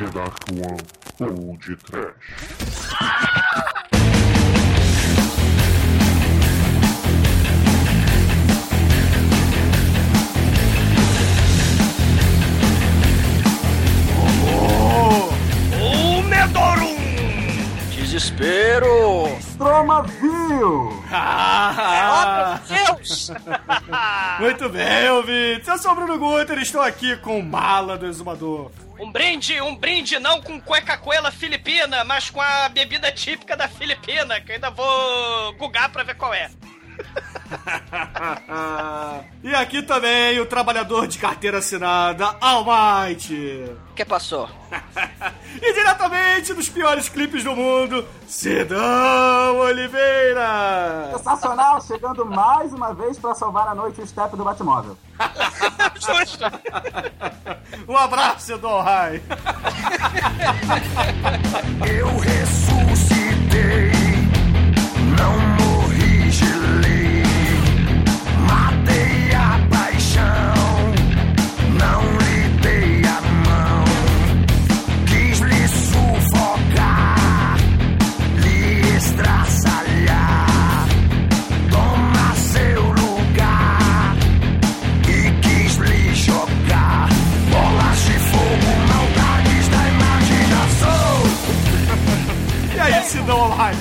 The 0.00 0.06
Dark 0.12 0.48
One 0.52 0.78
ou 1.20 1.58
de 1.58 1.76
Trash. 1.76 2.14
O 15.80 16.22
Medorum! 16.22 16.96
Desespero! 17.94 19.28
Stromaville! 19.40 21.00
Ah, 21.12 21.72
Oh, 21.74 22.54
meu 22.54 22.58
Deus! 22.58 22.59
Muito 24.40 24.68
bem, 24.68 25.10
ouvintes. 25.10 25.68
Eu 25.68 25.78
sou 25.78 25.92
o 25.92 25.94
Bruno 25.94 26.18
Guter 26.18 26.58
e 26.58 26.62
estou 26.62 26.80
aqui 26.80 27.16
com 27.16 27.38
o 27.38 27.42
Mala 27.42 27.96
do 27.96 28.06
Exumador. 28.06 28.70
Um 28.98 29.10
brinde, 29.10 29.60
um 29.60 29.74
brinde 29.74 30.18
não 30.18 30.42
com 30.42 30.60
cueca-coela 30.60 31.30
filipina, 31.30 32.04
mas 32.04 32.28
com 32.28 32.40
a 32.40 32.68
bebida 32.68 33.10
típica 33.10 33.56
da 33.56 33.66
Filipina, 33.66 34.40
que 34.40 34.52
eu 34.52 34.54
ainda 34.56 34.70
vou 34.70 35.54
gugar 35.54 35.88
pra 35.90 36.02
ver 36.02 36.16
qual 36.16 36.34
é. 36.34 36.50
E 39.42 39.54
aqui 39.54 39.80
também 39.82 40.38
o 40.38 40.44
trabalhador 40.44 41.06
de 41.06 41.18
carteira 41.18 41.58
assinada, 41.58 42.36
Almighty. 42.40 43.64
que 43.96 44.04
passou? 44.04 44.48
E 45.62 45.72
diretamente 45.74 46.54
dos 46.54 46.68
piores 46.68 47.08
clipes 47.08 47.42
do 47.42 47.54
mundo, 47.56 48.06
Cidão 48.26 49.56
Oliveira. 49.58 51.10
Sensacional, 51.16 51.80
chegando 51.82 52.24
mais 52.24 52.72
uma 52.72 52.94
vez 52.94 53.18
pra 53.18 53.34
salvar 53.34 53.66
a 53.68 53.74
noite 53.74 54.00
o 54.00 54.06
step 54.06 54.36
do 54.36 54.44
Batmóvel. 54.44 54.96
Justo! 55.96 56.44
Um 57.88 57.96
abraço, 57.96 58.46
Cidão 58.46 58.80
Rai. 58.80 59.20
Eu 61.86 62.16
ressuscitei, 62.18 63.90
não 65.18 65.49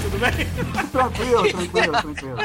Tudo 0.04 0.20
bem? 0.20 0.90
Tranquilo, 0.92 1.42
tranquilo, 1.52 2.02
tranquilo. 2.02 2.38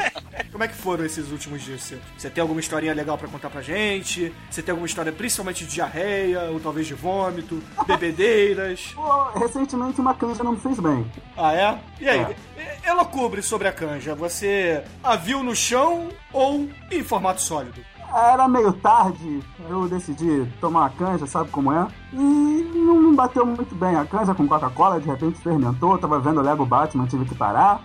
Como 0.51 0.63
é 0.63 0.67
que 0.67 0.75
foram 0.75 1.05
esses 1.05 1.31
últimos 1.31 1.61
dias? 1.61 1.81
Você, 1.81 1.99
você 2.17 2.29
tem 2.29 2.41
alguma 2.41 2.59
historinha 2.59 2.93
legal 2.93 3.17
pra 3.17 3.27
contar 3.27 3.49
pra 3.49 3.61
gente? 3.61 4.33
Você 4.49 4.61
tem 4.61 4.71
alguma 4.71 4.87
história 4.87 5.11
principalmente 5.11 5.65
de 5.65 5.71
diarreia, 5.71 6.49
ou 6.51 6.59
talvez 6.59 6.87
de 6.87 6.93
vômito, 6.93 7.61
bebedeiras? 7.85 8.93
Pô, 8.95 9.23
recentemente 9.39 9.99
uma 9.99 10.13
canja 10.13 10.43
não 10.43 10.53
me 10.53 10.59
fez 10.59 10.79
bem. 10.79 11.05
Ah, 11.37 11.53
é? 11.53 11.79
E 11.99 12.09
aí? 12.09 12.35
Ela 12.83 13.05
cobre 13.05 13.41
sobre 13.41 13.67
a 13.67 13.71
canja. 13.71 14.15
Você 14.15 14.83
a 15.03 15.15
viu 15.15 15.43
no 15.43 15.55
chão 15.55 16.09
ou 16.31 16.69
em 16.91 17.03
formato 17.03 17.41
sólido? 17.41 17.83
Era 18.15 18.47
meio 18.47 18.71
tarde, 18.71 19.43
eu 19.69 19.89
decidi 19.89 20.49
tomar 20.61 20.81
uma 20.83 20.89
canja, 20.89 21.27
sabe 21.27 21.49
como 21.51 21.71
é? 21.73 21.85
E 22.13 22.71
não, 22.73 23.13
bateu 23.13 23.45
muito 23.45 23.75
bem. 23.75 23.95
A 23.97 24.05
canja 24.05 24.33
com 24.33 24.47
Coca-Cola 24.47 25.01
de 25.01 25.07
repente 25.07 25.41
fermentou, 25.41 25.97
tava 25.97 26.17
vendo 26.19 26.39
o 26.39 26.43
Lego 26.43 26.65
Batman, 26.65 27.07
tive 27.07 27.25
que 27.25 27.35
parar. 27.35 27.81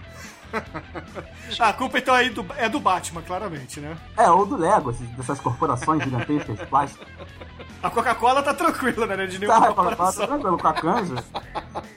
A 1.59 1.73
culpa 1.73 1.99
então 1.99 2.15
aí 2.15 2.29
do- 2.31 2.45
é 2.57 2.69
do 2.69 2.81
Batman, 2.81 3.23
claramente, 3.23 3.79
né? 3.81 3.97
É, 4.17 4.29
ou 4.31 4.45
do 4.47 4.57
Lego, 4.57 4.93
dessas 5.17 5.41
corporações 5.41 6.03
gigantescas 6.03 6.59
de 6.59 6.67
plástico. 6.67 7.05
A 7.83 7.89
Coca-Cola 7.91 8.43
tá 8.43 8.53
tranquila, 8.53 9.07
né? 9.07 9.27
De 9.27 9.39
nenhuma 9.39 9.59
Tá, 9.61 9.67
Coca-Cola 9.69 9.91
tá 9.91 9.97
corporação. 9.97 10.27
tranquilo, 10.27 10.59
com 10.59 10.69
a 10.69 10.73
canja. 10.75 11.25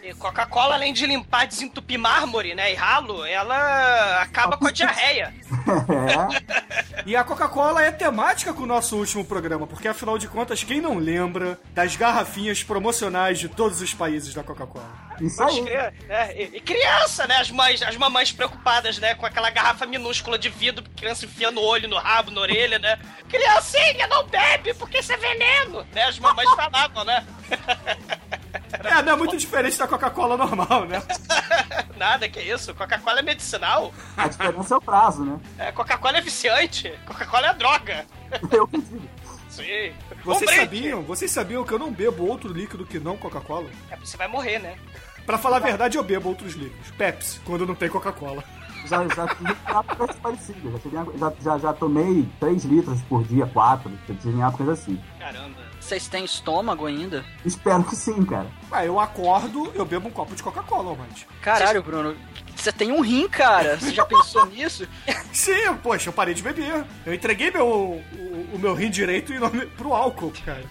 E 0.01 0.13
Coca-Cola, 0.13 0.75
além 0.75 0.93
de 0.93 1.05
limpar, 1.05 1.45
desentupir 1.47 1.99
mármore, 1.99 2.55
né, 2.55 2.71
e 2.71 2.75
ralo, 2.75 3.25
ela 3.25 4.21
acaba 4.21 4.57
com 4.57 4.67
a 4.67 4.71
diarreia. 4.71 5.33
É, 5.63 7.03
E 7.05 7.15
a 7.15 7.23
Coca-Cola 7.23 7.81
é 7.81 7.91
temática 7.91 8.53
com 8.53 8.63
o 8.63 8.65
nosso 8.65 8.97
último 8.97 9.23
programa, 9.23 9.65
porque 9.65 9.87
afinal 9.87 10.17
de 10.17 10.27
contas, 10.27 10.63
quem 10.63 10.81
não 10.81 10.97
lembra 10.97 11.59
das 11.73 11.95
garrafinhas 11.95 12.63
promocionais 12.63 13.39
de 13.39 13.47
todos 13.47 13.81
os 13.81 13.93
países 13.93 14.33
da 14.33 14.43
Coca-Cola? 14.43 14.85
Isso 15.25 15.37
Pode 15.37 15.59
aí. 15.59 15.65
crer, 15.65 15.93
né? 16.07 16.35
E, 16.35 16.57
e 16.57 16.61
criança, 16.61 17.25
né? 17.27 17.37
As 17.37 17.49
mães, 17.49 17.81
as 17.81 17.95
mamães 17.95 18.31
preocupadas, 18.31 18.97
né? 18.99 19.15
Com 19.15 19.25
aquela 19.25 19.49
garrafa 19.49 19.85
minúscula 19.85 20.37
de 20.37 20.49
vidro, 20.49 20.83
criança 20.95 21.25
enfiando 21.25 21.59
o 21.59 21.63
olho 21.63 21.87
no 21.87 21.97
rabo, 21.97 22.31
na 22.31 22.41
orelha, 22.41 22.79
né? 22.79 22.99
Criancinha, 23.29 24.07
não 24.07 24.27
bebe, 24.27 24.73
porque 24.73 24.99
isso 24.99 25.13
é 25.13 25.17
veneno, 25.17 25.85
né? 25.93 26.03
As 26.03 26.19
mamães 26.19 26.49
falavam, 26.55 27.03
né? 27.03 27.25
É, 28.83 29.01
não 29.01 29.13
é 29.13 29.15
muito 29.15 29.37
diferente 29.37 29.77
da 29.77 29.87
Coca-Cola 29.87 30.35
normal, 30.35 30.85
né? 30.85 31.01
Nada, 31.97 32.27
que 32.27 32.39
isso? 32.39 32.73
Coca-Cola 32.73 33.19
é 33.19 33.21
medicinal. 33.21 33.93
A 34.17 34.27
diferença 34.27 34.73
é 34.73 34.77
o 34.77 34.81
prazo, 34.81 35.23
né? 35.23 35.39
É, 35.57 35.71
Coca-Cola 35.71 36.17
é 36.17 36.21
viciante. 36.21 36.93
Coca-Cola 37.05 37.47
é 37.47 37.53
droga. 37.53 38.05
Eu 38.51 38.67
que 38.67 38.81
digo. 38.81 39.09
Sim. 39.55 39.93
Vocês 40.23 40.51
Um 40.51 40.55
sabiam? 40.55 41.01
Vocês 41.03 41.31
sabiam 41.31 41.63
que 41.63 41.71
eu 41.71 41.79
não 41.79 41.91
bebo 41.91 42.25
outro 42.25 42.51
líquido 42.51 42.85
que 42.85 42.99
não 42.99 43.15
Coca-Cola? 43.17 43.69
É, 43.91 43.95
você 43.95 44.17
vai 44.17 44.27
morrer, 44.27 44.59
né? 44.59 44.77
Pra 45.25 45.37
falar 45.37 45.57
a 45.57 45.59
verdade, 45.59 45.97
eu 45.97 46.03
bebo 46.03 46.29
outros 46.29 46.53
líquidos. 46.53 46.91
Pepsi, 46.97 47.39
quando 47.45 47.65
não 47.65 47.75
tem 47.75 47.89
Coca-Cola. 47.89 48.43
Já, 48.85 49.07
já 49.07 49.27
tive 49.35 49.51
épocas 49.65 50.15
parecidas. 50.17 50.73
Já, 50.73 50.79
tive- 50.79 51.17
já, 51.17 51.33
já, 51.41 51.57
já 51.57 51.73
tomei 51.73 52.27
3 52.39 52.63
litros 52.65 53.01
por 53.03 53.23
dia, 53.23 53.45
4. 53.47 53.91
Já 54.09 54.15
tive 54.15 54.41
épocas 54.41 54.69
assim. 54.69 54.99
Caramba. 55.19 55.57
Vocês 55.79 56.07
têm 56.07 56.23
estômago 56.23 56.85
ainda? 56.85 57.25
Espero 57.45 57.83
que 57.83 57.95
sim, 57.95 58.23
cara. 58.25 58.47
Ah, 58.71 58.85
eu 58.85 58.99
acordo, 58.99 59.71
eu 59.75 59.85
bebo 59.85 60.07
um 60.07 60.11
copo 60.11 60.33
de 60.35 60.41
Coca-Cola, 60.41 60.95
mas. 60.97 61.25
Caralho, 61.41 61.83
Bruno, 61.83 62.15
você 62.55 62.71
tem 62.71 62.91
um 62.91 63.01
rim, 63.01 63.27
cara. 63.27 63.77
Você 63.77 63.91
já 63.91 64.05
pensou 64.05 64.45
nisso? 64.45 64.87
Sim, 65.33 65.73
poxa, 65.81 66.09
eu 66.09 66.13
parei 66.13 66.33
de 66.33 66.41
beber. 66.43 66.85
Eu 67.05 67.13
entreguei 67.13 67.51
meu, 67.51 67.67
o, 67.67 68.49
o 68.53 68.59
meu 68.59 68.73
rim 68.73 68.89
direito 68.89 69.33
em 69.33 69.39
nome, 69.39 69.65
pro 69.65 69.93
álcool, 69.93 70.31
cara. 70.45 70.63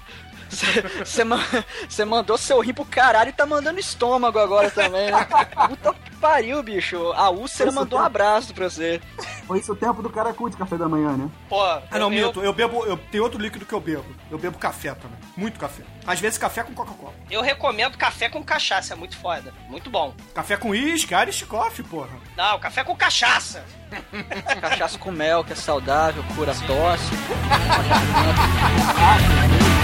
Você 1.04 1.24
ma- 1.24 1.44
você 1.88 2.04
mandou 2.04 2.36
seu 2.36 2.60
rim 2.60 2.74
pro 2.74 2.84
caralho 2.84 3.30
e 3.30 3.32
tá 3.32 3.46
mandando 3.46 3.80
estômago 3.80 4.38
agora 4.38 4.70
também, 4.70 5.10
né? 5.10 5.26
Puta 5.68 5.94
que 5.94 6.10
pariu, 6.16 6.62
bicho. 6.62 7.12
A 7.14 7.30
úlcera 7.30 7.70
Isso 7.70 7.78
mandou 7.78 7.98
um 7.98 8.02
abraço 8.02 8.52
pra 8.54 8.68
você. 8.68 9.00
Foi 9.46 9.58
isso 9.58 9.72
o 9.72 9.76
tempo 9.76 10.02
do 10.02 10.10
caracu 10.10 10.48
de 10.50 10.56
café 10.56 10.76
da 10.76 10.88
manhã, 10.88 11.16
né? 11.16 11.28
Pô, 11.48 11.62
Ah, 11.64 11.82
não, 11.92 12.12
eu, 12.12 12.20
minto. 12.26 12.40
Eu 12.42 12.52
bebo. 12.52 12.84
Eu, 12.84 12.96
tem 12.96 13.20
outro 13.20 13.40
líquido 13.40 13.64
que 13.66 13.72
eu 13.72 13.80
bebo. 13.80 14.04
Eu 14.30 14.38
bebo 14.38 14.58
café 14.58 14.94
também. 14.94 15.18
Muito 15.36 15.58
café. 15.58 15.82
Às 16.06 16.20
vezes 16.20 16.38
café 16.38 16.62
com 16.62 16.74
Coca-Cola. 16.74 17.14
eu 17.30 17.42
recomendo 17.42 17.96
café 17.96 18.28
com 18.28 18.42
cachaça, 18.42 18.94
é 18.94 18.96
muito 18.96 19.16
foda. 19.16 19.52
Muito 19.68 19.88
bom. 19.88 20.14
Café 20.34 20.56
com 20.56 20.70
uísque, 20.70 21.14
Irish 21.14 21.42
Coffee, 21.44 21.84
porra. 21.84 22.10
Não, 22.36 22.58
café 22.58 22.82
com 22.84 22.94
cachaça. 22.96 23.64
Cachaça 24.60 24.98
com 24.98 25.10
mel, 25.12 25.44
que 25.44 25.52
é 25.52 25.56
saudável, 25.56 26.24
cura 26.34 26.54
tosse. 26.66 27.12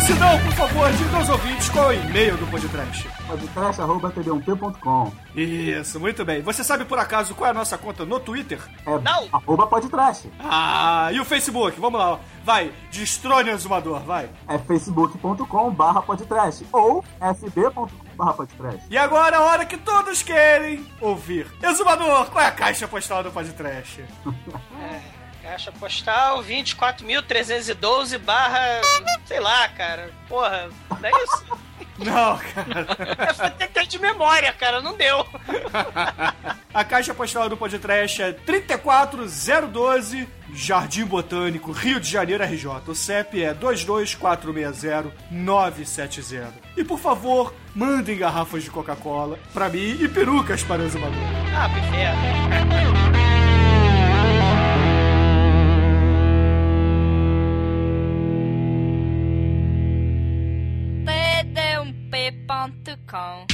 Então, 0.00 0.16
Sidão, 0.16 0.38
por 0.40 0.52
favor, 0.52 0.90
diga 0.92 1.16
aos 1.18 1.28
ouvintes 1.28 1.68
qual 1.68 1.92
é 1.92 1.96
o 1.96 2.02
e-mail 2.04 2.34
do 2.38 2.46
podcast. 2.46 3.06
podcast.td1p.com 3.26 5.12
Isso, 5.36 6.00
muito 6.00 6.24
bem. 6.24 6.40
Você 6.40 6.64
sabe 6.64 6.86
por 6.86 6.98
acaso 6.98 7.34
qual 7.34 7.48
é 7.48 7.50
a 7.50 7.54
nossa 7.54 7.76
conta 7.76 8.06
no 8.06 8.18
Twitter? 8.18 8.58
É 8.86 8.98
Não. 8.98 9.28
arroba 9.30 9.66
podcast. 9.66 10.30
Ah, 10.38 11.10
e 11.12 11.20
o 11.20 11.24
Facebook? 11.24 11.78
Vamos 11.78 12.00
lá, 12.00 12.12
ó. 12.12 12.18
vai, 12.42 12.72
destrone 12.90 13.50
o 13.50 13.52
exumador, 13.52 14.00
vai. 14.00 14.30
É 14.48 14.58
facebook.com 14.58 15.70
barra 15.70 16.00
podcast 16.00 16.66
ou 16.72 17.04
fb.com 17.20 17.88
barra 18.16 18.32
podcast. 18.32 18.82
E 18.90 18.96
agora 18.96 19.36
a 19.36 19.42
hora 19.42 19.66
que 19.66 19.76
todos 19.76 20.22
querem 20.22 20.86
ouvir. 21.00 21.46
Exumador, 21.62 22.30
qual 22.30 22.42
é 22.42 22.48
a 22.48 22.52
caixa 22.52 22.88
postal 22.88 23.22
do 23.22 23.30
podcast? 23.30 24.02
Caixa 25.50 25.72
postal 25.72 26.44
24.312 26.44 28.18
barra. 28.18 28.80
sei 29.26 29.40
lá, 29.40 29.68
cara. 29.70 30.12
Porra, 30.28 30.70
não 30.88 31.08
é 31.08 31.10
isso? 31.24 31.44
Não, 31.98 32.38
cara. 32.38 32.86
Eu 33.42 33.50
tentei 33.58 33.84
de 33.86 33.98
memória, 33.98 34.52
cara, 34.54 34.80
não 34.80 34.96
deu. 34.96 35.26
A 36.72 36.82
caixa 36.82 37.12
postal 37.12 37.46
do 37.46 37.58
podcast 37.58 38.22
é 38.22 38.32
34012, 38.32 40.26
Jardim 40.54 41.04
Botânico, 41.04 41.72
Rio 41.72 42.00
de 42.00 42.08
Janeiro, 42.08 42.42
RJ. 42.42 42.70
O 42.86 42.94
CEP 42.94 43.42
é 43.42 43.52
22460-970. 43.52 46.52
E 46.74 46.82
por 46.82 46.98
favor, 46.98 47.54
mandem 47.74 48.16
garrafas 48.16 48.62
de 48.62 48.70
Coca-Cola 48.70 49.38
pra 49.52 49.68
mim 49.68 49.98
e 50.00 50.08
perucas 50.08 50.62
para 50.62 50.80
o 50.80 50.86
exumador. 50.86 51.18
Ah, 51.54 51.68
pro 51.68 53.29
cão. 63.06 63.46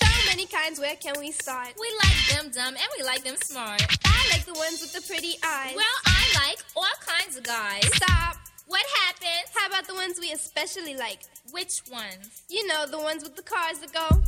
So 0.00 0.08
many 0.28 0.46
kinds, 0.46 0.78
where 0.78 0.96
can 0.96 1.14
we 1.18 1.32
start? 1.32 1.74
We 1.80 1.90
like 2.02 2.36
them 2.36 2.50
dumb 2.50 2.74
and 2.74 2.88
we 2.96 3.04
like 3.04 3.24
them 3.24 3.36
smart. 3.42 3.82
I 4.04 4.28
like 4.32 4.44
the 4.44 4.54
ones 4.54 4.80
with 4.80 4.92
the 4.92 5.02
pretty 5.06 5.36
eyes. 5.44 5.74
Well, 5.74 5.98
I 6.06 6.46
like 6.46 6.58
all 6.76 6.96
kinds 7.06 7.36
of 7.36 7.44
guys. 7.44 7.84
stop. 7.94 8.36
What 8.66 8.84
happened? 9.06 9.48
How 9.54 9.66
about 9.68 9.86
the 9.86 9.94
ones 9.94 10.18
we 10.20 10.30
especially 10.32 10.94
like? 10.94 11.20
Which 11.52 11.72
ones? 11.90 12.42
You 12.50 12.66
know, 12.66 12.86
the 12.86 12.98
ones 12.98 13.22
with 13.22 13.34
the 13.34 13.42
cars 13.42 13.78
that 13.80 13.92
go. 13.92 14.20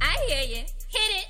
I 0.00 0.16
hear 0.26 0.42
you. 0.56 0.64
Hit 0.88 1.10
it. 1.18 1.26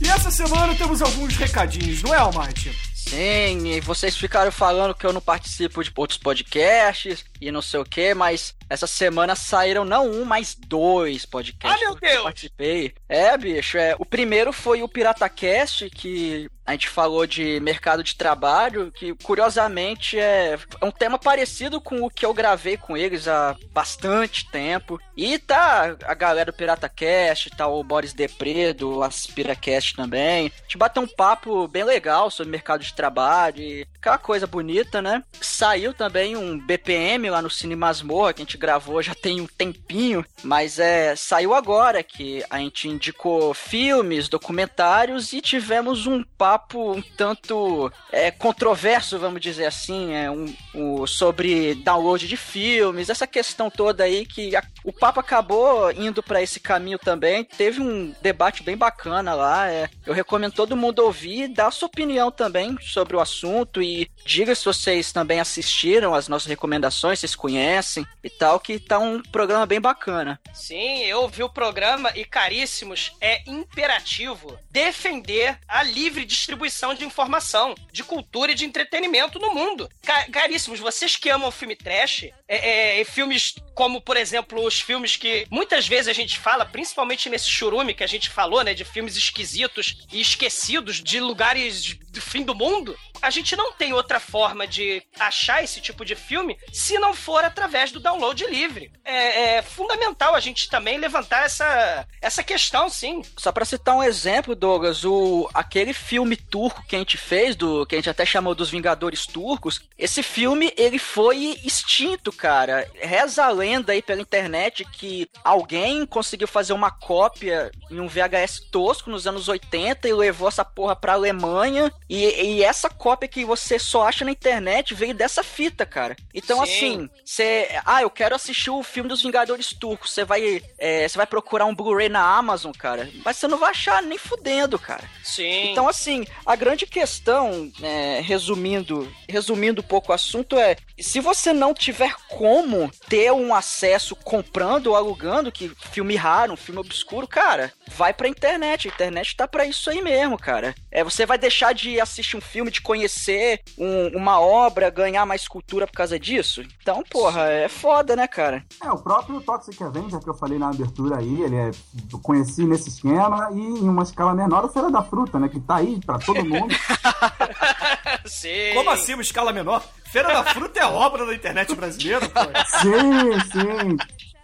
E 0.00 0.08
essa 0.08 0.30
semana 0.30 0.74
temos 0.74 1.00
alguns 1.00 1.36
recadinhos, 1.36 2.02
não 2.02 2.12
é, 2.12 2.18
Almighty? 2.18 2.70
Sim, 3.06 3.68
e 3.68 3.80
vocês 3.80 4.16
ficaram 4.16 4.50
falando 4.50 4.94
que 4.94 5.06
eu 5.06 5.12
não 5.12 5.20
participo 5.20 5.82
de 5.82 5.92
outros 5.96 6.18
podcasts 6.18 7.24
e 7.40 7.50
não 7.50 7.62
sei 7.62 7.80
o 7.80 7.84
que, 7.84 8.14
mas 8.14 8.54
essa 8.68 8.86
semana 8.86 9.36
saíram 9.36 9.84
não 9.84 10.10
um, 10.10 10.24
mas 10.24 10.54
dois 10.54 11.24
podcasts. 11.24 11.80
Ah, 11.80 11.84
meu 11.84 11.96
que 11.96 12.04
eu 12.04 12.10
Deus! 12.10 12.22
participei. 12.24 12.94
É, 13.08 13.36
bicho, 13.38 13.78
é. 13.78 13.94
O 13.98 14.04
primeiro 14.04 14.52
foi 14.52 14.82
o 14.82 14.88
PirataCast, 14.88 15.88
que 15.90 16.48
a 16.66 16.72
gente 16.72 16.88
falou 16.88 17.26
de 17.26 17.60
mercado 17.60 18.02
de 18.02 18.16
trabalho, 18.16 18.90
que 18.90 19.14
curiosamente 19.22 20.18
é, 20.18 20.58
é 20.80 20.84
um 20.84 20.90
tema 20.90 21.16
parecido 21.16 21.80
com 21.80 22.02
o 22.02 22.10
que 22.10 22.26
eu 22.26 22.34
gravei 22.34 22.76
com 22.76 22.96
eles 22.96 23.28
há 23.28 23.54
bastante 23.72 24.50
tempo. 24.50 25.00
E 25.16 25.38
tá 25.38 25.96
a 26.04 26.14
galera 26.14 26.50
do 26.50 26.56
PirataCast, 26.56 27.50
tá 27.50 27.68
o 27.68 27.84
Boris 27.84 28.12
Depré 28.12 28.72
do 28.72 29.00
AspiraCast 29.04 29.94
também. 29.94 30.52
A 30.52 30.62
gente 30.62 30.76
bateu 30.76 31.02
um 31.02 31.06
papo 31.08 31.68
bem 31.68 31.84
legal 31.84 32.30
sobre 32.32 32.50
mercado 32.50 32.82
de 32.82 32.92
trabalho 32.96 33.60
e 33.62 33.86
aquela 34.06 34.18
coisa 34.18 34.46
bonita, 34.46 35.02
né? 35.02 35.22
Saiu 35.40 35.92
também 35.92 36.36
um 36.36 36.56
BPM 36.58 37.28
lá 37.28 37.42
no 37.42 37.50
Cine 37.50 37.74
Masmorra, 37.74 38.32
que 38.32 38.40
a 38.40 38.44
gente 38.44 38.56
gravou 38.56 39.02
já 39.02 39.14
tem 39.14 39.40
um 39.40 39.46
tempinho, 39.46 40.24
mas 40.44 40.78
é 40.78 41.16
saiu 41.16 41.52
agora 41.52 42.02
que 42.04 42.44
a 42.48 42.58
gente 42.58 42.88
indicou 42.88 43.52
filmes, 43.52 44.28
documentários 44.28 45.32
e 45.32 45.40
tivemos 45.40 46.06
um 46.06 46.22
papo 46.38 46.92
um 46.92 47.02
tanto 47.02 47.90
é, 48.12 48.30
controverso, 48.30 49.18
vamos 49.18 49.40
dizer 49.40 49.66
assim, 49.66 50.12
é, 50.14 50.30
um, 50.30 50.54
um- 50.74 51.06
sobre 51.06 51.74
download 51.74 52.28
de 52.28 52.36
filmes, 52.36 53.10
essa 53.10 53.26
questão 53.26 53.68
toda 53.68 54.04
aí 54.04 54.24
que 54.24 54.54
a- 54.54 54.62
o 54.84 54.92
papo 54.92 55.18
acabou 55.18 55.90
indo 55.90 56.22
pra 56.22 56.40
esse 56.42 56.60
caminho 56.60 56.98
também. 56.98 57.42
Teve 57.44 57.80
um 57.80 58.14
debate 58.22 58.62
bem 58.62 58.76
bacana 58.76 59.34
lá. 59.34 59.56
é, 59.70 59.88
eu 60.06 60.12
recomendo 60.14 60.52
todo 60.52 60.76
mundo 60.76 61.00
ouvir 61.00 61.44
e 61.44 61.48
dar 61.48 61.70
sua 61.72 61.86
opinião 61.88 62.30
também 62.30 62.76
sobre 62.80 63.16
o 63.16 63.20
assunto 63.20 63.82
e 63.82 63.95
diga 64.24 64.54
se 64.54 64.64
vocês 64.64 65.12
também 65.12 65.40
assistiram 65.40 66.14
as 66.14 66.28
nossas 66.28 66.48
recomendações, 66.48 67.20
vocês 67.20 67.34
conhecem 67.34 68.06
e 68.22 68.28
tal, 68.28 68.60
que 68.60 68.78
tá 68.78 68.98
um 68.98 69.22
programa 69.22 69.64
bem 69.64 69.80
bacana. 69.80 70.40
Sim, 70.52 71.04
eu 71.04 71.28
vi 71.28 71.42
o 71.42 71.48
programa 71.48 72.12
e, 72.14 72.24
caríssimos, 72.24 73.12
é 73.20 73.42
imperativo 73.48 74.58
defender 74.70 75.58
a 75.68 75.82
livre 75.82 76.24
distribuição 76.24 76.94
de 76.94 77.04
informação, 77.04 77.74
de 77.92 78.02
cultura 78.02 78.52
e 78.52 78.54
de 78.54 78.64
entretenimento 78.64 79.38
no 79.38 79.54
mundo. 79.54 79.88
Ca- 80.04 80.26
caríssimos, 80.30 80.80
vocês 80.80 81.16
que 81.16 81.30
amam 81.30 81.50
filme 81.50 81.76
trash, 81.76 82.24
é, 82.48 82.56
é, 82.96 83.00
e 83.00 83.04
filmes 83.04 83.54
como, 83.74 84.00
por 84.00 84.16
exemplo, 84.16 84.64
os 84.64 84.80
filmes 84.80 85.16
que 85.16 85.46
muitas 85.50 85.86
vezes 85.86 86.08
a 86.08 86.12
gente 86.12 86.38
fala, 86.38 86.64
principalmente 86.64 87.28
nesse 87.28 87.48
churume 87.48 87.94
que 87.94 88.04
a 88.04 88.06
gente 88.06 88.30
falou, 88.30 88.62
né, 88.64 88.74
de 88.74 88.84
filmes 88.84 89.16
esquisitos 89.16 90.06
e 90.12 90.20
esquecidos 90.20 91.02
de 91.02 91.20
lugares 91.20 91.96
do 92.16 92.20
fim 92.20 92.42
do 92.42 92.54
mundo, 92.54 92.96
a 93.22 93.30
gente 93.30 93.54
não 93.54 93.72
tem 93.72 93.92
outra 93.92 94.18
forma 94.18 94.66
de 94.66 95.02
achar 95.18 95.62
esse 95.62 95.80
tipo 95.80 96.04
de 96.04 96.14
filme 96.14 96.58
se 96.72 96.98
não 96.98 97.14
for 97.14 97.44
através 97.44 97.92
do 97.92 98.00
download 98.00 98.44
livre. 98.46 98.90
É, 99.04 99.56
é 99.56 99.62
fundamental 99.62 100.34
a 100.34 100.40
gente 100.40 100.68
também 100.68 100.98
levantar 100.98 101.44
essa, 101.44 102.06
essa 102.20 102.42
questão, 102.42 102.88
sim. 102.88 103.22
Só 103.36 103.52
pra 103.52 103.64
citar 103.64 103.96
um 103.96 104.02
exemplo, 104.02 104.54
Douglas, 104.54 105.04
o 105.04 105.48
aquele 105.54 105.92
filme 105.92 106.36
turco 106.36 106.84
que 106.86 106.96
a 106.96 106.98
gente 106.98 107.16
fez, 107.16 107.54
do 107.54 107.86
que 107.86 107.94
a 107.94 107.98
gente 107.98 108.10
até 108.10 108.24
chamou 108.24 108.54
dos 108.54 108.70
Vingadores 108.70 109.26
Turcos, 109.26 109.80
esse 109.98 110.22
filme 110.22 110.72
ele 110.76 110.98
foi 110.98 111.58
extinto, 111.64 112.32
cara. 112.32 112.88
Reza 112.94 113.44
a 113.44 113.50
lenda 113.50 113.92
aí 113.92 114.02
pela 114.02 114.22
internet 114.22 114.84
que 114.84 115.28
alguém 115.44 116.06
conseguiu 116.06 116.48
fazer 116.48 116.72
uma 116.72 116.90
cópia 116.90 117.70
em 117.90 118.00
um 118.00 118.08
VHS 118.08 118.60
tosco 118.70 119.10
nos 119.10 119.26
anos 119.26 119.48
80 119.48 120.08
e 120.08 120.12
levou 120.12 120.48
essa 120.48 120.64
porra 120.64 120.96
pra 120.96 121.14
Alemanha. 121.14 121.92
E, 122.08 122.24
e 122.42 122.62
essa 122.62 122.88
cópia 122.88 123.28
que 123.28 123.44
você 123.44 123.78
só 123.78 124.06
acha 124.06 124.24
na 124.24 124.30
internet 124.30 124.94
veio 124.94 125.14
dessa 125.14 125.42
fita, 125.42 125.84
cara. 125.84 126.16
Então, 126.32 126.58
Sim. 126.58 126.62
assim, 126.62 127.10
você. 127.24 127.68
Ah, 127.84 128.02
eu 128.02 128.10
quero 128.10 128.34
assistir 128.34 128.70
o 128.70 128.82
filme 128.82 129.08
dos 129.08 129.22
Vingadores 129.22 129.72
Turcos. 129.72 130.12
Você 130.12 130.24
vai. 130.24 130.62
é, 130.78 131.08
Você 131.08 131.16
vai 131.16 131.26
procurar 131.26 131.64
um 131.64 131.74
Blu-ray 131.74 132.08
na 132.08 132.36
Amazon, 132.36 132.72
cara. 132.72 133.10
Mas 133.24 133.36
você 133.36 133.48
não 133.48 133.58
vai 133.58 133.70
achar 133.70 134.02
nem 134.02 134.18
fudendo, 134.18 134.78
cara. 134.78 135.08
Sim. 135.22 135.70
Então, 135.70 135.88
assim, 135.88 136.24
a 136.44 136.54
grande 136.54 136.86
questão, 136.86 137.70
é, 137.82 138.20
resumindo, 138.20 139.12
resumindo 139.28 139.80
um 139.80 139.84
pouco 139.84 140.12
o 140.12 140.14
assunto, 140.14 140.56
é 140.58 140.76
se 140.98 141.20
você 141.20 141.52
não 141.52 141.74
tiver 141.74 142.14
como 142.28 142.90
ter 143.08 143.32
um 143.32 143.54
acesso 143.54 144.14
comprando 144.16 144.88
ou 144.88 144.96
alugando, 144.96 145.52
que 145.52 145.70
filme 145.92 146.16
raro, 146.16 146.52
um 146.52 146.56
filme 146.56 146.80
obscuro, 146.80 147.26
cara, 147.26 147.72
vai 147.94 148.12
pra 148.12 148.28
internet. 148.28 148.88
A 148.88 148.92
internet 148.92 149.36
tá 149.36 149.46
pra 149.48 149.64
isso 149.64 149.88
aí 149.90 150.02
mesmo, 150.02 150.38
cara. 150.38 150.74
É, 150.90 151.02
você 151.04 151.24
vai 151.26 151.38
deixar 151.38 151.72
de 151.74 152.00
assistir 152.00 152.36
um 152.36 152.40
filme, 152.40 152.70
de 152.70 152.80
conhecer 152.80 153.60
um- 153.78 154.16
uma 154.16 154.40
obra, 154.40 154.90
ganhar 154.90 155.24
mais 155.26 155.46
cultura 155.48 155.86
por 155.86 155.92
causa 155.94 156.18
disso? 156.18 156.62
Então, 156.82 157.02
porra, 157.10 157.42
é 157.50 157.68
foda, 157.68 158.14
né, 158.16 158.26
cara? 158.26 158.64
É, 158.82 158.90
o 158.90 158.98
próprio 158.98 159.40
Toxic 159.40 159.82
Avenger 159.82 160.20
que 160.20 160.28
eu 160.28 160.34
falei 160.34 160.58
na 160.58 160.68
abertura 160.70 161.18
aí, 161.18 161.42
ele 161.42 161.56
é 161.56 161.70
eu 162.12 162.18
conheci 162.20 162.64
nesse 162.64 162.88
esquema 162.88 163.48
e 163.52 163.58
em 163.60 163.88
uma 163.88 164.02
escala 164.02 164.34
menor 164.34 164.64
o 164.64 164.68
Feira 164.68 164.90
da 164.90 165.02
Fruta, 165.02 165.38
né? 165.38 165.48
Que 165.48 165.60
tá 165.60 165.76
aí 165.76 166.00
pra 166.04 166.18
todo 166.18 166.44
mundo. 166.44 166.74
Sim. 168.26 168.74
Como 168.74 168.90
assim, 168.90 169.14
uma 169.14 169.22
escala 169.22 169.52
menor? 169.52 169.82
Feira 170.10 170.28
da 170.32 170.44
Fruta 170.44 170.80
é 170.80 170.84
obra 170.86 171.26
da 171.26 171.34
internet 171.34 171.74
brasileira, 171.74 172.28
pô. 172.28 172.40
sim, 172.80 173.40
sim. 173.52 173.96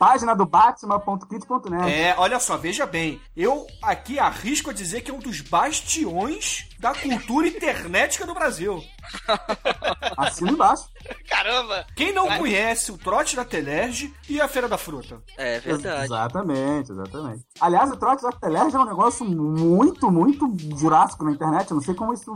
Página 0.02 0.34
do 0.34 0.44
Batman.kit.net. 0.44 1.88
É, 1.88 2.12
olha 2.18 2.40
só, 2.40 2.56
veja 2.56 2.84
bem. 2.84 3.20
Eu 3.36 3.64
aqui 3.80 4.18
arrisco 4.18 4.70
a 4.70 4.72
dizer 4.72 5.02
que 5.02 5.12
é 5.12 5.14
um 5.14 5.20
dos 5.20 5.40
bastiões 5.40 6.66
da 6.82 6.92
cultura 6.92 7.46
internetica 7.46 8.26
do 8.26 8.34
Brasil. 8.34 8.82
Assina 10.16 10.50
embaixo. 10.50 10.84
Caramba. 11.28 11.86
Quem 11.94 12.12
não 12.12 12.26
conhece 12.38 12.90
o 12.90 12.98
Trote 12.98 13.36
da 13.36 13.44
Telerge 13.44 14.12
e 14.28 14.40
a 14.40 14.48
Feira 14.48 14.68
da 14.68 14.76
Fruta? 14.76 15.22
É 15.38 15.60
verdade. 15.60 16.04
Exatamente, 16.06 16.90
exatamente. 16.90 17.44
Aliás, 17.60 17.88
o 17.90 17.96
trote 17.96 18.22
da 18.24 18.32
Telerge 18.32 18.74
é 18.74 18.78
um 18.80 18.84
negócio 18.84 19.24
muito, 19.24 20.10
muito 20.10 20.44
jurássico 20.76 21.24
na 21.24 21.30
internet. 21.30 21.70
Eu 21.70 21.76
não 21.76 21.82
sei 21.82 21.94
como 21.94 22.12
isso 22.14 22.32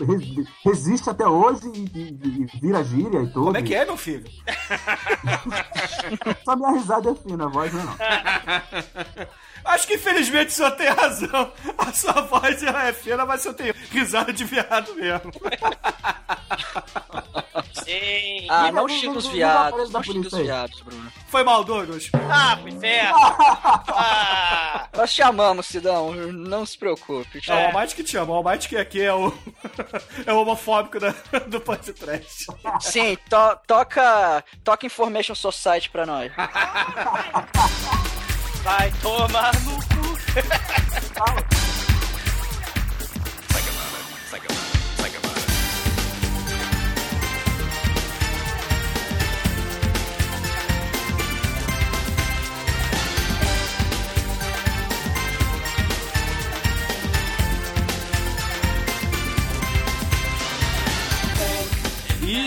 re- 0.00 0.44
resiste 0.64 1.08
até 1.08 1.26
hoje 1.26 1.62
e, 1.72 1.78
e- 1.96 2.42
e 2.52 2.60
vira 2.60 2.82
gíria 2.82 3.20
e 3.22 3.26
tudo. 3.28 3.44
Como 3.44 3.56
é 3.56 3.62
que 3.62 3.74
é, 3.76 3.84
meu 3.84 3.96
filho? 3.96 4.24
Só 6.44 6.56
minha 6.56 6.72
risada 6.72 7.10
é 7.10 7.14
fina, 7.14 7.44
a 7.44 7.48
voz 7.48 7.72
não 7.72 7.80
é 7.80 7.84
não. 7.84 7.94
Acho 9.64 9.86
que 9.86 9.94
infelizmente 9.94 10.48
o 10.48 10.52
senhor 10.52 10.70
tem 10.72 10.88
razão. 10.88 11.52
A 11.78 11.92
sua 11.92 12.20
voz 12.22 12.62
ela 12.62 12.86
é 12.86 12.92
fina, 12.92 13.24
mas 13.24 13.40
o 13.40 13.42
senhor 13.44 13.54
tem 13.54 13.72
risada 13.90 14.32
de 14.32 14.44
viado 14.44 14.94
mesmo. 14.94 15.32
Sim. 17.84 18.46
Ah, 18.48 18.72
não 18.72 18.88
xinga 18.88 19.18
os 19.18 19.26
viados, 19.26 19.90
não 19.90 20.02
xinga 20.02 20.26
os 20.28 20.34
viados, 20.34 20.80
Bruno. 20.80 21.12
Foi 21.28 21.44
mal, 21.44 21.62
Douglas. 21.64 22.10
Ah, 22.30 22.56
pro 22.56 22.68
inferno. 22.68 23.18
Ah. 23.88 24.88
Nós 24.96 25.12
te 25.12 25.22
amamos, 25.22 25.66
Sidão, 25.66 26.12
não 26.14 26.64
se 26.64 26.78
preocupe. 26.78 27.40
É 27.48 27.52
o 27.52 27.66
Almighty 27.66 27.94
que 27.96 28.04
te 28.04 28.16
ama. 28.16 28.32
O 28.32 28.36
Almighty 28.36 28.68
que 28.68 28.76
aqui 28.76 29.02
é 29.02 29.12
o, 29.12 29.32
é 30.24 30.32
o 30.32 30.40
homofóbico 30.40 30.98
da, 31.00 31.10
do 31.46 31.60
podcast. 31.60 32.46
Sim, 32.80 33.16
to- 33.28 33.58
toca, 33.66 34.44
toca 34.62 34.86
Information 34.86 35.34
Society 35.34 35.90
pra 35.90 36.06
nós. 36.06 36.32
Vai 38.64 38.90
tomar 39.02 39.52
no 39.60 39.74
cu. 39.74 40.04
E 40.34 40.38
esse 44.48 44.63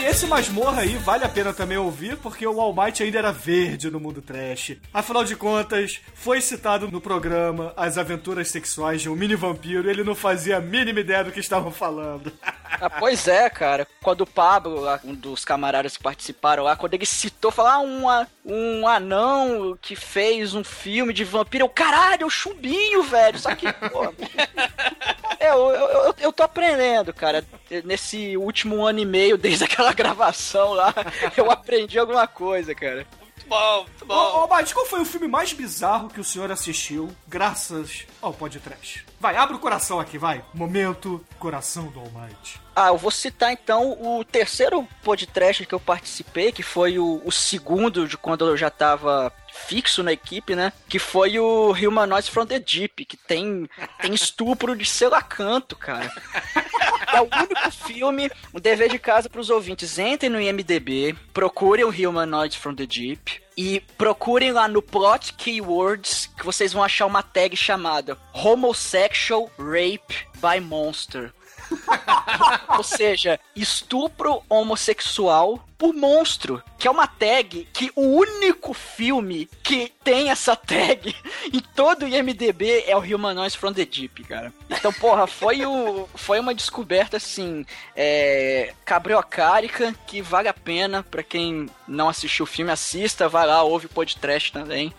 Esse 0.07 0.25
masmorra 0.25 0.83
aí 0.83 0.95
vale 0.95 1.25
a 1.25 1.29
pena 1.29 1.51
também 1.51 1.77
ouvir, 1.77 2.15
porque 2.15 2.47
o 2.47 2.61
All 2.61 2.73
Might 2.73 3.03
ainda 3.03 3.19
era 3.19 3.33
verde 3.33 3.91
no 3.91 3.99
mundo 3.99 4.21
trash. 4.21 4.77
Afinal 4.93 5.25
de 5.25 5.35
contas, 5.35 5.99
foi 6.15 6.39
citado 6.39 6.89
no 6.89 7.01
programa 7.01 7.73
As 7.75 7.97
Aventuras 7.97 8.47
Sexuais 8.47 9.01
de 9.01 9.09
um 9.09 9.17
Mini 9.17 9.35
Vampiro 9.35 9.89
ele 9.89 10.05
não 10.05 10.15
fazia 10.15 10.57
a 10.57 10.61
mínima 10.61 11.01
ideia 11.01 11.25
do 11.25 11.31
que 11.33 11.41
estavam 11.41 11.71
falando. 11.71 12.31
Ah, 12.79 12.89
pois 12.91 13.27
é, 13.27 13.49
cara. 13.49 13.87
Quando 14.03 14.21
o 14.21 14.27
Pablo, 14.27 14.83
um 15.03 15.15
dos 15.15 15.43
camaradas 15.43 15.97
que 15.97 16.03
participaram 16.03 16.63
lá, 16.63 16.75
quando 16.75 16.93
ele 16.93 17.07
citou, 17.07 17.49
falou, 17.49 17.71
ah, 17.71 18.27
um, 18.45 18.87
anão 18.87 19.75
que 19.81 19.95
fez 19.95 20.53
um 20.53 20.63
filme 20.63 21.11
de 21.11 21.23
vampiro. 21.23 21.63
Eu, 21.63 21.69
caralho, 21.69 22.23
é 22.23 22.25
o 22.25 22.29
chumbinho, 22.29 23.01
velho. 23.03 23.39
Só 23.39 23.55
que, 23.55 23.71
pô... 23.71 24.13
É, 25.39 25.51
eu, 25.51 25.69
eu, 25.69 26.15
eu 26.19 26.33
tô 26.33 26.43
aprendendo, 26.43 27.13
cara. 27.13 27.45
Nesse 27.83 28.35
último 28.37 28.83
ano 28.83 28.99
e 28.99 29.05
meio, 29.05 29.37
desde 29.37 29.65
aquela 29.65 29.93
gravação 29.97 30.73
lá, 30.73 30.93
eu 31.35 31.49
aprendi 31.49 31.97
alguma 31.97 32.27
coisa, 32.27 32.75
cara. 32.75 33.07
Muito 33.19 33.47
bom, 33.47 33.83
muito 33.83 34.05
bom. 34.05 34.13
Ô, 34.13 34.43
ô 34.45 34.47
Mate, 34.47 34.73
qual 34.73 34.85
foi 34.85 35.01
o 35.01 35.05
filme 35.05 35.27
mais 35.27 35.53
bizarro 35.53 36.09
que 36.09 36.19
o 36.19 36.23
senhor 36.23 36.51
assistiu 36.51 37.09
graças 37.27 38.05
ao 38.21 38.31
podcast? 38.31 39.05
Vai, 39.19 39.35
abre 39.35 39.55
o 39.55 39.59
coração 39.59 39.99
aqui, 39.99 40.17
vai. 40.17 40.43
Momento 40.53 41.25
coração 41.39 41.87
do 41.87 41.99
All 41.99 42.11
Might. 42.11 42.61
Ah, 42.75 42.89
eu 42.89 42.97
vou 42.97 43.09
citar 43.09 43.51
então 43.51 43.97
o 43.99 44.23
terceiro 44.23 44.87
podcast 45.01 45.65
que 45.65 45.73
eu 45.73 45.79
participei, 45.79 46.51
que 46.51 46.61
foi 46.61 46.99
o, 46.99 47.19
o 47.25 47.31
segundo 47.31 48.07
de 48.07 48.15
quando 48.15 48.45
eu 48.45 48.55
já 48.55 48.69
tava 48.69 49.33
fixo 49.51 50.03
na 50.03 50.13
equipe, 50.13 50.55
né? 50.55 50.71
Que 50.87 50.99
foi 50.99 51.39
o 51.39 51.71
Humanoids 51.71 52.29
from 52.29 52.45
the 52.45 52.59
Deep, 52.59 53.05
que 53.05 53.17
tem, 53.17 53.67
tem 53.99 54.13
estupro 54.13 54.75
de 54.75 54.85
selacanto, 54.85 55.75
cara. 55.75 56.11
É 57.13 57.21
o 57.21 57.23
único 57.23 57.71
filme, 57.71 58.29
um 58.53 58.59
dever 58.59 58.89
de 58.89 58.99
casa 58.99 59.29
pros 59.29 59.49
ouvintes. 59.49 59.97
Entrem 59.97 60.29
no 60.29 60.41
IMDB, 60.41 61.15
procurem 61.33 61.85
o 61.85 61.89
Humanoids 61.89 62.57
from 62.57 62.75
the 62.75 62.85
Deep 62.85 63.41
e 63.57 63.79
procurem 63.97 64.51
lá 64.51 64.67
no 64.67 64.81
plot 64.81 65.33
keywords 65.33 66.27
que 66.37 66.45
vocês 66.45 66.73
vão 66.73 66.83
achar 66.83 67.05
uma 67.07 67.23
tag 67.23 67.55
chamada 67.55 68.17
Homosexual 68.33 69.49
Rape 69.57 70.27
by 70.35 70.59
Monster. 70.61 71.33
Ou 72.77 72.83
seja, 72.83 73.39
estupro 73.55 74.43
homossexual 74.49 75.63
por 75.77 75.93
monstro, 75.93 76.61
que 76.79 76.87
é 76.87 76.91
uma 76.91 77.05
tag 77.05 77.67
que 77.71 77.91
o 77.95 78.01
único 78.01 78.73
filme 78.73 79.47
que 79.61 79.93
tem 80.03 80.31
essa 80.31 80.55
tag 80.55 81.15
em 81.53 81.59
todo 81.59 82.03
o 82.03 82.07
IMDB 82.07 82.83
é 82.87 82.97
o 82.97 83.01
Humanoids 83.01 83.55
from 83.55 83.73
the 83.73 83.85
Deep, 83.85 84.23
cara. 84.23 84.51
Então, 84.69 84.91
porra, 84.91 85.27
foi, 85.27 85.65
o, 85.65 86.09
foi 86.15 86.39
uma 86.39 86.53
descoberta, 86.53 87.17
assim, 87.17 87.65
é, 87.95 88.73
cabriocárica, 88.83 89.93
que 90.07 90.21
vale 90.21 90.47
a 90.47 90.53
pena 90.53 91.03
pra 91.03 91.21
quem 91.21 91.69
não 91.87 92.09
assistiu 92.09 92.43
o 92.43 92.47
filme, 92.47 92.71
assista, 92.71 93.29
vai 93.29 93.45
lá, 93.45 93.61
ouve 93.61 93.85
o 93.85 93.89
podcast 93.89 94.51
também, 94.51 94.93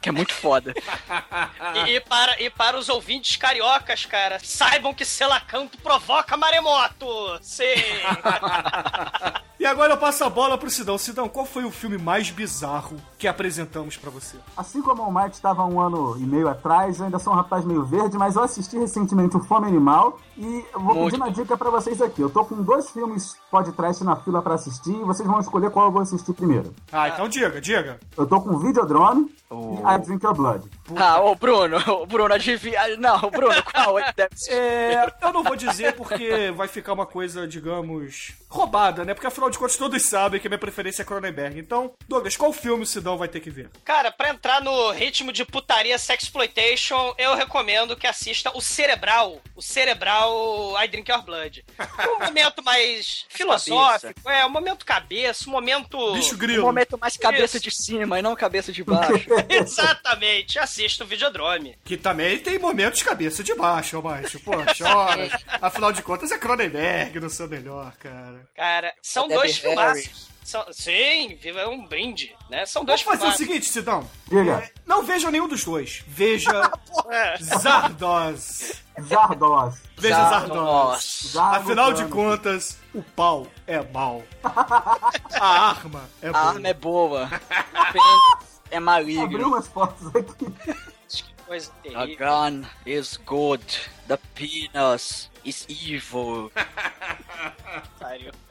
que 0.00 0.08
é 0.08 0.12
muito 0.12 0.32
foda. 0.32 0.74
E, 1.86 1.96
e 1.96 2.00
para, 2.00 2.40
e 2.42 2.50
para 2.50 2.78
os 2.78 2.88
ouvintes 2.88 3.36
cariocas, 3.36 4.06
cara, 4.06 4.38
saibam 4.42 4.94
que 4.94 5.04
selacanto 5.04 5.78
provoca 5.78 6.36
maremoto. 6.36 7.38
Sim. 7.42 7.64
E 9.60 9.66
agora 9.66 9.92
eu 9.92 9.98
passo 9.98 10.24
a 10.24 10.30
bola 10.30 10.56
pro 10.56 10.70
Sidão. 10.70 10.96
Sidão, 10.96 11.28
qual 11.28 11.44
foi 11.44 11.66
o 11.66 11.70
filme 11.70 11.98
mais 11.98 12.30
bizarro 12.30 12.96
que 13.18 13.28
apresentamos 13.28 13.94
pra 13.94 14.10
você? 14.10 14.38
Assim 14.56 14.80
como 14.80 15.02
o 15.02 15.14
Mike 15.14 15.34
estava 15.34 15.66
um 15.66 15.78
ano 15.78 16.16
e 16.18 16.22
meio 16.24 16.48
atrás, 16.48 16.98
eu 16.98 17.04
ainda 17.04 17.18
sou 17.18 17.34
um 17.34 17.36
rapaz 17.36 17.62
meio 17.66 17.84
verde, 17.84 18.16
mas 18.16 18.36
eu 18.36 18.42
assisti 18.42 18.78
recentemente 18.78 19.36
o 19.36 19.40
Fome 19.40 19.66
Animal 19.66 20.18
e 20.34 20.64
vou 20.72 20.94
Muito 20.94 21.10
pedir 21.10 21.16
uma 21.16 21.30
dica 21.30 21.58
pra 21.58 21.68
vocês 21.68 22.00
aqui. 22.00 22.22
Eu 22.22 22.30
tô 22.30 22.42
com 22.42 22.62
dois 22.62 22.88
filmes 22.88 23.36
podcast 23.50 24.02
na 24.02 24.16
fila 24.16 24.40
pra 24.40 24.54
assistir 24.54 24.92
e 24.92 25.04
vocês 25.04 25.28
vão 25.28 25.38
escolher 25.40 25.70
qual 25.70 25.84
eu 25.84 25.92
vou 25.92 26.00
assistir 26.00 26.32
primeiro. 26.32 26.74
Ah, 26.90 27.10
então 27.10 27.28
diga, 27.28 27.60
diga. 27.60 28.00
Eu 28.16 28.26
tô 28.26 28.40
com 28.40 28.56
Videodrome 28.56 29.30
e 29.50 29.94
I 29.94 29.98
Drink 29.98 30.24
Your 30.24 30.34
Blood. 30.34 30.70
Ah, 30.96 31.20
ô 31.20 31.34
Bruno, 31.34 31.76
ô 31.88 32.06
Bruno, 32.06 32.34
adivinha. 32.34 32.96
Não, 32.98 33.18
Bruno, 33.30 33.62
qual 33.62 33.98
é 33.98 34.04
que 34.04 34.16
deve 34.16 34.36
ser? 34.36 34.52
É, 34.52 35.14
eu 35.22 35.32
não 35.32 35.42
vou 35.42 35.56
dizer 35.56 35.94
porque 35.94 36.50
vai 36.54 36.68
ficar 36.68 36.92
uma 36.92 37.06
coisa, 37.06 37.46
digamos, 37.46 38.32
roubada, 38.48 39.04
né? 39.04 39.14
Porque 39.14 39.26
afinal 39.26 39.50
de 39.50 39.58
contas 39.58 39.76
todos 39.76 40.02
sabem 40.02 40.40
que 40.40 40.46
a 40.46 40.50
minha 40.50 40.58
preferência 40.58 41.02
é 41.02 41.04
Cronenberg. 41.04 41.58
Então, 41.58 41.92
Douglas, 42.08 42.36
qual 42.36 42.52
filme 42.52 42.82
o 42.82 42.86
Sidão 42.86 43.16
vai 43.18 43.28
ter 43.28 43.40
que 43.40 43.50
ver? 43.50 43.70
Cara, 43.84 44.10
pra 44.10 44.30
entrar 44.30 44.60
no 44.60 44.90
ritmo 44.90 45.32
de 45.32 45.44
putaria 45.44 45.98
sexploitation, 45.98 47.14
eu 47.18 47.34
recomendo 47.34 47.96
que 47.96 48.06
assista 48.06 48.50
o 48.56 48.60
Cerebral. 48.60 49.40
O 49.54 49.62
Cerebral 49.62 50.74
I 50.82 50.88
Drink 50.88 51.10
Your 51.10 51.22
Blood. 51.22 51.64
Um 52.18 52.24
momento 52.24 52.62
mais 52.64 53.24
filosófico, 53.30 54.28
é, 54.28 54.44
um 54.46 54.50
momento 54.50 54.84
cabeça, 54.84 55.48
um 55.48 55.52
momento... 55.52 56.12
Bicho 56.14 56.34
Um 56.34 56.38
grilo. 56.38 56.62
momento 56.64 56.98
mais 56.98 57.16
cabeça 57.16 57.56
Isso. 57.56 57.64
de 57.64 57.70
cima 57.70 58.18
e 58.18 58.22
não 58.22 58.34
cabeça 58.34 58.72
de 58.72 58.82
baixo. 58.82 59.28
Exatamente, 59.48 60.58
assista 60.80 61.04
o 61.04 61.06
Videodrome. 61.06 61.76
Que 61.84 61.96
também 61.96 62.38
tem 62.38 62.58
momentos 62.58 63.02
cabeça 63.02 63.42
de 63.44 63.54
baixo, 63.54 63.98
ó, 63.98 64.02
macho. 64.02 64.40
Pô, 64.40 64.52
chora. 64.76 65.40
Afinal 65.60 65.92
de 65.92 66.02
contas 66.02 66.30
é 66.30 66.38
Cronenberg 66.38 67.20
no 67.20 67.28
seu 67.30 67.48
melhor, 67.48 67.92
cara. 67.98 68.48
Cara, 68.56 68.94
são 69.02 69.28
Debbie 69.28 69.40
dois 69.40 69.58
filmaços. 69.58 70.30
São- 70.42 70.66
sim, 70.72 71.36
viva 71.40 71.68
um 71.68 71.86
brinde, 71.86 72.34
né? 72.48 72.66
São 72.66 72.84
dois 72.84 73.02
Vamos 73.02 73.20
fazer 73.20 73.32
o 73.32 73.36
seguinte, 73.36 73.66
Sidão. 73.66 74.08
Diga. 74.26 74.54
É, 74.64 74.70
Não 74.86 75.04
veja 75.04 75.30
nenhum 75.30 75.46
dos 75.46 75.62
dois. 75.64 76.02
Veja 76.08 76.50
É. 77.10 77.36
Zardoz. 77.38 78.82
Zardoz. 79.00 79.74
Veja 79.96 80.16
Zardoz. 80.28 80.56
Nossa. 80.56 81.28
Zardo 81.28 81.56
Afinal 81.56 81.92
de 81.92 82.04
contas, 82.06 82.78
o 82.92 83.02
pau 83.02 83.46
é 83.66 83.80
mal. 83.92 84.22
A 85.40 85.68
arma 85.70 86.08
é 86.22 86.28
A 86.28 86.32
boa. 86.32 86.42
arma 86.48 86.68
é 86.68 86.74
boa. 86.74 87.30
É 88.70 88.78
maligno. 88.80 89.48
umas 89.48 89.66
fotos 89.68 90.06
aqui. 90.14 90.46
Que 91.08 91.34
coisa 91.46 91.70
A 91.70 91.82
terrível. 92.06 92.26
gun 92.28 92.64
is 92.86 93.16
good. 93.26 93.62
The 94.06 94.18
penis 94.34 95.30
is 95.44 95.66
evil. 95.68 96.50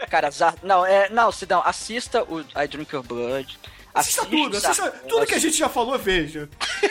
Cara, 0.10 0.32
Zar... 0.32 0.56
não, 0.64 0.86
é, 0.86 1.10
não, 1.10 1.32
Sidão, 1.32 1.62
assista 1.66 2.24
o 2.24 2.42
I 2.42 2.68
Drink 2.68 2.94
Your 2.94 3.04
Blood. 3.04 3.58
Assista 3.94 4.22
Assiste 4.22 4.44
tudo, 4.44 4.58
assista 4.58 4.92
tudo 5.08 5.26
que 5.26 5.36
a 5.36 5.40
gente 5.40 5.58
já 5.58 5.68
falou, 5.68 5.98
veja. 5.98 6.48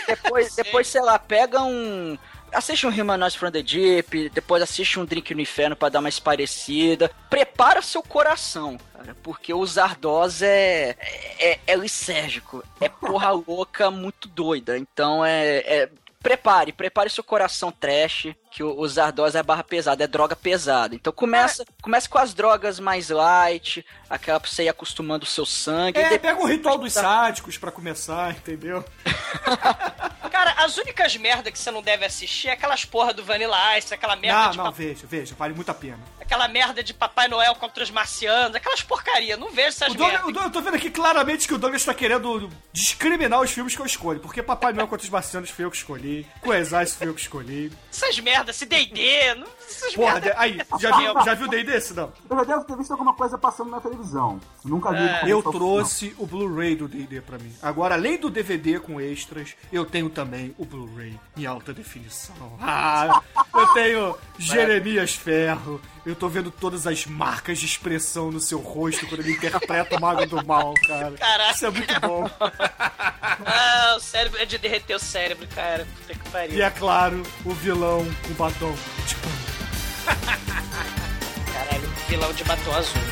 Depois, 0.06 0.54
depois, 0.54 0.86
sei 0.88 1.00
lá, 1.00 1.18
pega 1.18 1.62
um. 1.62 2.18
Assiste 2.52 2.86
um 2.86 2.90
Humanoids 2.90 3.34
from 3.34 3.50
the 3.50 3.62
Deep, 3.62 4.30
depois 4.30 4.62
assiste 4.62 4.98
um 4.98 5.04
Drink 5.04 5.34
no 5.34 5.40
Inferno 5.40 5.76
pra 5.76 5.88
dar 5.88 6.00
uma 6.00 6.08
esparecida. 6.08 7.10
Prepara 7.30 7.82
seu 7.82 8.02
coração, 8.02 8.78
cara, 8.96 9.14
porque 9.22 9.52
o 9.52 9.64
Zardoz 9.66 10.42
é, 10.42 10.96
é, 11.38 11.58
é 11.66 11.76
lisérgico, 11.76 12.64
é 12.80 12.88
porra 12.88 13.30
louca 13.46 13.90
muito 13.90 14.28
doida. 14.28 14.76
Então 14.78 15.24
é, 15.24 15.58
é- 15.58 15.88
Prepare, 16.20 16.72
prepare 16.72 17.08
seu 17.08 17.22
coração 17.22 17.70
trash, 17.70 18.34
que 18.50 18.60
o, 18.62 18.76
o 18.76 18.88
Zardoz 18.88 19.36
é 19.36 19.42
barra 19.42 19.62
pesada, 19.62 20.02
é 20.02 20.06
droga 20.06 20.34
pesada. 20.34 20.92
Então 20.96 21.12
começa, 21.12 21.64
começa 21.80 22.08
com 22.08 22.18
as 22.18 22.34
drogas 22.34 22.80
mais 22.80 23.08
light, 23.08 23.86
aquela 24.10 24.40
pra 24.40 24.50
você 24.50 24.64
ir 24.64 24.68
acostumando 24.68 25.22
o 25.24 25.28
seu 25.28 25.46
sangue. 25.46 25.96
e 25.96 26.02
É, 26.02 26.08
depois- 26.10 26.20
pega 26.20 26.40
o 26.42 26.46
ritual 26.46 26.76
dos 26.76 26.92
sádicos 26.92 27.56
pra 27.56 27.70
começar, 27.70 28.32
entendeu? 28.32 28.84
Cara, 30.54 30.64
as 30.64 30.76
únicas 30.78 31.16
merda 31.16 31.50
que 31.50 31.58
você 31.58 31.70
não 31.70 31.82
deve 31.82 32.04
assistir 32.04 32.48
é 32.48 32.52
aquelas 32.52 32.84
porra 32.84 33.12
do 33.12 33.22
Vanilla 33.24 33.76
Ice, 33.78 33.92
aquela 33.92 34.16
merda 34.16 34.42
Não, 34.44 34.50
de 34.50 34.56
não, 34.58 34.64
pa- 34.64 34.70
veja, 34.70 35.06
veja, 35.06 35.34
vale 35.38 35.54
muito 35.54 35.70
a 35.70 35.74
pena. 35.74 35.98
aquela 36.20 36.48
merda 36.48 36.82
de 36.82 36.92
Papai 36.94 37.28
Noel 37.28 37.54
contra 37.56 37.82
os 37.82 37.90
marcianos, 37.90 38.54
aquelas 38.54 38.82
porcaria, 38.82 39.36
não 39.36 39.50
vejo 39.50 39.68
essas 39.68 39.94
merdas. 39.94 40.22
eu 40.24 40.50
tô 40.50 40.60
vendo 40.60 40.74
aqui 40.76 40.90
claramente 40.90 41.46
que 41.46 41.54
o 41.54 41.58
Douglas 41.58 41.84
tá 41.84 41.92
querendo 41.94 42.50
discriminar 42.72 43.40
os 43.40 43.50
filmes 43.50 43.74
que 43.74 43.82
eu 43.82 43.86
escolho. 43.86 44.20
Porque 44.20 44.42
Papai 44.42 44.72
Noel 44.72 44.88
contra 44.88 45.04
os 45.04 45.10
Marcianos 45.10 45.50
foi 45.50 45.64
eu 45.64 45.70
que 45.70 45.76
escolhi. 45.76 46.26
Coesais 46.40 46.94
foi 46.94 47.08
eu 47.08 47.14
que 47.14 47.20
escolhi. 47.20 47.72
Essas 47.92 48.18
merdas, 48.20 48.56
se 48.56 48.64
D&D, 48.66 49.34
não- 49.34 49.46
Porra, 49.94 50.20
de- 50.20 50.32
aí, 50.36 50.60
já 50.80 50.96
viu, 50.96 51.12
já 51.24 51.34
viu 51.34 51.48
D&D, 51.48 51.80
Sidão? 51.80 52.12
Eu 52.28 52.36
já 52.36 52.44
devo 52.44 52.64
ter 52.64 52.76
visto 52.76 52.90
alguma 52.92 53.14
coisa 53.14 53.36
passando 53.38 53.70
na 53.70 53.80
televisão. 53.80 54.40
Nunca 54.64 54.90
vi. 54.92 55.08
como 55.20 55.30
Eu 55.30 55.42
trouxe 55.42 56.14
o 56.18 56.26
Blu-ray 56.26 56.76
do 56.76 56.88
D&D 56.88 57.20
pra 57.20 57.38
mim. 57.38 57.52
Agora, 57.62 57.94
além 57.94 58.18
do 58.18 58.30
DVD 58.30 58.78
com 58.80 59.00
extras, 59.00 59.54
eu 59.72 59.84
tenho 59.84 60.08
também 60.10 60.54
o 60.58 60.64
Blu-ray 60.64 61.18
em 61.36 61.46
alta 61.46 61.72
definição. 61.72 62.34
Ah, 62.60 63.22
eu 63.54 63.66
tenho 63.68 64.16
Jeremias 64.38 65.14
Ferro. 65.14 65.80
Eu 66.04 66.14
tô 66.16 66.28
vendo 66.28 66.50
todas 66.50 66.86
as 66.86 67.04
marcas 67.06 67.58
de 67.58 67.66
expressão 67.66 68.30
no 68.30 68.40
seu 68.40 68.58
rosto 68.60 69.06
quando 69.06 69.20
ele 69.20 69.32
interpreta 69.32 69.96
o 69.96 70.00
Mago 70.00 70.24
do 70.26 70.44
Mal, 70.46 70.72
cara. 70.86 71.12
Caraca. 71.12 71.52
Isso 71.54 71.66
é 71.66 71.70
muito 71.70 72.00
bom. 72.00 72.30
Ah, 73.46 73.94
o 73.96 74.00
cérebro 74.00 74.40
é 74.40 74.44
de 74.44 74.58
derreter 74.58 74.94
o 74.94 74.98
cérebro, 74.98 75.46
cara. 75.54 75.86
Puta 76.00 76.14
que 76.14 76.30
pariu. 76.30 76.56
E 76.58 76.62
é 76.62 76.70
claro, 76.70 77.22
o 77.44 77.50
vilão 77.52 78.04
com 78.26 78.34
batom. 78.34 78.74
Tipo, 79.06 79.28
Caralho, 81.52 81.88
vilão 82.08 82.32
de 82.32 82.44
batom 82.44 82.74
azul. 82.74 82.96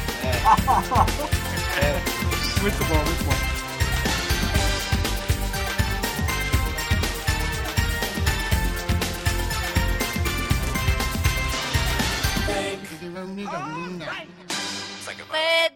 muito 2.63 2.85
bom, 2.85 3.05
muito 3.05 3.25
bom. 3.25 3.35
Where 15.31 15.71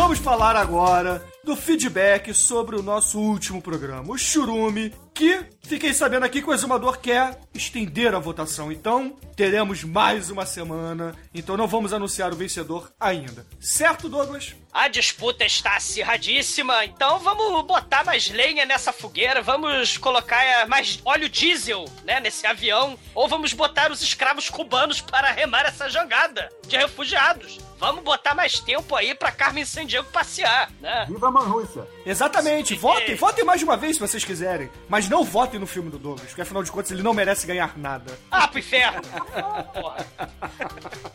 vamos 0.00 0.18
falar 0.18 0.56
agora 0.56 1.22
do 1.44 1.54
feedback 1.54 2.32
sobre 2.32 2.74
o 2.74 2.82
nosso 2.82 3.20
último 3.20 3.60
programa, 3.60 4.10
o 4.10 4.16
Churume, 4.16 4.94
que 5.12 5.44
fiquei 5.60 5.92
sabendo 5.92 6.24
aqui 6.24 6.40
que 6.40 6.48
o 6.48 6.54
exumador 6.54 6.98
quer 6.98 7.38
estender 7.52 8.14
a 8.14 8.18
votação. 8.18 8.72
Então, 8.72 9.14
teremos 9.36 9.84
mais 9.84 10.30
uma 10.30 10.46
semana. 10.46 11.14
Então, 11.34 11.54
não 11.54 11.66
vamos 11.66 11.92
anunciar 11.92 12.32
o 12.32 12.36
vencedor 12.36 12.90
ainda. 12.98 13.46
Certo, 13.60 14.08
Douglas? 14.08 14.54
A 14.72 14.88
disputa 14.88 15.44
está 15.44 15.76
acirradíssima, 15.76 16.82
então 16.86 17.18
vamos 17.18 17.66
botar 17.66 18.02
mais 18.02 18.30
lenha 18.30 18.64
nessa 18.64 18.94
fogueira, 18.94 19.42
vamos 19.42 19.98
colocar 19.98 20.42
eh, 20.42 20.64
mais 20.64 20.98
óleo 21.04 21.28
diesel, 21.28 21.84
né, 22.04 22.20
nesse 22.20 22.46
avião, 22.46 22.98
ou 23.14 23.28
vamos 23.28 23.52
botar 23.52 23.92
os 23.92 24.00
escravos 24.00 24.48
cubanos 24.48 25.02
para 25.02 25.30
remar 25.30 25.66
essa 25.66 25.90
jangada 25.90 26.48
de 26.66 26.78
refugiados. 26.78 27.58
Vamos 27.80 28.04
botar 28.04 28.34
mais 28.34 28.60
tempo 28.60 28.94
aí 28.94 29.14
pra 29.14 29.32
Carmen 29.32 29.64
Sandiego 29.64 30.06
passear, 30.12 30.70
né? 30.82 31.06
Viva 31.08 31.28
a 31.28 31.30
Manrússia! 31.30 31.88
Exatamente. 32.04 32.74
Votem, 32.74 33.14
votem 33.14 33.42
mais 33.42 33.58
de 33.58 33.64
uma 33.64 33.74
vez 33.74 33.96
se 33.96 34.00
vocês 34.00 34.22
quiserem. 34.22 34.70
Mas 34.86 35.08
não 35.08 35.24
votem 35.24 35.58
no 35.58 35.66
filme 35.66 35.88
do 35.88 35.98
Douglas, 35.98 36.26
porque 36.26 36.42
afinal 36.42 36.62
de 36.62 36.70
contas 36.70 36.90
ele 36.90 37.02
não 37.02 37.14
merece 37.14 37.46
ganhar 37.46 37.78
nada. 37.78 38.18
Ah, 38.30 38.46
pro 38.46 38.58
inferno! 38.58 39.00
Porra. 39.72 40.06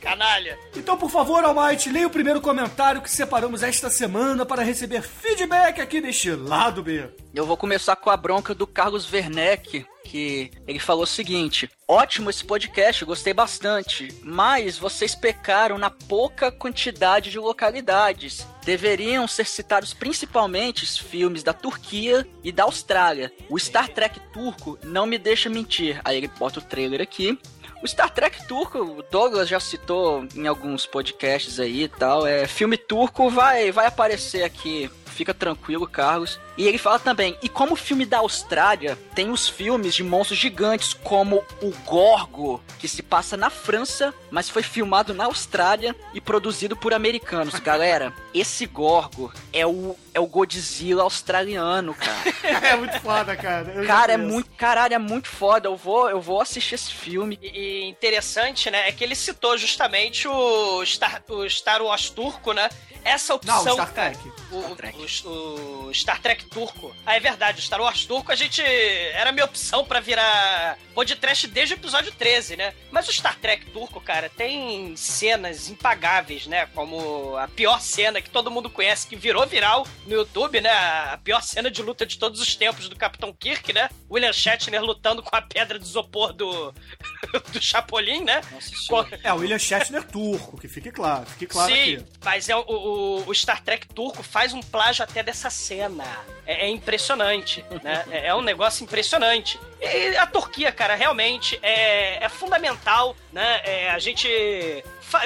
Canalha! 0.02 0.58
Então, 0.76 0.98
por 0.98 1.12
favor, 1.12 1.44
Almighty, 1.44 1.92
leia 1.92 2.08
o 2.08 2.10
primeiro 2.10 2.42
comentário 2.42 3.00
que 3.00 3.12
separamos 3.12 3.62
esta 3.62 3.92
semana 3.92 4.44
para 4.44 4.64
receber 4.64 5.04
feedback 5.04 5.80
aqui 5.80 6.02
deste 6.02 6.32
lado 6.32 6.82
B. 6.82 7.08
Eu 7.32 7.46
vou 7.46 7.58
começar 7.58 7.96
com 7.96 8.10
a 8.10 8.18
bronca 8.18 8.56
do 8.56 8.66
Carlos 8.66 9.12
Werneck, 9.14 9.86
que 10.06 10.52
ele 10.68 10.80
falou 10.80 11.04
o 11.04 11.08
seguinte: 11.08 11.70
Ótimo 11.88 12.30
esse 12.30 12.46
podcast, 12.46 13.04
gostei 13.04 13.34
bastante, 13.34 14.08
mas 14.24 14.78
vocês 14.78 15.16
pecaram 15.16 15.78
na 15.78 15.90
pouca 15.90 16.52
quantidade 16.52 17.32
de 17.32 17.40
localidades. 17.40 18.48
Deveriam 18.64 19.28
ser 19.28 19.46
citados 19.46 19.94
principalmente 19.94 20.84
os 20.84 20.98
filmes 20.98 21.44
da 21.44 21.54
Turquia 21.54 22.26
e 22.44 22.52
da 22.52 22.64
Austrália. 22.64 23.32
O 23.50 23.60
Star 23.60 23.90
Trek 23.90 24.20
turco 24.32 24.78
não 24.84 25.06
me 25.06 25.18
deixa 25.18 25.50
mentir. 25.50 26.00
Aí 26.06 26.18
ele 26.18 26.28
bota 26.40 26.60
o 26.60 26.64
trailer 26.64 27.02
aqui. 27.02 27.38
O 27.84 27.88
Star 27.88 28.12
Trek 28.12 28.48
turco, 28.48 28.80
o 28.80 29.04
Douglas 29.12 29.50
já 29.50 29.60
citou 29.60 30.26
em 30.36 30.48
alguns 30.48 30.86
podcasts 30.86 31.60
aí 31.60 31.84
e 31.84 31.88
tal. 31.88 32.26
É, 32.26 32.48
filme 32.48 32.78
turco 32.78 33.30
vai, 33.30 33.72
vai 33.72 33.86
aparecer 33.86 34.44
aqui 34.44 34.90
fica 35.16 35.34
tranquilo, 35.34 35.88
Carlos. 35.88 36.40
E 36.58 36.68
ele 36.68 36.78
fala 36.78 36.98
também, 37.00 37.38
e 37.42 37.50
como 37.50 37.74
o 37.74 37.78
filme 37.78 38.06
da 38.06 38.20
Austrália 38.20 38.98
tem 39.14 39.30
os 39.30 39.48
filmes 39.50 39.94
de 39.94 40.04
monstros 40.04 40.40
gigantes, 40.40 40.94
como 40.94 41.44
o 41.62 41.72
Gorgo, 41.86 42.62
que 42.80 42.88
se 42.88 43.04
passa 43.04 43.36
na 43.36 43.50
França, 43.50 44.14
mas 44.32 44.50
foi 44.50 44.64
filmado 44.64 45.14
na 45.14 45.26
Austrália 45.26 45.96
e 46.14 46.22
produzido 46.22 46.76
por 46.78 46.94
americanos. 46.94 47.60
Galera, 47.60 48.14
esse 48.34 48.66
Gorgo 48.66 49.34
é 49.52 49.66
o, 49.68 49.98
é 50.14 50.20
o 50.20 50.28
Godzilla 50.28 51.04
australiano, 51.04 51.94
cara. 51.94 52.16
É 52.66 52.76
muito 52.78 53.00
foda, 53.02 53.36
cara. 53.36 53.72
Eu 53.74 53.86
Cara, 53.86 54.14
é 54.14 54.18
muito, 54.18 54.50
caralho, 54.52 54.94
é 54.94 54.98
muito 54.98 55.28
foda. 55.28 55.68
Eu 55.68 55.76
vou, 55.76 56.10
eu 56.10 56.22
vou 56.22 56.42
assistir 56.42 56.76
esse 56.76 56.92
filme. 56.92 57.38
E, 57.42 57.48
e 57.48 57.84
interessante, 57.90 58.70
né, 58.72 58.88
é 58.88 58.92
que 58.92 59.04
ele 59.04 59.16
citou 59.16 59.58
justamente 59.58 60.28
o 60.28 60.86
Star, 60.86 61.22
o 61.28 61.50
Star 61.50 61.82
Wars 61.82 62.10
turco, 62.10 62.54
né? 62.54 62.70
Essa 63.04 63.36
opção. 63.36 63.64
Não, 63.64 63.74
Star 63.74 63.94
cara, 63.94 64.12
Trek. 64.12 64.32
O, 64.52 64.62
Star 64.62 64.76
Trek. 64.76 64.98
o- 65.28 65.86
o 65.90 65.94
Star 65.94 66.22
Trek 66.22 66.45
turco. 66.46 66.96
Ah, 67.06 67.16
é 67.16 67.20
verdade, 67.20 67.60
o 67.60 67.62
Star 67.62 67.82
Wars 67.82 68.06
turco 68.06 68.32
a 68.32 68.36
gente. 68.36 68.62
Era 68.62 69.32
minha 69.32 69.46
opção 69.46 69.84
pra 69.86 70.00
virar 70.00 70.78
podcast 70.94 71.48
desde 71.48 71.74
o 71.74 71.78
episódio 71.78 72.12
13, 72.12 72.56
né? 72.56 72.74
Mas 72.92 73.08
o 73.08 73.14
Star 73.14 73.38
Trek 73.40 73.66
turco, 73.72 74.00
cara, 74.00 74.30
tem 74.30 74.96
cenas 74.96 75.70
impagáveis, 75.70 76.48
né? 76.48 76.66
Como 76.74 77.36
a 77.38 77.48
pior 77.48 77.82
cena 77.82 78.22
que 78.22 78.30
todo 78.30 78.50
mundo 78.52 78.70
conhece, 78.70 79.08
que 79.08 79.16
virou 79.16 79.46
viral 79.46 79.86
no 80.06 80.14
YouTube, 80.16 80.62
né? 80.62 80.70
A 80.72 81.20
pior 81.24 81.42
cena 81.42 81.70
de 81.70 81.82
luta 81.82 82.06
de 82.06 82.18
todos 82.18 82.40
os 82.40 82.56
tempos 82.56 82.88
do 82.88 82.96
Capitão 82.96 83.34
Kirk, 83.34 83.74
né? 83.74 83.90
William 84.10 84.32
Shatner 84.34 84.82
lutando 84.82 85.22
com 85.22 85.36
a 85.36 85.42
pedra 85.42 85.78
de 85.78 85.86
isopor 85.86 86.32
do, 86.34 86.74
do 87.52 87.62
Chapolin, 87.62 88.24
né? 88.24 88.42
Nossa. 88.52 89.18
É, 89.24 89.34
o 89.34 89.38
William 89.38 89.60
Shatner 89.60 90.04
turco, 90.04 90.58
que 90.60 90.68
fique 90.68 90.92
claro, 90.92 91.26
fique 91.26 91.46
claro 91.48 91.74
Sim, 91.74 91.96
aqui. 91.96 92.06
mas 92.24 92.48
é 92.50 92.56
o, 92.56 92.62
o- 92.68 93.24
o 93.30 93.36
Star 93.36 93.62
Trek 93.64 93.88
turco 93.88 94.24
faz 94.24 94.54
um 94.54 94.62
plágio 94.62 95.04
até 95.04 95.22
dessa 95.24 95.50
cena. 95.50 96.06
É, 96.46 96.66
é 96.66 96.70
impressionante, 96.70 97.66
né? 97.84 98.06
É, 98.12 98.28
é 98.28 98.36
um 98.36 98.42
negócio 98.42 98.84
impressionante. 98.84 99.60
E 99.82 100.16
a 100.18 100.26
Turquia, 100.26 100.72
cara, 100.72 100.96
realmente 100.96 101.60
é, 101.62 102.24
é 102.24 102.30
fundamental, 102.30 103.16
né? 103.32 103.62
É, 103.64 103.90
a 103.90 104.00
gente 104.00 104.28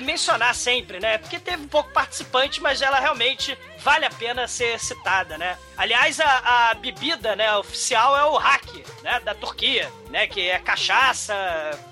mencionar 0.01 0.53
sempre, 0.53 0.99
né? 0.99 1.17
Porque 1.17 1.39
teve 1.39 1.63
um 1.63 1.67
pouco 1.67 1.91
participante, 1.91 2.61
mas 2.61 2.81
ela 2.81 2.99
realmente 2.99 3.57
vale 3.79 4.05
a 4.05 4.09
pena 4.09 4.47
ser 4.47 4.79
citada, 4.79 5.37
né? 5.37 5.57
Aliás, 5.77 6.19
a, 6.19 6.69
a 6.69 6.73
bebida, 6.73 7.35
né, 7.35 7.55
oficial 7.55 8.15
é 8.17 8.25
o 8.25 8.35
hack, 8.35 8.67
né, 9.01 9.19
da 9.21 9.33
Turquia, 9.33 9.91
né, 10.09 10.27
que 10.27 10.49
é 10.49 10.59
cachaça 10.59 11.33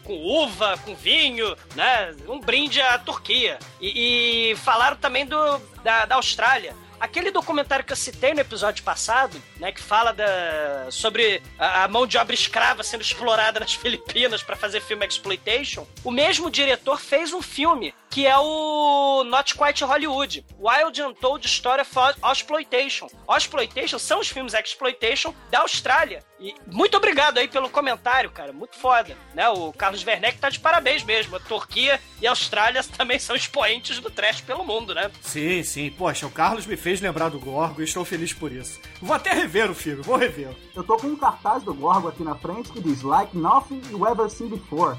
com 0.03 0.13
uva, 0.13 0.77
com 0.79 0.93
vinho, 0.93 1.55
né, 1.75 2.13
um 2.27 2.39
brinde 2.39 2.81
à 2.81 2.97
Turquia. 2.97 3.57
E, 3.79 4.51
e 4.51 4.55
falaram 4.57 4.97
também 4.97 5.25
do 5.25 5.57
da, 5.83 6.05
da 6.05 6.15
Austrália. 6.15 6.75
Aquele 6.99 7.31
documentário 7.31 7.86
que 7.86 7.93
eu 7.93 7.97
citei 7.97 8.33
no 8.33 8.39
episódio 8.39 8.83
passado, 8.83 9.41
né, 9.57 9.71
que 9.71 9.81
fala 9.81 10.12
da, 10.12 10.88
sobre 10.89 11.41
a, 11.60 11.83
a 11.83 11.88
mão 11.88 12.07
de 12.07 12.17
obra 12.17 12.33
escrava 12.33 12.83
sendo 12.83 13.01
explorada 13.01 13.60
nas 13.60 13.73
Filipinas 13.75 14.41
para 14.41 14.55
fazer 14.55 14.81
filme 14.81 15.05
exploitation, 15.05 15.86
o 16.03 16.12
mesmo 16.12 16.49
diretor 16.49 16.99
fez 16.99 17.33
um 17.33 17.41
filme 17.41 17.93
que 18.17 18.25
é 18.25 18.36
o 18.36 19.23
Not 19.25 19.53
Quite 19.53 19.84
Hollywood, 19.84 20.43
Wild 20.60 21.03
Untold 21.03 21.45
Story 21.45 21.84
of 21.84 21.91
Exploitation. 22.32 23.08
Exploitation 23.30 23.99
são 23.99 24.19
os 24.19 24.27
filmes 24.27 24.56
exploitation 24.56 25.36
da 25.51 25.60
Austrália. 25.60 26.23
E 26.39 26.56
muito 26.65 26.97
obrigado 26.97 27.38
aí 27.38 27.47
pelo 27.47 27.69
comentário, 27.69 28.32
cara, 28.32 28.51
muito 28.51 28.75
foda, 28.75 29.15
né? 29.36 29.47
O 29.49 29.71
Carlos 29.71 30.03
Werneck 30.03 30.39
tá 30.39 30.49
de 30.49 30.60
parabéns 30.60 31.03
mesmo. 31.03 31.36
A 31.36 31.39
Turquia 31.39 32.01
e 32.19 32.25
a 32.25 32.32
Austrália 32.32 32.84
também 32.97 33.19
são 33.19 33.36
expoentes 33.36 33.99
do 33.99 34.10
trash 34.10 34.41
pelo 34.41 34.65
mundo, 34.65 34.95
né? 34.95 35.12
Sim, 35.21 35.62
sim. 35.62 35.91
Poxa, 35.91 36.25
o 36.25 36.32
Carlos 36.32 36.65
me 36.65 36.75
fez 36.75 36.99
lembrar 36.99 37.30
do 37.30 37.39
Gorgo 37.39 37.82
e 37.82 37.84
estou 37.84 38.03
feliz 38.03 38.34
por 38.34 38.51
isso. 38.51 38.80
Vou 38.99 39.15
até 39.15 39.32
rever 39.32 39.69
o 39.69 39.75
filme, 39.75 40.01
vou 40.01 40.17
rever. 40.17 40.56
Eu 40.75 40.84
tô 40.84 40.97
com 40.97 41.06
um 41.06 41.15
cartaz 41.15 41.62
do 41.62 41.71
Gorgo 41.71 42.08
aqui 42.08 42.23
na 42.23 42.34
frente 42.34 42.71
que 42.71 42.82
diz 42.82 43.03
Like 43.03 43.38
nothing 43.38 43.80
you 43.91 44.08
ever 44.08 44.27
seen 44.27 44.49
before. 44.49 44.97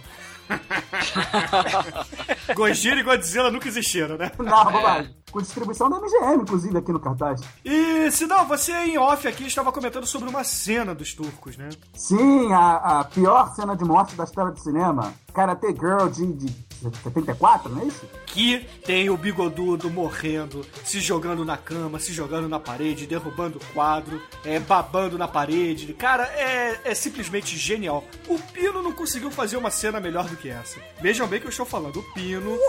Gojira 2.55 3.01
e 3.01 3.03
Godzilla 3.03 3.51
nunca 3.51 3.69
existiram, 3.69 4.17
né? 4.17 4.31
Não, 4.39 4.73
bobagem. 4.73 5.15
Com 5.31 5.43
distribuição 5.43 5.91
da 5.91 5.99
MGM, 5.99 6.43
inclusive, 6.43 6.79
aqui 6.79 6.93
no 6.93 7.01
cartaz. 7.01 7.41
E, 7.65 8.11
se 8.11 8.27
não, 8.27 8.47
você 8.47 8.73
em 8.73 8.99
off 8.99 9.27
aqui 9.29 9.47
estava 9.47 9.71
comentando 9.71 10.07
sobre 10.07 10.29
uma 10.29 10.43
cena 10.43 10.95
dos 10.95 11.13
turcos, 11.13 11.57
né? 11.57 11.69
Sim, 11.95 12.53
a, 12.53 13.01
a 13.01 13.05
pior 13.05 13.55
cena 13.55 13.77
de 13.77 13.85
morte 13.85 14.15
da 14.15 14.25
história 14.25 14.53
do 14.53 14.61
cinema. 14.61 15.13
Karate 15.35 15.69
Girl 15.69 16.09
de, 16.09 16.33
de 16.33 16.68
74, 16.81 17.73
não 17.73 17.83
é 17.83 17.87
isso? 17.87 18.09
Que 18.27 18.61
tem 18.85 19.11
o 19.11 19.17
bigodudo 19.17 19.91
morrendo, 19.91 20.65
se 20.85 21.01
jogando 21.01 21.45
na 21.45 21.57
cama, 21.57 21.99
se 21.99 22.13
jogando 22.13 22.49
na 22.49 22.61
parede, 22.61 23.07
derrubando 23.07 23.59
o 23.59 23.65
quadro, 23.73 24.23
é, 24.45 24.59
babando 24.59 25.19
na 25.19 25.27
parede. 25.27 25.93
Cara, 25.95 26.25
é, 26.25 26.81
é 26.85 26.95
simplesmente 26.95 27.57
genial. 27.57 28.05
O 28.27 28.39
Pino 28.39 28.83
não 28.83 28.93
conseguiu 28.93 29.31
fazer 29.31 29.57
uma 29.57 29.71
cena 29.71 30.01
melhor 30.01 30.29
do 30.29 30.37
que 30.37 30.49
essa. 30.49 30.79
Vejam 31.01 31.27
bem 31.27 31.41
que 31.41 31.47
eu 31.47 31.51
estou 31.51 31.67
falando. 31.67 32.01
O 32.01 32.03
Pino. 32.15 32.59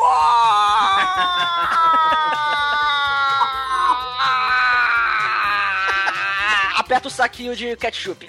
Aperta 6.76 7.08
o 7.08 7.12
saquinho 7.12 7.56
de 7.56 7.76
ketchup. 7.76 8.28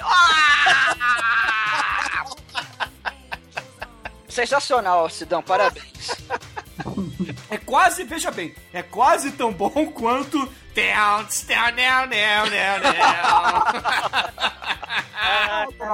Sensacional, 4.30 5.08
Sidão, 5.10 5.42
parabéns. 5.42 6.10
É 7.50 7.58
quase, 7.58 8.04
veja 8.04 8.30
bem, 8.30 8.54
é 8.72 8.82
quase 8.82 9.32
tão 9.32 9.52
bom 9.52 9.86
quanto. 9.92 10.38
Down, 10.74 11.26
down, 11.48 11.72
down, 11.74 12.08
down, 12.08 12.48
down, 12.48 12.80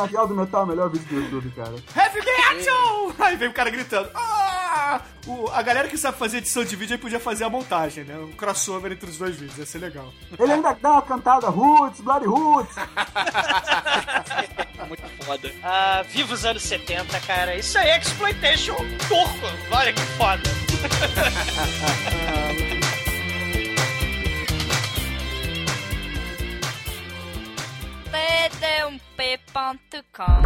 down. 0.06 0.26
Do 0.28 0.34
Metal 0.34 0.60
é 0.60 0.64
o 0.64 0.66
melhor 0.66 0.90
vídeo 0.90 1.06
do 1.08 1.14
YouTube, 1.20 1.50
cara. 1.56 1.74
Heavy 1.96 2.20
Metal! 2.20 3.12
Aí 3.18 3.36
vem 3.36 3.48
o 3.48 3.52
cara 3.52 3.70
gritando. 3.70 4.10
Ah! 4.14 5.00
O- 5.26 5.48
a 5.50 5.62
galera 5.62 5.88
que 5.88 5.98
sabe 5.98 6.16
fazer 6.18 6.38
edição 6.38 6.62
de 6.64 6.76
vídeo 6.76 6.94
aí 6.94 6.98
podia 7.00 7.18
fazer 7.18 7.44
a 7.44 7.50
montagem, 7.50 8.04
né? 8.04 8.16
Um 8.18 8.32
crossover 8.32 8.92
entre 8.92 9.10
os 9.10 9.16
dois 9.18 9.34
vídeos, 9.36 9.58
ia 9.58 9.66
ser 9.66 9.78
legal. 9.78 10.12
Ele 10.38 10.52
ainda 10.52 10.72
dá 10.74 10.92
uma 10.92 11.02
cantada 11.02 11.48
Roots, 11.48 12.00
Bloody 12.00 12.26
Roots. 12.26 12.74
Foda. 15.26 15.52
Ah, 15.60 16.04
viva 16.08 16.32
os 16.32 16.44
anos 16.44 16.62
70, 16.62 17.18
cara. 17.20 17.56
Isso 17.56 17.76
aí 17.76 17.88
é 17.88 17.98
exploitation 17.98 18.76
turco. 19.08 19.46
Olha 19.72 19.92
que 19.92 20.00
foda. 20.16 20.42
td1p.com. 28.12 30.42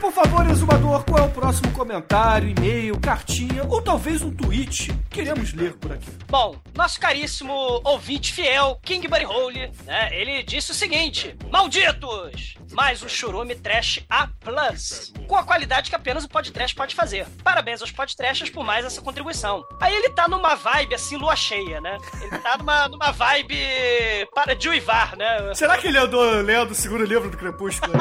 por 0.00 0.12
favor, 0.12 0.48
exumador, 0.48 1.04
qual 1.04 1.24
é 1.24 1.26
o 1.26 1.30
próximo 1.30 1.70
comentário, 1.72 2.48
e-mail, 2.48 2.98
cartinha 2.98 3.64
ou 3.64 3.82
talvez 3.82 4.22
um 4.22 4.30
tweet? 4.30 4.92
Queremos 5.10 5.52
ler 5.52 5.74
por 5.74 5.92
aqui. 5.92 6.10
Bom, 6.26 6.56
nosso 6.74 6.98
caríssimo 6.98 7.52
ouvinte 7.84 8.32
fiel, 8.32 8.80
King 8.82 9.06
Buddy 9.06 9.26
Hole, 9.26 9.70
né, 9.84 10.08
ele 10.12 10.42
disse 10.42 10.70
o 10.70 10.74
seguinte: 10.74 11.36
Malditos! 11.50 12.54
Mais 12.72 13.02
um 13.02 13.08
churume 13.08 13.56
trash 13.56 14.00
A+, 14.08 14.28
com 15.26 15.36
a 15.36 15.42
qualidade 15.42 15.90
que 15.90 15.96
apenas 15.96 16.24
o 16.24 16.28
podcast 16.28 16.74
pode 16.74 16.94
fazer. 16.94 17.26
Parabéns 17.42 17.80
aos 17.80 17.90
podtrashers 17.90 18.48
por 18.48 18.64
mais 18.64 18.84
essa 18.84 19.02
contribuição. 19.02 19.64
Aí 19.80 19.92
ele 19.92 20.10
tá 20.10 20.28
numa 20.28 20.54
vibe 20.54 20.94
assim, 20.94 21.16
lua 21.16 21.34
cheia, 21.34 21.80
né? 21.80 21.98
Ele 22.22 22.38
tá 22.38 22.56
numa, 22.56 22.88
numa 22.88 23.10
vibe 23.10 23.56
para 24.32 24.54
de 24.54 24.68
uivar, 24.68 25.16
né? 25.16 25.52
Será 25.54 25.76
que 25.78 25.88
ele 25.88 25.98
andou 25.98 26.22
lendo 26.42 26.70
o 26.70 26.74
segundo 26.74 27.04
livro 27.04 27.28
do 27.28 27.36
Crepúsculo? 27.36 27.92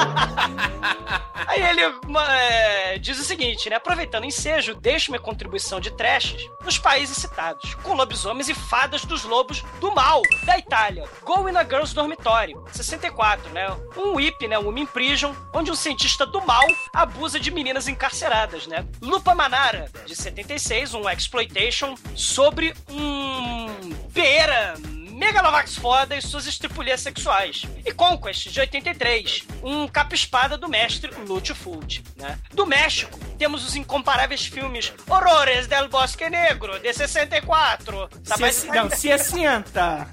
Aí 1.48 1.62
ele 1.68 1.88
é, 2.30 2.97
diz 2.97 3.19
o 3.19 3.23
seguinte, 3.23 3.69
né? 3.69 3.75
Aproveitando 3.75 4.23
o 4.23 4.28
ensejo, 4.28 4.75
deixo 4.75 5.12
minha 5.12 5.21
contribuição 5.21 5.80
de 5.80 5.91
trashes 5.91 6.49
nos 6.63 6.78
países 6.78 7.17
citados, 7.17 7.75
com 7.75 7.93
lobisomens 7.93 8.49
e 8.49 8.54
fadas 8.54 9.06
dos 9.06 9.23
lobos 9.23 9.63
do 9.80 9.93
mal, 9.93 10.21
da 10.45 10.58
Itália. 10.58 11.06
Go 11.23 11.47
in 11.49 11.56
a 11.56 11.63
Girls 11.63 11.93
Dormitory, 11.93 12.56
64, 12.71 13.52
né? 13.52 13.67
Um 13.97 14.13
WIP, 14.15 14.47
né? 14.47 14.58
Um 14.58 14.65
Women 14.65 14.86
Prison, 14.86 15.36
onde 15.54 15.71
um 15.71 15.75
cientista 15.75 16.25
do 16.25 16.45
mal 16.45 16.65
abusa 16.93 17.39
de 17.39 17.52
meninas 17.52 17.88
encarceradas, 17.88 18.67
né? 18.67 18.86
Lupa 19.02 19.34
Manara, 19.34 19.91
de 20.06 20.15
76, 20.15 20.93
um 20.93 21.10
exploitation 21.10 21.95
sobre 22.15 22.73
um 22.89 23.67
pera 24.13 24.75
Megalovax 25.20 25.76
foda 25.76 26.16
e 26.16 26.22
suas 26.22 26.48
estripulias 26.48 27.02
sexuais. 27.02 27.64
E 27.86 27.92
Conquest, 27.92 28.48
de 28.48 28.62
83, 28.62 29.44
um 29.62 29.86
capa-espada 29.86 30.58
do 30.58 30.70
mestre 30.70 31.14
Lúcio 31.28 31.54
Fulci, 31.54 32.02
né? 32.16 32.40
Do 32.54 32.66
México, 32.66 33.20
temos 33.39 33.65
os 33.65 33.75
incomparáveis 33.75 34.45
filmes 34.45 34.93
Horrores 35.08 35.65
del 35.65 35.88
Bosque 35.88 36.30
Negro, 36.30 36.78
de 36.80 36.93
64. 36.93 38.10
Tá 38.28 38.38
mais... 38.38 38.56
Se, 38.56 38.67
não, 38.67 38.89
se 38.89 39.10
assenta. 39.12 40.08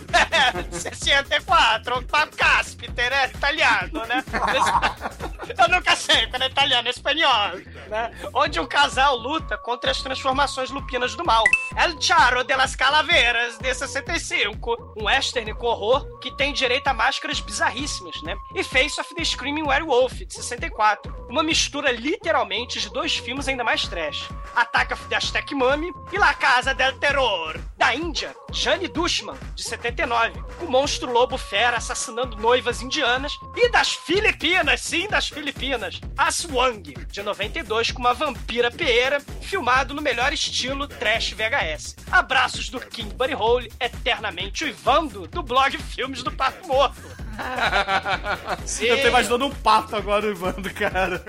64, 0.71 2.03
pa- 2.05 2.29
caspiter, 2.29 3.13
é 3.13 3.27
italiano, 3.27 4.07
né? 4.07 4.25
Eu 5.59 5.69
nunca 5.69 5.95
sei 5.97 6.27
quando 6.27 6.43
é 6.43 6.47
italiano, 6.47 6.87
é 6.89 6.91
espanhol, 6.91 7.57
né? 7.89 8.11
Onde 8.35 8.61
um 8.61 8.67
casal 8.67 9.17
luta 9.17 9.57
contra 9.59 9.91
as 9.91 10.01
transformações 10.03 10.71
lupinas 10.71 11.15
do 11.15 11.25
mal. 11.25 11.43
El 11.77 12.01
Charo 12.01 12.45
de 12.45 12.55
las 12.55 12.77
Calaveras, 12.77 13.59
de 13.59 13.73
65, 13.75 14.95
um 14.97 15.05
western 15.05 15.53
com 15.55 15.67
horror 15.67 16.19
que 16.21 16.31
tem 16.37 16.53
direito 16.53 16.89
a 16.89 16.95
máscaras 16.95 17.41
bizarríssimas, 17.41 18.21
né? 18.23 18.37
E 18.55 18.63
Face 18.63 19.01
of 19.01 19.15
the 19.15 19.25
Screaming 19.25 19.63
Werewolf, 19.67 20.13
de 20.25 20.35
64. 20.35 21.27
Uma 21.29 21.43
mistura 21.43 21.91
literalmente 21.91 22.81
de 22.81 22.91
dois 22.93 23.16
filmes 23.19 23.49
ainda 23.49 23.65
mais 23.65 23.83
trash. 23.87 24.29
Attack 24.55 24.93
of 24.93 25.09
the 25.09 25.17
e 26.13 26.19
La 26.19 26.35
Casa 26.35 26.75
del 26.75 26.99
Terror, 26.99 27.59
da 27.77 27.95
Índia. 27.95 28.35
Jane 28.53 28.89
Dushman, 28.89 29.37
de 29.55 29.63
79, 29.63 30.43
o 30.63 30.71
monstro 30.71 31.13
lobo 31.13 31.37
fera 31.37 31.77
assassinando 31.77 32.37
noivas 32.37 32.81
indianas. 32.81 33.33
E 33.55 33.69
das 33.69 33.93
Filipinas, 33.93 34.81
sim, 34.81 35.07
das 35.09 35.29
Filipinas, 35.29 36.01
a 36.17 36.31
Swang, 36.31 36.95
de 37.11 37.23
92, 37.23 37.91
com 37.91 38.01
uma 38.01 38.15
vampira 38.15 38.71
peeira, 38.71 39.21
filmado 39.43 39.95
no 39.95 40.03
melhor 40.03 40.33
estilo 40.33 40.89
trash 40.89 41.33
VHS. 41.33 41.97
Abraços 42.11 42.69
do 42.71 42.81
King 42.81 43.15
Buddy 43.15 43.35
Hole, 43.35 43.73
eternamente 43.79 44.65
uivando, 44.65 45.27
do 45.27 45.43
blog 45.43 45.77
Filmes 45.79 46.23
do 46.23 46.33
Pato 46.33 46.67
Morto. 46.67 47.26
Sim. 48.65 48.87
Eu 48.87 49.03
tô 49.03 49.09
imaginando 49.09 49.47
um 49.47 49.51
pato 49.51 49.95
agora 49.97 50.27
uivando, 50.27 50.73
cara. 50.73 51.23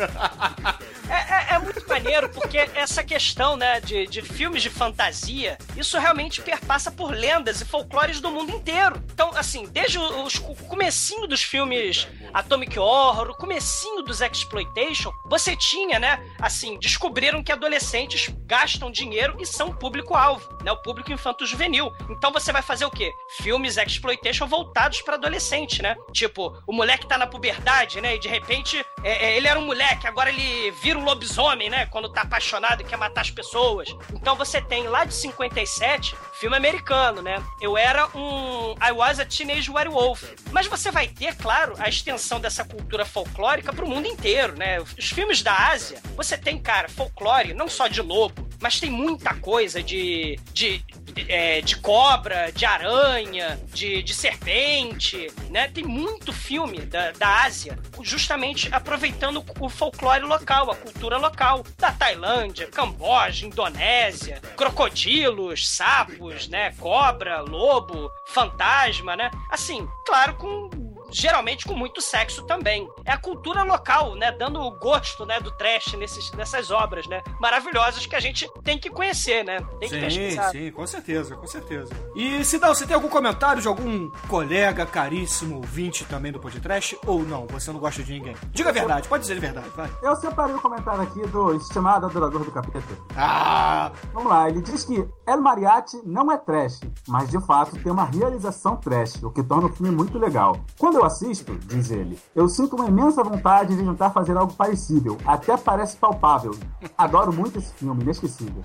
É, 1.09 1.53
é- 1.53 1.55
é 1.55 1.59
muito 1.59 1.87
maneiro 1.87 2.29
porque 2.29 2.57
essa 2.57 3.03
questão, 3.03 3.55
né, 3.55 3.79
de, 3.79 4.05
de 4.07 4.21
filmes 4.21 4.61
de 4.61 4.69
fantasia, 4.69 5.57
isso 5.75 5.97
realmente 5.97 6.41
perpassa 6.41 6.91
por 6.91 7.11
lendas 7.11 7.61
e 7.61 7.65
folclores 7.65 8.19
do 8.19 8.29
mundo 8.29 8.51
inteiro. 8.51 9.01
Então, 9.11 9.31
assim, 9.35 9.65
desde 9.71 9.97
os, 9.97 10.35
o 10.35 10.55
comecinho 10.67 11.25
dos 11.27 11.41
filmes 11.41 12.07
Atomic 12.33 12.77
Horror, 12.77 13.29
o 13.29 13.35
comecinho 13.37 14.01
dos 14.03 14.21
Exploitation, 14.21 15.11
você 15.25 15.55
tinha, 15.55 15.97
né, 15.99 16.19
assim, 16.39 16.77
descobriram 16.79 17.43
que 17.43 17.51
adolescentes 17.51 18.29
gastam 18.45 18.91
dinheiro 18.91 19.35
e 19.39 19.45
são 19.45 19.71
público-alvo, 19.73 20.47
né, 20.63 20.71
o 20.71 20.77
público 20.81 21.11
infanto-juvenil. 21.11 21.91
Então 22.09 22.31
você 22.31 22.51
vai 22.51 22.61
fazer 22.61 22.85
o 22.85 22.91
quê? 22.91 23.11
Filmes 23.41 23.77
Exploitation 23.77 24.45
voltados 24.45 25.01
para 25.01 25.15
adolescente, 25.15 25.81
né? 25.81 25.95
Tipo, 26.11 26.61
o 26.65 26.73
moleque 26.73 27.07
tá 27.07 27.17
na 27.17 27.27
puberdade, 27.27 28.01
né, 28.01 28.15
e 28.15 28.19
de 28.19 28.27
repente 28.27 28.83
é, 29.03 29.27
é, 29.27 29.37
ele 29.37 29.47
era 29.47 29.59
um 29.59 29.65
moleque, 29.65 30.07
agora 30.07 30.29
ele 30.29 30.71
vira 30.81 30.97
um 30.97 31.03
lobisomem, 31.03 31.69
né? 31.69 31.85
Quando 31.85 32.09
tá 32.09 32.21
apaixonado 32.21 32.81
e 32.81 32.83
quer 32.83 32.97
matar 32.97 33.21
as 33.21 33.29
pessoas. 33.29 33.87
Então 34.13 34.35
você 34.35 34.59
tem 34.59 34.87
lá 34.87 35.05
de 35.05 35.13
57, 35.13 36.15
filme 36.33 36.57
americano, 36.57 37.21
né? 37.21 37.43
Eu 37.61 37.77
era 37.77 38.07
um. 38.15 38.75
I 38.81 38.91
was 38.91 39.19
a 39.19 39.25
teenage 39.25 39.69
werewolf. 39.69 40.23
Mas 40.51 40.65
você 40.65 40.89
vai 40.89 41.07
ter, 41.07 41.35
claro, 41.35 41.75
a 41.77 41.87
extensão 41.87 42.39
dessa 42.39 42.65
cultura 42.65 43.05
folclórica 43.05 43.71
pro 43.71 43.87
mundo 43.87 44.07
inteiro, 44.07 44.57
né? 44.57 44.79
Os 44.79 45.09
filmes 45.09 45.43
da 45.43 45.53
Ásia, 45.53 46.01
você 46.15 46.37
tem, 46.37 46.59
cara, 46.59 46.89
folclore, 46.89 47.53
não 47.53 47.67
só 47.67 47.87
de 47.87 48.01
lobo, 48.01 48.46
mas 48.61 48.79
tem 48.79 48.89
muita 48.89 49.33
coisa 49.35 49.81
de. 49.81 50.39
de 50.53 50.83
é, 51.27 51.61
de 51.61 51.77
cobra, 51.77 52.51
de 52.51 52.65
aranha, 52.65 53.59
de, 53.73 54.03
de 54.03 54.13
serpente, 54.13 55.31
né? 55.49 55.67
Tem 55.67 55.83
muito 55.83 56.31
filme 56.31 56.81
da, 56.81 57.11
da 57.11 57.43
Ásia, 57.43 57.79
justamente 58.03 58.69
aproveitando 58.71 59.43
o 59.59 59.69
folclore 59.69 60.23
local, 60.23 60.69
a 60.69 60.75
cultura 60.75 61.17
local, 61.17 61.63
da 61.77 61.91
Tailândia, 61.91 62.67
Camboja, 62.67 63.47
Indonésia, 63.47 64.41
crocodilos, 64.55 65.67
sapos, 65.67 66.47
né? 66.47 66.71
Cobra, 66.77 67.41
lobo, 67.41 68.11
fantasma, 68.27 69.15
né? 69.15 69.31
Assim, 69.49 69.87
claro, 70.05 70.35
com 70.35 70.86
geralmente 71.11 71.65
com 71.65 71.73
muito 71.73 72.01
sexo 72.01 72.43
também. 72.45 72.87
É 73.05 73.11
a 73.11 73.17
cultura 73.17 73.63
local, 73.63 74.15
né, 74.15 74.31
dando 74.31 74.59
o 74.61 74.71
gosto, 74.71 75.25
né, 75.25 75.39
do 75.39 75.51
trash 75.51 75.93
nesses, 75.93 76.31
nessas 76.33 76.71
obras, 76.71 77.07
né, 77.07 77.21
maravilhosas 77.39 78.05
que 78.05 78.15
a 78.15 78.19
gente 78.19 78.49
tem 78.63 78.77
que 78.77 78.89
conhecer, 78.89 79.43
né, 79.43 79.59
tem 79.79 79.89
que 79.89 79.95
Sim, 79.95 80.01
pesquisar. 80.01 80.49
sim, 80.51 80.71
com 80.71 80.85
certeza, 80.87 81.35
com 81.35 81.47
certeza. 81.47 81.93
E 82.15 82.43
Sidão, 82.43 82.73
você 82.73 82.85
tem 82.85 82.95
algum 82.95 83.09
comentário 83.09 83.61
de 83.61 83.67
algum 83.67 84.09
colega 84.27 84.85
caríssimo 84.85 85.57
ouvinte 85.57 86.05
também 86.05 86.31
do 86.31 86.39
podcast? 86.39 86.97
Ou 87.05 87.23
não, 87.23 87.47
você 87.47 87.71
não 87.71 87.79
gosta 87.79 88.03
de 88.03 88.13
ninguém? 88.13 88.35
Diga 88.51 88.69
a 88.69 88.73
verdade, 88.73 89.07
pode 89.07 89.21
dizer 89.21 89.37
a 89.37 89.39
verdade, 89.39 89.69
vai. 89.75 89.89
Eu 90.01 90.15
separei 90.15 90.55
o 90.55 90.61
comentário 90.61 91.01
aqui 91.01 91.25
do 91.27 91.55
estimado 91.55 92.05
adorador 92.05 92.43
do 92.43 92.51
capeta. 92.51 92.97
Ah, 93.15 93.91
Vamos 94.13 94.29
lá, 94.29 94.49
ele 94.49 94.61
diz 94.61 94.83
que 94.83 95.07
El 95.27 95.41
Mariachi 95.41 96.01
não 96.05 96.31
é 96.31 96.37
trash, 96.37 96.79
mas 97.07 97.29
de 97.29 97.39
fato 97.45 97.75
tem 97.81 97.91
uma 97.91 98.05
realização 98.05 98.75
trash, 98.77 99.21
o 99.23 99.29
que 99.31 99.43
torna 99.43 99.67
o 99.67 99.71
filme 99.73 99.91
muito 99.95 100.17
legal. 100.17 100.55
Quando 100.77 100.96
eu 100.97 101.05
assisto, 101.05 101.57
diz 101.65 101.91
ele, 101.91 102.17
eu 102.35 102.47
sinto 102.47 102.75
uma 102.75 102.87
imensa 102.87 103.23
vontade 103.23 103.75
de 103.75 103.83
tentar 103.83 104.09
fazer 104.09 104.35
algo 104.35 104.53
parecido, 104.53 105.17
até 105.25 105.55
parece 105.55 105.97
palpável. 105.97 106.57
Adoro 106.97 107.31
muito 107.31 107.59
esse 107.59 107.73
filme, 107.73 108.03
inesquecível. 108.03 108.63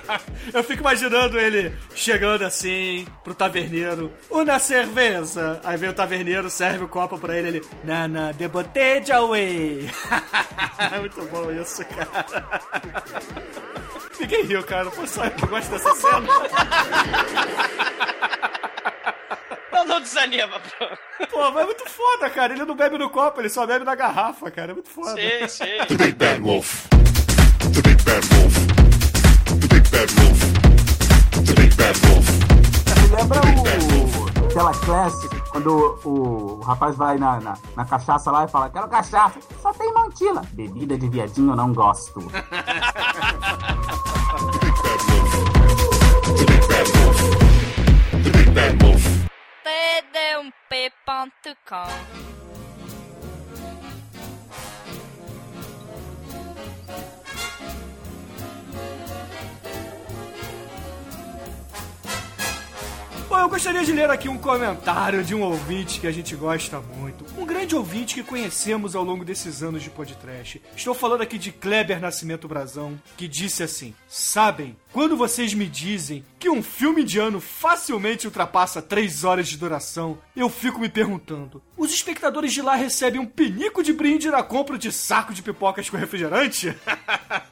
eu 0.52 0.64
fico 0.64 0.80
imaginando 0.80 1.38
ele 1.38 1.74
chegando 1.94 2.42
assim 2.42 3.06
pro 3.22 3.34
taverneiro, 3.34 4.10
uma 4.30 4.58
cerveja. 4.58 5.60
Aí 5.64 5.76
vem 5.76 5.90
o 5.90 5.94
taverneiro, 5.94 6.50
serve 6.50 6.84
o 6.84 6.88
copo 6.88 7.18
pra 7.18 7.36
ele, 7.36 7.48
ele, 7.48 7.62
Nana, 7.82 8.32
de 8.32 8.48
botella 8.48 9.16
away. 9.16 9.90
muito 11.00 11.22
bom 11.26 11.50
isso, 11.50 11.84
cara. 11.86 12.24
Ninguém 14.20 14.44
riu, 14.44 14.62
cara. 14.62 14.90
Foi 14.90 15.06
só 15.06 15.24
eu 15.24 15.30
que 15.32 15.46
gosto 15.46 15.70
dessa 15.70 15.94
cena. 15.94 16.28
Desanima, 20.04 20.60
pô. 20.60 21.26
Pô, 21.26 21.50
mas 21.50 21.62
é 21.62 21.66
muito 21.66 21.88
foda, 21.88 22.30
cara. 22.30 22.52
Ele 22.52 22.64
não 22.64 22.76
bebe 22.76 22.98
no 22.98 23.08
copo, 23.10 23.40
ele 23.40 23.48
só 23.48 23.66
bebe 23.66 23.84
na 23.84 23.94
garrafa, 23.94 24.50
cara. 24.50 24.70
É 24.72 24.74
muito 24.74 24.90
foda. 24.90 25.14
Sim, 25.14 25.48
sim. 25.48 25.64
The 25.88 25.94
Big 25.96 26.12
Bad 26.12 26.40
Wolf. 26.42 26.86
The 26.88 27.82
Big 27.82 28.02
Bad 28.04 28.26
Wolf. 28.34 28.54
The 29.46 29.66
Big 29.74 29.88
Bad 29.90 30.12
Wolf. 30.14 30.40
The 31.46 31.52
Big 31.60 31.74
Bad 31.76 31.98
Wolf. 32.06 32.26
Tu 32.84 33.16
lembra 33.16 33.40
o, 33.40 34.44
aquela 34.46 34.72
classe, 34.74 35.28
quando 35.50 35.98
o, 36.04 36.58
o 36.58 36.60
rapaz 36.62 36.96
vai 36.96 37.16
na, 37.16 37.40
na, 37.40 37.56
na 37.76 37.84
cachaça 37.84 38.30
lá 38.30 38.44
e 38.44 38.48
fala, 38.48 38.68
quero 38.70 38.88
cachaça, 38.88 39.38
só 39.62 39.72
tem 39.72 39.92
mantila. 39.92 40.42
Bebida 40.52 40.98
de 40.98 41.08
viadinho 41.08 41.52
eu 41.52 41.56
não 41.56 41.72
gosto. 41.72 42.20
The 42.20 42.40
Big 46.44 46.66
Bad 46.68 46.90
Wolf. 46.92 47.20
The 48.10 48.30
Big 48.30 48.50
Bad 48.50 48.84
Wolf. 48.84 48.93
td1p.com. 49.74 51.90
Bom, 63.34 63.40
eu 63.40 63.48
gostaria 63.48 63.82
de 63.84 63.90
ler 63.90 64.08
aqui 64.08 64.28
um 64.28 64.38
comentário 64.38 65.24
de 65.24 65.34
um 65.34 65.42
ouvinte 65.42 65.98
que 65.98 66.06
a 66.06 66.12
gente 66.12 66.36
gosta 66.36 66.78
muito. 66.78 67.24
Um 67.36 67.44
grande 67.44 67.74
ouvinte 67.74 68.14
que 68.14 68.22
conhecemos 68.22 68.94
ao 68.94 69.02
longo 69.02 69.24
desses 69.24 69.60
anos 69.60 69.82
de 69.82 69.90
podcast. 69.90 70.62
Estou 70.76 70.94
falando 70.94 71.22
aqui 71.22 71.36
de 71.36 71.50
Kleber 71.50 72.00
Nascimento 72.00 72.46
Brazão, 72.46 72.96
que 73.16 73.26
disse 73.26 73.64
assim: 73.64 73.92
Sabem, 74.06 74.76
quando 74.92 75.16
vocês 75.16 75.52
me 75.52 75.66
dizem 75.66 76.24
que 76.38 76.48
um 76.48 76.62
filme 76.62 77.02
de 77.02 77.18
ano 77.18 77.40
facilmente 77.40 78.24
ultrapassa 78.24 78.80
3 78.80 79.24
horas 79.24 79.48
de 79.48 79.56
duração, 79.56 80.16
eu 80.36 80.48
fico 80.48 80.78
me 80.78 80.88
perguntando: 80.88 81.60
os 81.76 81.92
espectadores 81.92 82.52
de 82.52 82.62
lá 82.62 82.76
recebem 82.76 83.20
um 83.20 83.26
pinico 83.26 83.82
de 83.82 83.92
brinde 83.92 84.30
na 84.30 84.44
compra 84.44 84.78
de 84.78 84.92
saco 84.92 85.34
de 85.34 85.42
pipocas 85.42 85.90
com 85.90 85.96
refrigerante? 85.96 86.72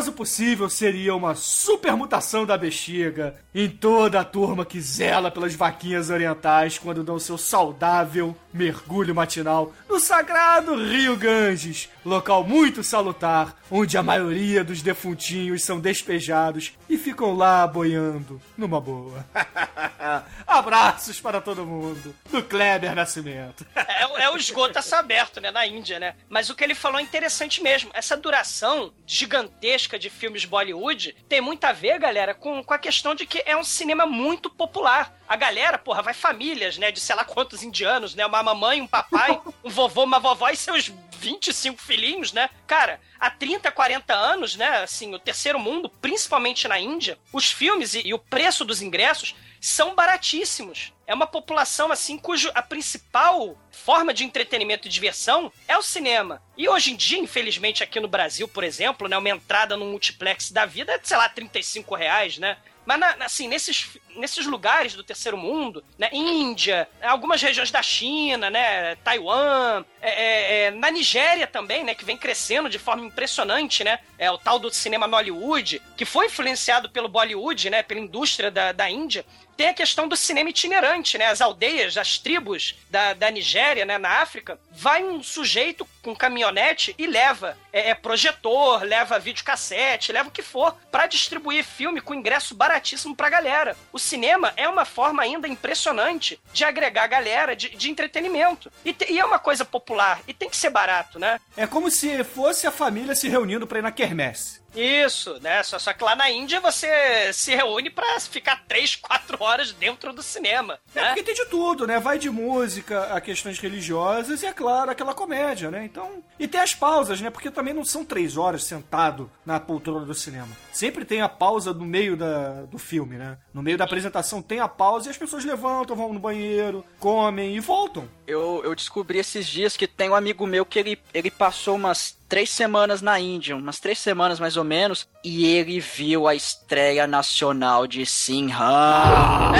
Caso 0.00 0.12
possível 0.12 0.70
seria 0.70 1.14
uma 1.14 1.34
supermutação 1.34 2.46
da 2.46 2.56
bexiga 2.56 3.34
em 3.54 3.68
toda 3.68 4.18
a 4.18 4.24
turma 4.24 4.64
que 4.64 4.80
zela 4.80 5.30
pelas 5.30 5.54
vaquinhas 5.54 6.08
orientais 6.08 6.78
quando 6.78 7.04
dão 7.04 7.18
seu 7.18 7.36
saudável 7.36 8.34
mergulho 8.52 9.14
matinal 9.14 9.72
no 9.88 10.00
sagrado 10.00 10.74
Rio 10.74 11.16
Ganges, 11.16 11.88
local 12.04 12.44
muito 12.44 12.82
salutar, 12.82 13.56
onde 13.70 13.96
a 13.96 14.02
maioria 14.02 14.64
dos 14.64 14.82
defuntinhos 14.82 15.62
são 15.62 15.80
despejados 15.80 16.72
e 16.88 16.98
ficam 16.98 17.36
lá 17.36 17.66
boiando 17.66 18.40
numa 18.56 18.80
boa. 18.80 19.24
Abraços 20.46 21.20
para 21.20 21.40
todo 21.40 21.66
mundo, 21.66 22.14
do 22.30 22.42
Kleber 22.42 22.94
Nascimento. 22.94 23.66
É, 24.00 24.24
é 24.24 24.30
o 24.30 24.36
esgotaço 24.36 24.94
aberto, 24.94 25.40
né? 25.40 25.50
Na 25.50 25.66
Índia, 25.66 25.98
né? 25.98 26.14
Mas 26.28 26.48
o 26.48 26.54
que 26.54 26.64
ele 26.64 26.74
falou 26.74 26.98
é 26.98 27.02
interessante 27.02 27.62
mesmo. 27.62 27.90
Essa 27.92 28.16
duração 28.16 28.92
gigantesca 29.04 29.98
de 29.98 30.08
filmes 30.08 30.44
Bollywood 30.44 31.14
tem 31.28 31.40
muito 31.40 31.64
a 31.64 31.72
ver, 31.72 31.98
galera, 31.98 32.34
com, 32.34 32.62
com 32.62 32.72
a 32.72 32.78
questão 32.78 33.14
de 33.14 33.26
que 33.26 33.42
é 33.44 33.56
um 33.56 33.64
cinema 33.64 34.06
muito 34.06 34.48
popular. 34.48 35.14
A 35.30 35.36
galera, 35.36 35.78
porra, 35.78 36.02
vai 36.02 36.12
famílias, 36.12 36.76
né? 36.76 36.90
De 36.90 36.98
sei 36.98 37.14
lá 37.14 37.24
quantos 37.24 37.62
indianos, 37.62 38.16
né? 38.16 38.26
Uma 38.26 38.42
mamãe, 38.42 38.80
um 38.80 38.86
papai, 38.88 39.40
um 39.62 39.70
vovô, 39.70 40.02
uma 40.02 40.18
vovó 40.18 40.48
e 40.48 40.56
seus 40.56 40.92
25 41.20 41.80
filhinhos, 41.80 42.32
né? 42.32 42.50
Cara, 42.66 43.00
há 43.16 43.30
30, 43.30 43.70
40 43.70 44.12
anos, 44.12 44.56
né? 44.56 44.82
Assim, 44.82 45.14
o 45.14 45.20
terceiro 45.20 45.60
mundo, 45.60 45.88
principalmente 45.88 46.66
na 46.66 46.80
Índia, 46.80 47.16
os 47.32 47.48
filmes 47.48 47.94
e, 47.94 48.08
e 48.08 48.12
o 48.12 48.18
preço 48.18 48.64
dos 48.64 48.82
ingressos 48.82 49.36
são 49.60 49.94
baratíssimos. 49.94 50.92
É 51.06 51.14
uma 51.14 51.28
população 51.28 51.92
assim 51.92 52.18
cujo 52.18 52.50
a 52.52 52.62
principal 52.62 53.56
forma 53.70 54.12
de 54.12 54.24
entretenimento 54.24 54.88
e 54.88 54.90
diversão 54.90 55.52
é 55.68 55.76
o 55.76 55.82
cinema. 55.82 56.42
E 56.56 56.68
hoje 56.68 56.92
em 56.92 56.96
dia, 56.96 57.18
infelizmente, 57.18 57.84
aqui 57.84 58.00
no 58.00 58.08
Brasil, 58.08 58.48
por 58.48 58.64
exemplo, 58.64 59.06
né, 59.06 59.16
uma 59.16 59.28
entrada 59.28 59.76
no 59.76 59.84
multiplex 59.84 60.50
da 60.50 60.66
vida 60.66 60.92
é, 60.92 61.00
sei 61.02 61.16
lá, 61.16 61.28
35 61.28 61.94
reais, 61.94 62.38
né? 62.38 62.56
Mas, 62.86 62.98
na- 62.98 63.16
assim, 63.20 63.46
nesses, 63.46 63.98
nesses 64.16 64.46
lugares 64.46 64.94
do 64.94 65.04
terceiro 65.04 65.36
mundo, 65.36 65.84
né? 65.98 66.08
Índia, 66.12 66.88
algumas 67.02 67.40
regiões 67.40 67.70
da 67.70 67.82
China, 67.82 68.50
né? 68.50 68.96
Taiwan, 68.96 69.84
é, 70.00 70.10
é, 70.10 70.62
é, 70.64 70.70
na 70.70 70.90
Nigéria 70.90 71.46
também, 71.46 71.84
né? 71.84 71.94
Que 71.94 72.04
vem 72.04 72.16
crescendo 72.16 72.68
de 72.68 72.78
forma 72.78 73.04
impressionante, 73.04 73.84
né? 73.84 73.98
É 74.18 74.30
o 74.30 74.38
tal 74.38 74.58
do 74.58 74.70
cinema 74.72 75.06
Nollywood, 75.06 75.80
que 75.96 76.04
foi 76.04 76.26
influenciado 76.26 76.88
pelo 76.90 77.08
Bollywood, 77.08 77.70
né? 77.70 77.82
Pela 77.82 78.00
indústria 78.00 78.50
da, 78.50 78.72
da 78.72 78.90
Índia. 78.90 79.24
Tem 79.60 79.68
a 79.68 79.74
questão 79.74 80.08
do 80.08 80.16
cinema 80.16 80.48
itinerante, 80.48 81.18
né? 81.18 81.26
As 81.26 81.42
aldeias, 81.42 81.98
as 81.98 82.16
tribos 82.16 82.76
da, 82.88 83.12
da 83.12 83.30
Nigéria, 83.30 83.84
né? 83.84 83.98
Na 83.98 84.22
África, 84.22 84.58
vai 84.72 85.04
um 85.04 85.22
sujeito 85.22 85.86
com 86.00 86.16
caminhonete 86.16 86.94
e 86.96 87.06
leva 87.06 87.58
é, 87.70 87.90
é, 87.90 87.94
projetor, 87.94 88.82
leva 88.84 89.18
videocassete, 89.18 90.12
leva 90.12 90.30
o 90.30 90.32
que 90.32 90.40
for, 90.40 90.74
pra 90.90 91.06
distribuir 91.06 91.62
filme 91.62 92.00
com 92.00 92.14
ingresso 92.14 92.54
baratíssimo 92.54 93.14
pra 93.14 93.28
galera. 93.28 93.76
O 93.92 93.98
cinema 93.98 94.50
é 94.56 94.66
uma 94.66 94.86
forma 94.86 95.22
ainda 95.22 95.46
impressionante 95.46 96.40
de 96.54 96.64
agregar 96.64 97.06
galera 97.06 97.54
de, 97.54 97.68
de 97.68 97.90
entretenimento. 97.90 98.72
E, 98.82 98.94
te- 98.94 99.12
e 99.12 99.20
é 99.20 99.24
uma 99.26 99.38
coisa 99.38 99.62
popular, 99.62 100.22
e 100.26 100.32
tem 100.32 100.48
que 100.48 100.56
ser 100.56 100.70
barato, 100.70 101.18
né? 101.18 101.38
É 101.54 101.66
como 101.66 101.90
se 101.90 102.24
fosse 102.24 102.66
a 102.66 102.70
família 102.70 103.14
se 103.14 103.28
reunindo 103.28 103.66
pra 103.66 103.78
ir 103.78 103.82
na 103.82 103.92
quermesse. 103.92 104.59
Isso, 104.74 105.38
né? 105.40 105.62
Só, 105.62 105.78
só 105.78 105.92
que 105.92 106.04
lá 106.04 106.14
na 106.14 106.30
Índia 106.30 106.60
você 106.60 107.32
se 107.32 107.54
reúne 107.54 107.90
pra 107.90 108.20
ficar 108.20 108.64
3, 108.68 108.96
4 108.96 109.36
horas 109.42 109.72
dentro 109.72 110.12
do 110.12 110.22
cinema. 110.22 110.78
É 110.94 111.00
Né? 111.00 111.06
porque 111.08 111.22
tem 111.22 111.34
de 111.34 111.46
tudo, 111.46 111.86
né? 111.86 111.98
Vai 111.98 112.18
de 112.18 112.30
música 112.30 113.14
a 113.14 113.20
questões 113.20 113.58
religiosas 113.58 114.42
e, 114.42 114.46
é 114.46 114.52
claro, 114.52 114.90
aquela 114.90 115.14
comédia, 115.14 115.70
né? 115.70 115.84
Então. 115.84 116.22
E 116.38 116.46
tem 116.46 116.60
as 116.60 116.74
pausas, 116.74 117.20
né? 117.20 117.30
Porque 117.30 117.50
também 117.50 117.74
não 117.74 117.84
são 117.84 118.04
três 118.04 118.36
horas 118.36 118.64
sentado 118.64 119.30
na 119.44 119.58
poltrona 119.58 120.06
do 120.06 120.14
cinema. 120.14 120.48
Sempre 120.72 121.04
tem 121.04 121.20
a 121.20 121.28
pausa 121.28 121.72
no 121.72 121.84
meio 121.84 122.16
da, 122.16 122.62
do 122.62 122.78
filme, 122.78 123.16
né? 123.16 123.38
No 123.52 123.62
meio 123.62 123.76
da 123.76 123.84
apresentação 123.84 124.40
tem 124.40 124.60
a 124.60 124.68
pausa 124.68 125.08
e 125.08 125.10
as 125.10 125.18
pessoas 125.18 125.44
levantam, 125.44 125.96
vão 125.96 126.12
no 126.12 126.20
banheiro, 126.20 126.84
comem 126.98 127.56
e 127.56 127.60
voltam. 127.60 128.08
Eu, 128.26 128.62
eu 128.64 128.74
descobri 128.74 129.18
esses 129.18 129.46
dias 129.46 129.76
que 129.76 129.86
tem 129.86 130.10
um 130.10 130.14
amigo 130.14 130.46
meu 130.46 130.64
que 130.64 130.78
ele, 130.78 131.00
ele 131.12 131.30
passou 131.30 131.74
umas 131.74 132.16
três 132.30 132.48
semanas 132.48 133.02
na 133.02 133.18
Índia, 133.18 133.56
umas 133.56 133.80
três 133.80 133.98
semanas 133.98 134.38
mais 134.38 134.56
ou 134.56 134.62
menos, 134.62 135.08
e 135.22 135.44
ele 135.46 135.80
viu 135.80 136.28
a 136.28 136.34
estreia 136.34 137.04
nacional 137.04 137.88
de 137.88 138.06
Sinhan. 138.06 139.52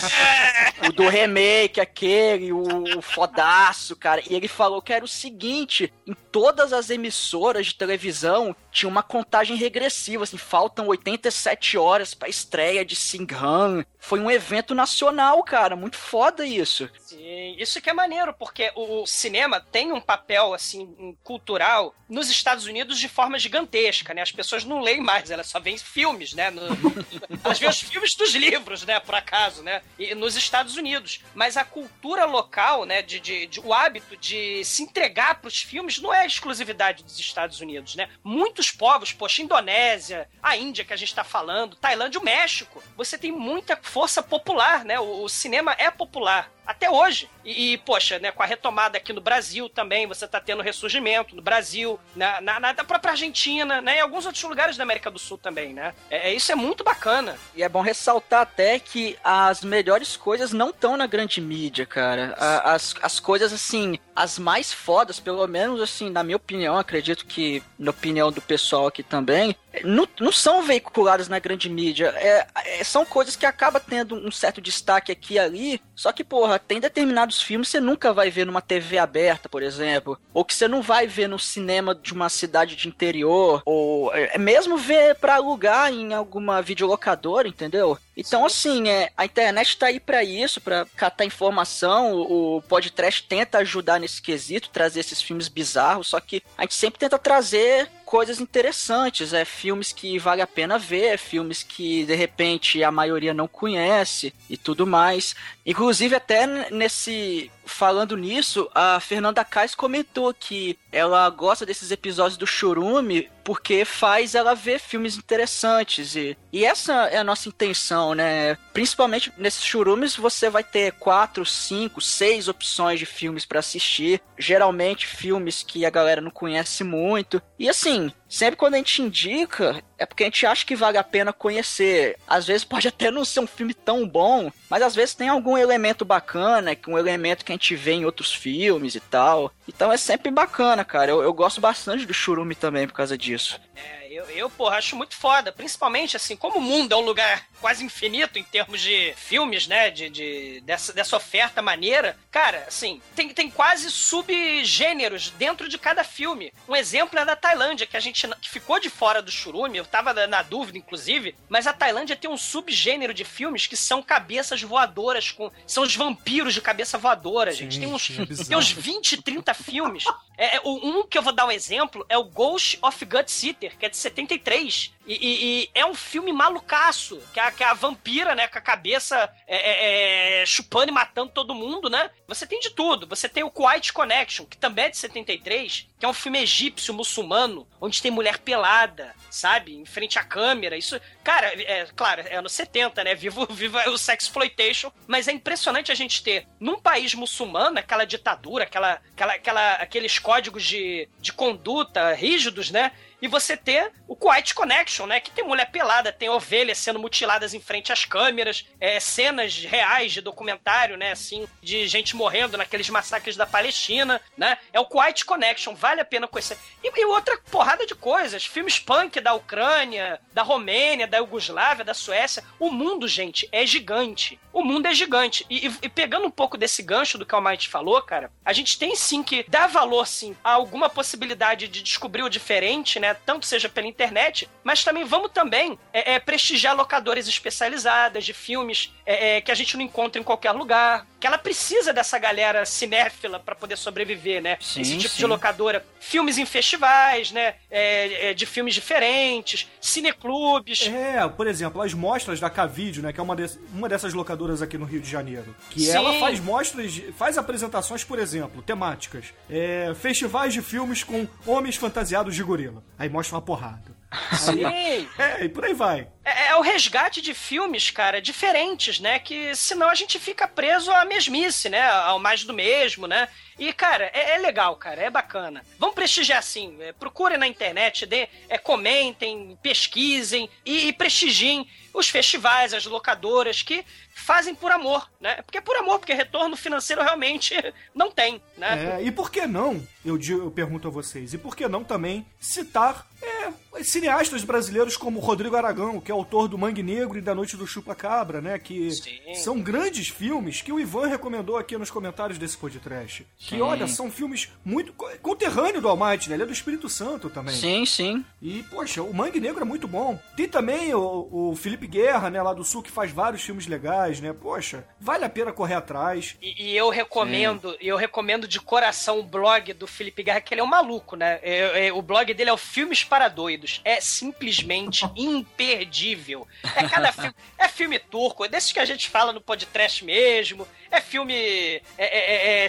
o 0.88 0.92
do 0.92 1.06
remake, 1.06 1.82
aquele, 1.82 2.50
o, 2.50 2.98
o 2.98 3.02
fodaço, 3.02 3.94
cara. 3.94 4.22
E 4.28 4.34
ele 4.34 4.48
falou 4.48 4.80
que 4.80 4.92
era 4.92 5.04
o 5.04 5.08
seguinte: 5.08 5.92
em 6.06 6.14
todas 6.32 6.72
as 6.72 6.88
emissoras 6.88 7.66
de 7.66 7.74
televisão 7.74 8.56
tinha 8.74 8.88
uma 8.90 9.04
contagem 9.04 9.54
regressiva, 9.56 10.24
assim, 10.24 10.36
faltam 10.36 10.88
87 10.88 11.78
horas 11.78 12.12
pra 12.12 12.28
estreia 12.28 12.84
de 12.84 12.96
Singhan. 12.96 13.84
Foi 14.00 14.18
um 14.18 14.28
evento 14.28 14.74
nacional, 14.74 15.42
cara. 15.44 15.76
Muito 15.76 15.96
foda 15.96 16.44
isso. 16.44 16.90
Sim, 16.98 17.54
isso 17.56 17.80
que 17.80 17.88
é 17.88 17.92
maneiro, 17.92 18.34
porque 18.34 18.72
o 18.74 19.06
cinema 19.06 19.60
tem 19.60 19.92
um 19.92 20.00
papel, 20.00 20.52
assim, 20.52 21.16
cultural 21.22 21.94
nos 22.08 22.28
Estados 22.28 22.66
Unidos 22.66 22.98
de 22.98 23.08
forma 23.08 23.38
gigantesca, 23.38 24.12
né? 24.12 24.22
As 24.22 24.32
pessoas 24.32 24.64
não 24.64 24.80
leem 24.80 25.00
mais, 25.00 25.30
elas 25.30 25.46
só 25.46 25.60
veem 25.60 25.78
filmes, 25.78 26.34
né? 26.34 26.50
No- 26.50 26.62
elas 27.44 27.58
veem 27.60 27.70
os 27.70 27.80
filmes 27.80 28.14
dos 28.16 28.34
livros, 28.34 28.84
né? 28.84 28.98
Por 28.98 29.14
acaso, 29.14 29.62
né? 29.62 29.82
E 29.98 30.14
nos 30.16 30.34
Estados 30.36 30.76
Unidos. 30.76 31.20
Mas 31.32 31.56
a 31.56 31.64
cultura 31.64 32.24
local, 32.24 32.84
né? 32.84 33.02
De, 33.02 33.20
de- 33.20 33.46
de- 33.46 33.60
o 33.60 33.72
hábito 33.72 34.16
de 34.16 34.64
se 34.64 34.82
entregar 34.82 35.40
pros 35.40 35.60
filmes 35.60 36.00
não 36.00 36.12
é 36.12 36.26
exclusividade 36.26 37.04
dos 37.04 37.18
Estados 37.20 37.60
Unidos, 37.60 37.94
né? 37.94 38.08
Muitos 38.24 38.63
povos, 38.70 39.12
poxa, 39.12 39.42
Indonésia, 39.42 40.28
a 40.42 40.56
Índia 40.56 40.84
que 40.84 40.92
a 40.92 40.96
gente 40.96 41.14
tá 41.14 41.24
falando, 41.24 41.76
Tailândia, 41.76 42.20
o 42.20 42.24
México, 42.24 42.82
você 42.96 43.18
tem 43.18 43.32
muita 43.32 43.78
força 43.82 44.22
popular, 44.22 44.84
né? 44.84 44.98
O, 45.00 45.24
o 45.24 45.28
cinema 45.28 45.74
é 45.78 45.90
popular. 45.90 46.50
Até 46.66 46.90
hoje. 46.90 47.28
E, 47.44 47.72
e, 47.74 47.78
poxa, 47.78 48.18
né, 48.18 48.30
com 48.32 48.42
a 48.42 48.46
retomada 48.46 48.96
aqui 48.96 49.12
no 49.12 49.20
Brasil 49.20 49.68
também, 49.68 50.06
você 50.06 50.26
tá 50.26 50.40
tendo 50.40 50.62
ressurgimento 50.62 51.36
no 51.36 51.42
Brasil, 51.42 51.98
na, 52.16 52.40
na, 52.40 52.58
na 52.60 52.74
própria 52.84 53.12
Argentina, 53.12 53.80
né? 53.80 53.98
E 53.98 54.00
alguns 54.00 54.24
outros 54.26 54.42
lugares 54.44 54.76
da 54.76 54.82
América 54.82 55.10
do 55.10 55.18
Sul 55.18 55.36
também, 55.38 55.74
né? 55.74 55.94
É, 56.10 56.30
é- 56.30 56.34
isso 56.34 56.50
é 56.50 56.54
muito 56.54 56.82
bacana. 56.82 57.36
E 57.54 57.62
é 57.62 57.68
bom 57.68 57.80
ressaltar 57.82 58.40
até 58.42 58.78
que 58.78 59.16
as 59.22 59.62
melhores 59.62 60.16
coisas 60.16 60.52
não 60.52 60.70
estão 60.70 60.96
na 60.96 61.06
grande 61.06 61.40
mídia, 61.40 61.84
cara. 61.86 62.34
A- 62.38 62.74
As, 62.74 62.94
as 63.02 63.20
coisas, 63.20 63.52
assim, 63.52 63.98
as 64.16 64.38
mais 64.38 64.72
fodas, 64.72 65.20
pelo 65.20 65.46
menos, 65.46 65.80
assim, 65.80 66.08
na 66.10 66.22
minha 66.24 66.36
opinião, 66.36 66.76
acredito 66.78 67.26
que 67.26 67.62
na 67.78 67.90
opinião 67.90 68.32
do 68.32 68.40
pessoal 68.40 68.86
aqui 68.86 69.02
também, 69.02 69.54
não, 69.82 70.08
não 70.20 70.32
são 70.32 70.62
veiculadas 70.62 71.28
na 71.28 71.38
grande 71.38 71.68
mídia. 71.68 72.12
É, 72.16 72.46
é- 72.80 72.84
são 72.84 73.04
coisas 73.04 73.36
que 73.36 73.44
acabam 73.46 73.82
tendo 73.86 74.14
um 74.14 74.30
certo 74.30 74.60
destaque 74.60 75.12
aqui 75.12 75.34
e 75.34 75.38
ali, 75.38 75.80
só 75.94 76.12
que, 76.12 76.24
porra, 76.24 76.53
tem 76.58 76.80
determinados 76.80 77.42
filmes 77.42 77.68
que 77.68 77.72
você 77.72 77.80
nunca 77.80 78.12
vai 78.12 78.30
ver 78.30 78.46
numa 78.46 78.60
TV 78.60 78.98
aberta, 78.98 79.48
por 79.48 79.62
exemplo, 79.62 80.18
ou 80.32 80.44
que 80.44 80.54
você 80.54 80.68
não 80.68 80.82
vai 80.82 81.06
ver 81.06 81.28
no 81.28 81.38
cinema 81.38 81.94
de 81.94 82.12
uma 82.12 82.28
cidade 82.28 82.76
de 82.76 82.88
interior, 82.88 83.62
ou 83.64 84.14
é, 84.14 84.36
mesmo 84.38 84.76
ver 84.76 85.14
pra 85.16 85.36
alugar 85.36 85.92
em 85.92 86.12
alguma 86.14 86.60
videolocadora, 86.62 87.48
entendeu? 87.48 87.98
Então, 88.16 88.46
assim, 88.46 88.88
é, 88.88 89.10
a 89.16 89.24
internet 89.24 89.76
tá 89.76 89.86
aí 89.86 89.98
pra 89.98 90.22
isso, 90.22 90.60
pra 90.60 90.86
catar 90.96 91.24
informação. 91.24 92.12
O, 92.14 92.56
o 92.56 92.62
podcast 92.62 93.24
tenta 93.24 93.58
ajudar 93.58 93.98
nesse 93.98 94.22
quesito, 94.22 94.70
trazer 94.70 95.00
esses 95.00 95.20
filmes 95.20 95.48
bizarros, 95.48 96.08
só 96.08 96.20
que 96.20 96.42
a 96.56 96.62
gente 96.62 96.74
sempre 96.74 96.98
tenta 96.98 97.18
trazer 97.18 97.90
coisas 98.14 98.38
interessantes, 98.38 99.32
é 99.32 99.44
filmes 99.44 99.92
que 99.92 100.20
vale 100.20 100.40
a 100.40 100.46
pena 100.46 100.78
ver, 100.78 101.18
filmes 101.18 101.64
que 101.64 102.04
de 102.04 102.14
repente 102.14 102.80
a 102.84 102.92
maioria 102.92 103.34
não 103.34 103.48
conhece 103.48 104.32
e 104.48 104.56
tudo 104.56 104.86
mais. 104.86 105.34
Inclusive 105.66 106.14
até 106.14 106.70
nesse 106.70 107.50
falando 107.64 108.16
nisso, 108.16 108.68
a 108.74 108.98
Fernanda 109.00 109.44
Kais 109.44 109.74
comentou 109.74 110.32
que 110.32 110.78
ela 110.90 111.28
gosta 111.30 111.66
desses 111.66 111.90
episódios 111.90 112.36
do 112.36 112.46
Churume 112.46 113.28
porque 113.44 113.84
faz 113.84 114.34
ela 114.34 114.54
ver 114.54 114.80
filmes 114.80 115.16
interessantes 115.16 116.16
e, 116.16 116.36
e 116.50 116.64
essa 116.64 117.08
é 117.08 117.18
a 117.18 117.24
nossa 117.24 117.48
intenção, 117.48 118.14
né? 118.14 118.56
Principalmente 118.72 119.30
nesses 119.36 119.62
churumes 119.62 120.16
você 120.16 120.48
vai 120.48 120.64
ter 120.64 120.92
quatro, 120.92 121.44
cinco, 121.44 122.00
seis 122.00 122.48
opções 122.48 122.98
de 122.98 123.04
filmes 123.04 123.44
pra 123.44 123.60
assistir, 123.60 124.20
geralmente 124.38 125.06
filmes 125.06 125.62
que 125.62 125.84
a 125.84 125.90
galera 125.90 126.22
não 126.22 126.30
conhece 126.30 126.82
muito. 126.82 127.40
E 127.58 127.68
assim, 127.68 128.10
sempre 128.26 128.56
quando 128.56 128.74
a 128.74 128.78
gente 128.78 129.02
indica, 129.02 129.82
é 129.98 130.06
porque 130.06 130.24
a 130.24 130.26
gente 130.26 130.46
acha 130.46 130.66
que 130.66 130.76
vale 130.76 130.98
a 130.98 131.04
pena 131.04 131.32
conhecer. 131.32 132.18
Às 132.26 132.46
vezes 132.46 132.64
pode 132.64 132.86
até 132.88 133.10
não 133.10 133.24
ser 133.24 133.40
um 133.40 133.46
filme 133.46 133.74
tão 133.74 134.06
bom, 134.06 134.50
mas 134.68 134.82
às 134.82 134.94
vezes 134.94 135.14
tem 135.14 135.28
algum 135.28 135.56
elemento 135.56 136.04
bacana, 136.04 136.76
um 136.88 136.98
elemento 136.98 137.44
que 137.44 137.52
a 137.52 137.54
gente 137.54 137.74
vê 137.74 137.92
em 137.92 138.04
outros 138.04 138.32
filmes 138.32 138.94
e 138.94 139.00
tal. 139.00 139.52
Então 139.68 139.92
é 139.92 139.96
sempre 139.96 140.30
bacana, 140.30 140.84
cara. 140.84 141.10
Eu, 141.10 141.22
eu 141.22 141.32
gosto 141.32 141.60
bastante 141.60 142.06
do 142.06 142.14
Churume 142.14 142.54
também 142.54 142.86
por 142.86 142.94
causa 142.94 143.16
disso. 143.16 143.60
É, 143.74 144.03
eu, 144.14 144.24
eu, 144.30 144.50
porra, 144.50 144.76
acho 144.76 144.96
muito 144.96 145.14
foda. 145.16 145.52
Principalmente, 145.52 146.16
assim, 146.16 146.36
como 146.36 146.58
o 146.58 146.62
mundo 146.62 146.92
é 146.92 146.96
um 146.96 147.00
lugar 147.04 147.46
quase 147.60 147.84
infinito 147.84 148.38
em 148.38 148.44
termos 148.44 148.80
de 148.80 149.12
filmes, 149.16 149.66
né? 149.66 149.90
De, 149.90 150.08
de 150.10 150.60
dessa, 150.64 150.92
dessa 150.92 151.16
oferta 151.16 151.60
maneira. 151.62 152.16
Cara, 152.30 152.64
assim, 152.68 153.00
tem, 153.14 153.28
tem 153.30 153.50
quase 153.50 153.90
subgêneros 153.90 155.30
dentro 155.30 155.68
de 155.68 155.78
cada 155.78 156.04
filme. 156.04 156.52
Um 156.68 156.76
exemplo 156.76 157.18
é 157.18 157.24
da 157.24 157.36
Tailândia, 157.36 157.86
que 157.86 157.96
a 157.96 158.00
gente 158.00 158.26
que 158.40 158.50
ficou 158.50 158.78
de 158.80 158.90
fora 158.90 159.22
do 159.22 159.30
churume. 159.30 159.78
Eu 159.78 159.84
tava 159.84 160.12
na, 160.26 160.42
dúvida, 160.42 160.78
inclusive. 160.78 161.34
Mas 161.48 161.66
a 161.66 161.72
Tailândia 161.72 162.16
tem 162.16 162.30
um 162.30 162.36
subgênero 162.36 163.14
de 163.14 163.24
filmes 163.24 163.66
que 163.66 163.76
são 163.76 164.02
cabeças 164.02 164.62
voadoras 164.62 165.30
com. 165.30 165.50
São 165.66 165.82
os 165.82 165.94
vampiros 165.94 166.54
de 166.54 166.60
cabeça 166.60 166.98
voadora, 166.98 167.52
gente. 167.52 167.78
Tem 167.78 167.88
uns, 167.88 168.10
é 168.10 168.44
tem 168.44 168.56
uns 168.56 168.70
20, 168.70 169.22
30 169.22 169.54
filmes. 169.54 170.04
É, 170.36 170.56
é, 170.56 170.60
o- 170.64 170.86
um 171.00 171.06
que 171.06 171.16
eu 171.16 171.22
vou 171.22 171.32
dar 171.32 171.46
um 171.46 171.50
exemplo 171.50 172.04
é 172.08 172.18
o 172.18 172.24
Ghost 172.24 172.78
of 172.82 173.04
Gut 173.04 173.30
Sitter, 173.30 173.76
que 173.78 173.86
é 173.86 173.88
de 173.88 173.96
73. 174.04 174.92
E, 175.06 175.12
e- 175.14 175.62
e 175.64 175.70
é 175.74 175.84
um 175.84 175.94
filme 175.94 176.32
malucaço, 176.32 177.20
que 177.32 177.38
é, 177.38 177.42
a- 177.42 177.50
que 177.52 177.62
a 177.62 177.74
vampira, 177.74 178.34
né, 178.34 178.48
com 178.48 178.56
a 178.58 178.60
cabeça 178.62 179.30
é, 179.46 179.56
é, 179.56 180.42
é, 180.42 180.46
chupando 180.46 180.90
e 180.90 180.94
matando 180.94 181.30
todo 181.32 181.54
mundo, 181.54 181.90
né? 181.90 182.10
Você 182.26 182.46
tem 182.46 182.58
de 182.60 182.70
tudo. 182.70 183.06
Você 183.06 183.28
tem 183.28 183.42
o 183.42 183.50
Quiet 183.50 183.92
Connection, 183.92 184.46
que 184.46 184.56
também 184.56 184.86
é 184.86 184.90
de 184.90 184.96
73, 184.96 185.86
que 185.98 186.06
é 186.06 186.08
um 186.08 186.14
filme 186.14 186.38
egípcio, 186.40 186.94
muçulmano, 186.94 187.68
onde 187.80 188.00
tem 188.00 188.10
mulher 188.10 188.38
pelada, 188.38 189.14
sabe? 189.30 189.74
Em 189.76 189.84
frente 189.84 190.18
à 190.18 190.24
câmera. 190.24 190.76
Isso, 190.76 190.98
cara, 191.22 191.48
é 191.60 191.86
claro, 191.94 192.22
é 192.26 192.36
anos 192.36 192.52
70, 192.52 193.04
né? 193.04 193.14
Viva, 193.14 193.46
viva 193.50 193.88
o 193.90 193.98
sexploitation. 193.98 194.90
Mas 195.06 195.28
é 195.28 195.32
impressionante 195.32 195.92
a 195.92 195.94
gente 195.94 196.22
ter, 196.22 196.46
num 196.58 196.78
país 196.80 197.14
muçulmano, 197.14 197.78
aquela 197.78 198.04
ditadura, 198.06 198.64
aquela, 198.64 199.00
aquela, 199.12 199.32
aquela, 199.34 199.72
aqueles 199.74 200.18
códigos 200.18 200.64
de, 200.64 201.08
de 201.20 201.32
conduta 201.32 202.12
rígidos, 202.14 202.70
né? 202.70 202.92
E 203.24 203.26
você 203.26 203.56
ter 203.56 203.90
o 204.06 204.14
Quiet 204.14 204.52
Connection, 204.54 205.06
né? 205.06 205.18
Que 205.18 205.30
tem 205.30 205.42
mulher 205.42 205.70
pelada, 205.70 206.12
tem 206.12 206.28
ovelhas 206.28 206.76
sendo 206.76 206.98
mutiladas 206.98 207.54
em 207.54 207.58
frente 207.60 207.90
às 207.90 208.04
câmeras, 208.04 208.66
é, 208.78 209.00
cenas 209.00 209.56
reais 209.64 210.12
de 210.12 210.20
documentário, 210.20 210.98
né? 210.98 211.12
Assim, 211.12 211.48
de 211.62 211.86
gente 211.88 212.14
morrendo 212.14 212.58
naqueles 212.58 212.90
massacres 212.90 213.34
da 213.34 213.46
Palestina, 213.46 214.20
né? 214.36 214.58
É 214.74 214.78
o 214.78 214.84
Quiet 214.84 215.24
Connection, 215.24 215.74
vale 215.74 216.02
a 216.02 216.04
pena 216.04 216.28
conhecer. 216.28 216.58
E, 216.82 216.92
e 216.94 217.04
outra 217.06 217.38
porrada 217.50 217.86
de 217.86 217.94
coisas, 217.94 218.44
filmes 218.44 218.78
punk 218.78 219.18
da 219.22 219.32
Ucrânia, 219.32 220.20
da 220.34 220.42
Romênia, 220.42 221.06
da 221.06 221.16
Iugoslávia, 221.16 221.82
da 221.82 221.94
Suécia. 221.94 222.44
O 222.60 222.70
mundo, 222.70 223.08
gente, 223.08 223.48
é 223.50 223.64
gigante. 223.64 224.38
O 224.52 224.62
mundo 224.62 224.84
é 224.84 224.92
gigante. 224.92 225.46
E, 225.48 225.66
e- 225.68 225.74
e 225.80 225.88
pegando 225.88 226.26
um 226.26 226.30
pouco 226.30 226.58
desse 226.58 226.82
gancho 226.82 227.16
do 227.16 227.24
que 227.24 227.32
o 227.34 227.36
Almighty 227.36 227.70
falou, 227.70 228.02
cara, 228.02 228.30
a 228.44 228.52
gente 228.52 228.78
tem 228.78 228.94
sim 228.94 229.22
que 229.22 229.46
dar 229.48 229.66
valor, 229.66 230.06
sim, 230.06 230.36
a 230.44 230.50
alguma 230.52 230.90
possibilidade 230.90 231.68
de 231.68 231.82
descobrir 231.82 232.22
o 232.22 232.28
diferente, 232.28 233.00
né? 233.00 233.13
Tanto 233.24 233.46
seja 233.46 233.68
pela 233.68 233.86
internet, 233.86 234.48
mas 234.62 234.84
também 234.84 235.04
vamos 235.04 235.30
também 235.30 235.78
é, 235.92 236.14
é, 236.14 236.18
prestigiar 236.18 236.76
locadoras 236.76 237.28
especializadas 237.28 238.24
de 238.24 238.32
filmes 238.32 238.92
é, 239.06 239.36
é, 239.36 239.40
que 239.40 239.50
a 239.50 239.54
gente 239.54 239.76
não 239.76 239.84
encontra 239.84 240.20
em 240.20 240.24
qualquer 240.24 240.52
lugar. 240.52 241.06
Que 241.24 241.28
ela 241.28 241.38
precisa 241.38 241.90
dessa 241.90 242.18
galera 242.18 242.66
cinéfila 242.66 243.40
pra 243.40 243.54
poder 243.54 243.78
sobreviver, 243.78 244.42
né? 244.42 244.58
Sim, 244.60 244.82
Esse 244.82 244.98
tipo 244.98 245.14
de 245.14 245.22
sim. 245.22 245.24
locadora. 245.24 245.82
Filmes 245.98 246.36
em 246.36 246.44
festivais, 246.44 247.32
né? 247.32 247.54
É, 247.70 248.28
é, 248.28 248.34
de 248.34 248.44
filmes 248.44 248.74
diferentes, 248.74 249.66
cineclubes. 249.80 250.86
É, 250.86 251.26
por 251.26 251.46
exemplo, 251.46 251.80
as 251.80 251.94
mostras 251.94 252.38
da 252.40 252.50
Cavídeo, 252.50 253.02
né, 253.02 253.10
que 253.10 253.18
é 253.18 253.22
uma, 253.22 253.34
des- 253.34 253.58
uma 253.72 253.88
dessas 253.88 254.12
locadoras 254.12 254.60
aqui 254.60 254.76
no 254.76 254.84
Rio 254.84 255.00
de 255.00 255.08
Janeiro, 255.10 255.56
que 255.70 255.80
Sim. 255.80 255.92
ela 255.96 256.12
faz 256.18 256.38
mostras, 256.40 256.92
de- 256.92 257.10
faz 257.12 257.38
apresentações, 257.38 258.04
por 258.04 258.18
exemplo, 258.18 258.60
temáticas, 258.60 259.32
é, 259.48 259.94
festivais 259.98 260.52
de 260.52 260.60
filmes 260.60 261.02
com 261.02 261.26
homens 261.46 261.76
fantasiados 261.76 262.34
de 262.34 262.42
gorila. 262.42 262.84
Aí 262.98 263.08
mostra 263.08 263.36
uma 263.36 263.40
porrada. 263.42 263.94
Sim. 264.32 264.64
É, 265.18 265.44
e 265.44 265.48
por 265.48 265.64
aí 265.64 265.74
vai. 265.74 266.08
É, 266.24 266.48
é 266.48 266.56
o 266.56 266.60
resgate 266.60 267.20
de 267.20 267.34
filmes, 267.34 267.90
cara, 267.90 268.20
diferentes, 268.20 268.98
né? 268.98 269.18
Que 269.18 269.54
senão 269.54 269.88
a 269.88 269.94
gente 269.94 270.18
fica 270.18 270.48
preso 270.48 270.90
à 270.90 271.04
mesmice, 271.04 271.68
né? 271.68 271.88
Ao 271.88 272.18
mais 272.18 272.44
do 272.44 272.52
mesmo, 272.52 273.06
né? 273.06 273.28
E, 273.58 273.72
cara, 273.72 274.10
é, 274.12 274.34
é 274.34 274.38
legal, 274.38 274.76
cara, 274.76 275.00
é 275.02 275.10
bacana. 275.10 275.64
Vamos 275.78 275.94
prestigiar 275.94 276.38
assim, 276.38 276.76
é, 276.80 276.92
procurem 276.92 277.38
na 277.38 277.46
internet, 277.46 278.04
dê, 278.06 278.28
é, 278.48 278.58
comentem, 278.58 279.58
pesquisem 279.62 280.48
e, 280.64 280.88
e 280.88 280.92
prestigiem 280.92 281.66
os 281.92 282.08
festivais, 282.08 282.74
as 282.74 282.86
locadoras 282.86 283.62
que 283.62 283.84
fazem 284.16 284.54
por 284.54 284.70
amor, 284.72 285.08
né? 285.20 285.42
Porque 285.42 285.58
é 285.58 285.60
por 285.60 285.76
amor, 285.76 285.98
porque 286.00 286.12
retorno 286.14 286.56
financeiro 286.56 287.02
realmente 287.02 287.54
não 287.94 288.10
tem, 288.10 288.40
né? 288.56 288.98
É, 289.00 289.02
e 289.04 289.12
por 289.12 289.30
que 289.30 289.46
não, 289.46 289.86
eu, 290.04 290.18
digo- 290.18 290.42
eu 290.42 290.50
pergunto 290.50 290.88
a 290.88 290.90
vocês, 290.90 291.32
e 291.34 291.38
por 291.38 291.54
que 291.54 291.68
não 291.68 291.84
também 291.84 292.26
citar 292.40 293.06
é, 293.22 293.82
cineastas 293.84 294.42
brasileiros 294.44 294.96
como 294.96 295.20
Rodrigo 295.20 295.56
Aragão, 295.56 296.00
que 296.00 296.10
é 296.10 296.14
autor 296.14 296.48
do 296.48 296.58
Mangue 296.58 296.82
Negro 296.82 297.16
e 297.18 297.20
da 297.20 297.34
Noite 297.34 297.56
do 297.56 297.66
Chupa 297.66 297.94
Cabra, 297.94 298.40
né? 298.40 298.58
Que 298.58 298.90
Sim. 298.90 299.34
são 299.36 299.60
grandes 299.60 300.08
filmes 300.08 300.62
que 300.62 300.72
o 300.72 300.80
Ivan 300.80 301.06
recomendou 301.06 301.56
aqui 301.56 301.76
nos 301.78 301.90
comentários 301.90 302.38
desse 302.38 302.56
podcast. 302.56 303.24
Que, 303.46 303.60
olha, 303.60 303.86
são 303.86 304.10
filmes 304.10 304.50
muito 304.64 304.92
co- 304.94 305.10
conterrâneo 305.20 305.80
do 305.80 305.88
Almighty, 305.88 306.28
né? 306.30 306.36
Ele 306.36 306.44
é 306.44 306.46
do 306.46 306.52
Espírito 306.52 306.88
Santo 306.88 307.28
também. 307.28 307.54
Sim, 307.54 307.84
sim. 307.84 308.24
E, 308.40 308.62
poxa, 308.64 309.02
o 309.02 309.12
Mangue 309.12 309.38
Negro 309.40 309.62
é 309.62 309.64
muito 309.66 309.86
bom. 309.86 310.18
Tem 310.36 310.48
também 310.48 310.94
o, 310.94 311.28
o 311.50 311.56
Felipe 311.56 311.86
Guerra, 311.86 312.30
né, 312.30 312.40
lá 312.42 312.52
do 312.54 312.64
Sul, 312.64 312.82
que 312.82 312.90
faz 312.90 313.10
vários 313.10 313.42
filmes 313.42 313.66
legais, 313.66 314.20
né? 314.20 314.32
Poxa, 314.32 314.86
vale 315.00 315.24
a 315.24 315.28
pena 315.28 315.52
correr 315.52 315.74
atrás. 315.74 316.36
E, 316.40 316.70
e 316.70 316.76
eu 316.76 316.88
recomendo, 316.88 317.76
eu 317.80 317.96
recomendo 317.96 318.48
de 318.48 318.60
coração 318.60 319.18
o 319.20 319.22
blog 319.22 319.72
do 319.74 319.86
Felipe 319.86 320.22
Guerra, 320.22 320.40
que 320.40 320.54
ele 320.54 320.60
é 320.60 320.64
um 320.64 320.68
maluco, 320.68 321.14
né? 321.16 321.38
É- 321.42 321.88
é- 321.88 321.92
o 321.92 322.00
blog 322.02 322.32
dele 322.32 322.50
é 322.50 322.52
o 322.52 322.56
Filmes 322.58 323.04
para 323.04 323.28
Doidos. 323.28 323.80
É 323.84 324.00
simplesmente 324.00 325.04
imperdível. 325.16 326.46
É 326.76 326.88
cada 326.88 327.12
filme. 327.12 327.34
É 327.58 327.68
filme 327.68 327.98
turco, 327.98 328.44
é 328.44 328.48
desses 328.48 328.72
que 328.72 328.78
a 328.80 328.84
gente 328.84 329.08
fala 329.08 329.32
no 329.32 329.40
podcast 329.40 330.04
mesmo. 330.04 330.66
É 330.90 331.00
filme 331.00 331.34
é, 331.34 331.82
é- 331.98 332.64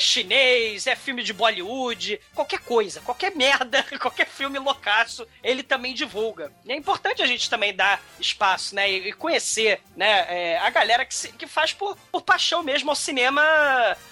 é- 0.88 0.95
filme 0.95 1.23
de 1.23 1.34
Bollywood, 1.34 2.19
qualquer 2.34 2.60
coisa, 2.60 3.01
qualquer 3.01 3.34
merda, 3.36 3.84
qualquer 4.01 4.28
filme 4.28 4.58
loucaço, 4.60 5.28
ele 5.43 5.63
também 5.63 5.93
divulga. 5.93 6.51
E 6.65 6.71
é 6.71 6.75
importante 6.75 7.21
a 7.21 7.28
gente 7.28 7.49
também 7.49 7.73
dar 7.75 8.01
espaço, 8.19 8.73
né? 8.75 8.89
E 8.89 9.13
conhecer, 9.13 9.82
né? 9.95 10.25
é, 10.30 10.58
a 10.60 10.69
galera 10.69 11.06
que, 11.06 11.13
se- 11.15 11.32
que 11.34 11.47
faz 11.47 11.73
por, 11.73 11.97
por 12.12 12.21
paixão 12.21 12.63
mesmo 12.63 12.89
ao 12.89 12.95
cinema 12.95 13.41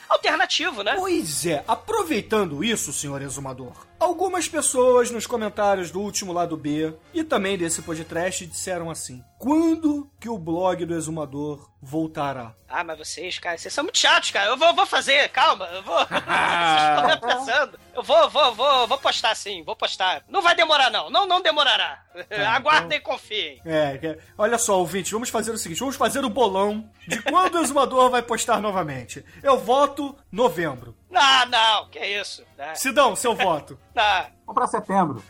alternativo, 0.09 0.83
né? 0.83 0.95
Pois 0.97 1.45
é, 1.45 1.63
aproveitando 1.67 2.63
isso, 2.63 2.93
senhor 2.93 3.21
exumador, 3.21 3.85
algumas 4.03 4.47
pessoas 4.47 5.09
nos 5.09 5.25
comentários 5.25 5.89
do 5.89 6.01
último 6.01 6.33
lado 6.33 6.57
B 6.57 6.93
e 7.13 7.23
também 7.23 7.57
desse 7.57 7.81
podcast 7.81 8.45
disseram 8.45 8.91
assim: 8.91 9.23
quando 9.39 10.09
que 10.19 10.29
o 10.29 10.37
blog 10.37 10.85
do 10.85 10.93
exumador 10.93 11.69
voltará? 11.81 12.53
Ah, 12.67 12.83
mas 12.83 12.97
vocês, 12.97 13.39
cara, 13.39 13.57
vocês 13.57 13.73
são 13.73 13.83
muito 13.83 13.97
chatos, 13.97 14.31
cara. 14.31 14.49
Eu 14.49 14.57
vou, 14.57 14.73
vou 14.73 14.85
fazer, 14.85 15.29
calma, 15.29 15.65
eu 15.65 15.83
vou. 15.83 15.99
vocês 16.07 17.17
estão 17.17 17.29
pensando. 17.29 17.79
Eu 17.95 18.03
vou, 18.03 18.29
vou, 18.29 18.55
vou, 18.55 18.87
vou 18.87 18.97
postar 18.97 19.35
sim, 19.35 19.63
vou 19.63 19.75
postar. 19.75 20.23
Não 20.27 20.41
vai 20.41 20.55
demorar, 20.55 20.89
não. 20.89 21.09
Não, 21.09 21.25
não 21.25 21.41
demorará. 21.41 22.03
Aguardem 22.47 22.97
e 22.97 23.01
confiem. 23.01 23.61
É, 23.65 24.17
olha 24.37 24.57
só, 24.57 24.79
ouvinte, 24.79 25.11
vamos 25.11 25.29
fazer 25.29 25.51
o 25.51 25.57
seguinte: 25.57 25.79
vamos 25.79 25.95
fazer 25.95 26.25
o 26.25 26.29
bolão 26.29 26.89
de 27.07 27.21
quando 27.21 27.55
o 27.55 27.61
exumador 27.63 28.09
vai 28.09 28.21
postar 28.21 28.59
novamente. 28.61 29.23
Eu 29.41 29.57
voto 29.59 30.15
novembro. 30.31 30.95
Não, 31.13 31.45
não, 31.45 31.89
que 31.89 31.99
isso. 31.99 32.43
Ah, 32.57 32.73
Sidão, 32.73 33.15
seu 33.15 33.35
voto. 33.35 33.77
ah, 33.95 34.25
Vamos 34.45 34.55
pra 34.55 34.67
setembro. 34.67 35.23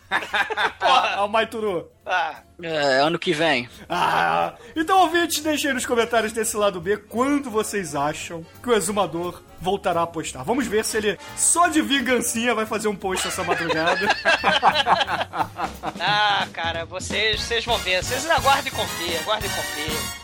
porra. 0.80 1.16
Almaituru. 1.18 1.92
Ah, 2.06 2.38
É, 2.62 3.00
ano 3.00 3.20
que 3.20 3.34
vem. 3.34 3.70
Ah, 3.90 4.54
então, 4.76 5.00
ouvintes, 5.02 5.42
deixem 5.42 5.70
aí 5.70 5.74
nos 5.74 5.86
comentários 5.86 6.32
desse 6.32 6.56
lado 6.56 6.80
B 6.80 6.96
quando 6.98 7.50
vocês 7.52 7.96
acham 7.96 8.46
que 8.62 8.70
o 8.70 8.74
exumador 8.74 9.42
voltará 9.60 10.04
a 10.04 10.08
postar. 10.08 10.44
Vamos 10.44 10.66
ver 10.68 10.86
se 10.86 10.98
ele 10.98 11.20
só 11.36 11.68
de 11.68 11.82
vingancinha 11.82 12.56
vai 12.56 12.66
fazer 12.66 12.88
um 12.88 12.96
post 12.96 13.28
essa 13.28 13.44
madrugada. 13.44 14.08
ah, 16.00 16.48
cara, 16.54 16.86
vocês, 16.86 17.42
vocês 17.42 17.66
vão 17.66 17.78
ver. 17.80 18.04
Vocês 18.04 18.30
aguardem 18.30 18.72
e 18.72 18.76
confiem, 18.76 19.18
aguardem 19.20 19.50
e 19.50 19.54
confiem. 19.54 20.24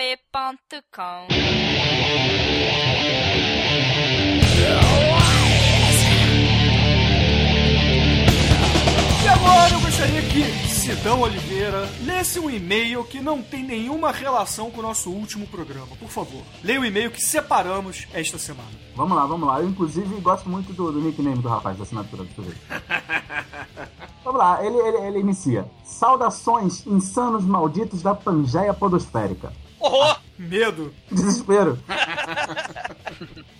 td1p.com 0.00 1.26
E 9.22 9.28
agora 9.28 9.74
eu 9.74 9.80
gostaria 9.80 10.22
que, 10.22 10.44
Sidão 10.70 11.20
Oliveira 11.20 11.86
lesse 12.02 12.40
um 12.40 12.48
e-mail 12.48 13.04
que 13.04 13.20
não 13.20 13.42
tem 13.42 13.62
nenhuma 13.62 14.10
relação 14.10 14.70
com 14.70 14.80
o 14.80 14.82
nosso 14.82 15.10
último 15.10 15.46
programa. 15.46 15.94
Por 15.98 16.08
favor, 16.08 16.42
leia 16.64 16.80
o 16.80 16.84
e-mail 16.86 17.10
que 17.10 17.20
separamos 17.20 18.08
esta 18.14 18.38
semana. 18.38 18.70
Vamos 18.96 19.14
lá, 19.14 19.26
vamos 19.26 19.46
lá. 19.46 19.60
Eu, 19.60 19.68
inclusive, 19.68 20.18
gosto 20.22 20.48
muito 20.48 20.72
do, 20.72 20.90
do 20.90 21.00
nickname 21.02 21.42
do 21.42 21.48
rapaz, 21.48 21.76
da 21.76 21.82
assinatura 21.82 22.24
do 22.24 22.34
sujeito. 22.34 22.60
vamos 24.24 24.38
lá, 24.38 24.64
ele, 24.64 24.78
ele, 24.78 24.96
ele 25.08 25.18
inicia. 25.18 25.70
Saudações, 25.84 26.86
insanos 26.86 27.44
malditos 27.44 28.00
da 28.00 28.14
Pangeia 28.14 28.72
Podosférica. 28.72 29.52
Horror! 29.80 30.20
Medo. 30.38 30.92
Desespero. 31.10 31.78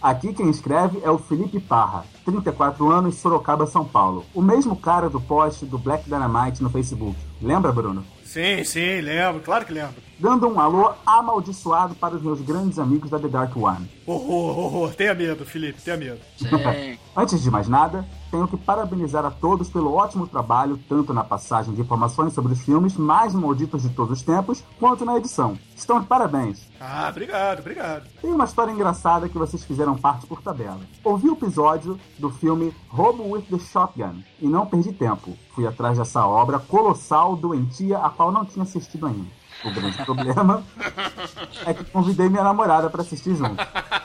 Aqui 0.01 0.33
quem 0.33 0.49
escreve 0.49 1.01
é 1.03 1.11
o 1.11 1.19
Felipe 1.19 1.61
Parra, 1.61 2.05
34 2.25 2.91
anos, 2.91 3.17
Sorocaba, 3.17 3.67
São 3.67 3.85
Paulo. 3.85 4.25
O 4.35 4.41
mesmo 4.41 4.77
cara 4.77 5.11
do 5.11 5.21
post 5.21 5.67
do 5.67 5.79
Black 5.79 6.05
Dynamite 6.05 6.63
no 6.63 6.71
Facebook. 6.71 7.17
Lembra, 7.43 7.73
Bruno? 7.73 8.05
Sim, 8.25 8.65
sim, 8.65 9.01
lembro, 9.01 9.41
claro 9.43 9.65
que 9.67 9.73
lembro. 9.73 10.10
Dando 10.21 10.47
um 10.47 10.61
alô 10.61 10.93
amaldiçoado 11.07 11.95
para 11.95 12.15
os 12.15 12.23
meus 12.23 12.43
grandes 12.43 12.79
amigos 12.79 13.09
da 13.09 13.19
The 13.19 13.27
Dark 13.27 13.57
One. 13.57 13.91
Horror, 14.07 14.59
horror. 14.59 14.95
Tenha 14.95 15.15
medo, 15.15 15.47
Felipe, 15.47 15.81
tenha 15.81 15.97
medo. 15.97 16.21
Antes 17.17 17.43
de 17.43 17.51
mais 17.51 17.67
nada, 17.67 18.07
tenho 18.31 18.47
que 18.47 18.59
parabenizar 18.59 19.25
a 19.25 19.31
todos 19.31 19.71
pelo 19.71 19.95
ótimo 19.95 20.27
trabalho, 20.27 20.79
tanto 20.87 21.15
na 21.15 21.25
passagem 21.25 21.73
de 21.73 21.81
informações 21.81 22.35
sobre 22.35 22.53
os 22.53 22.61
filmes 22.61 22.99
mais 22.99 23.35
malditos 23.35 23.81
de 23.83 23.89
todos 23.89 24.19
os 24.19 24.23
tempos, 24.23 24.63
quanto 24.79 25.07
na 25.07 25.17
edição. 25.17 25.59
Estão 25.75 25.99
de 25.99 26.07
parabéns. 26.07 26.69
Ah, 26.79 27.09
obrigado, 27.11 27.61
obrigado. 27.61 28.07
Tem 28.21 28.31
uma 28.31 28.45
história 28.45 28.73
engraçada 28.73 29.27
que 29.27 29.39
vocês 29.39 29.65
fizeram 29.65 29.97
parte 29.97 30.27
por 30.27 30.43
tabela. 30.43 30.81
Ouvi 31.03 31.31
o 31.31 31.33
episódio 31.33 31.99
do 32.19 32.29
filme 32.29 32.75
Roubo 32.91 33.23
with 33.23 33.45
the 33.51 33.59
Shotgun 33.59 34.23
e 34.39 34.47
não 34.47 34.67
perdi 34.67 34.93
tempo. 34.93 35.35
Fui 35.55 35.67
atrás 35.67 35.97
dessa 35.97 36.27
obra 36.27 36.59
colossal, 36.59 37.35
doentia, 37.37 37.97
a 37.99 38.11
qual 38.11 38.31
não 38.31 38.45
tinha 38.45 38.65
assistido 38.65 39.07
ainda. 39.07 39.40
O 39.65 39.71
grande 39.71 40.05
problema 40.05 40.63
é 41.67 41.75
que 41.75 41.85
convidei 41.85 42.29
minha 42.29 42.43
namorada 42.43 42.89
para 42.89 43.03
assistir 43.03 43.35
junto. 43.37 43.63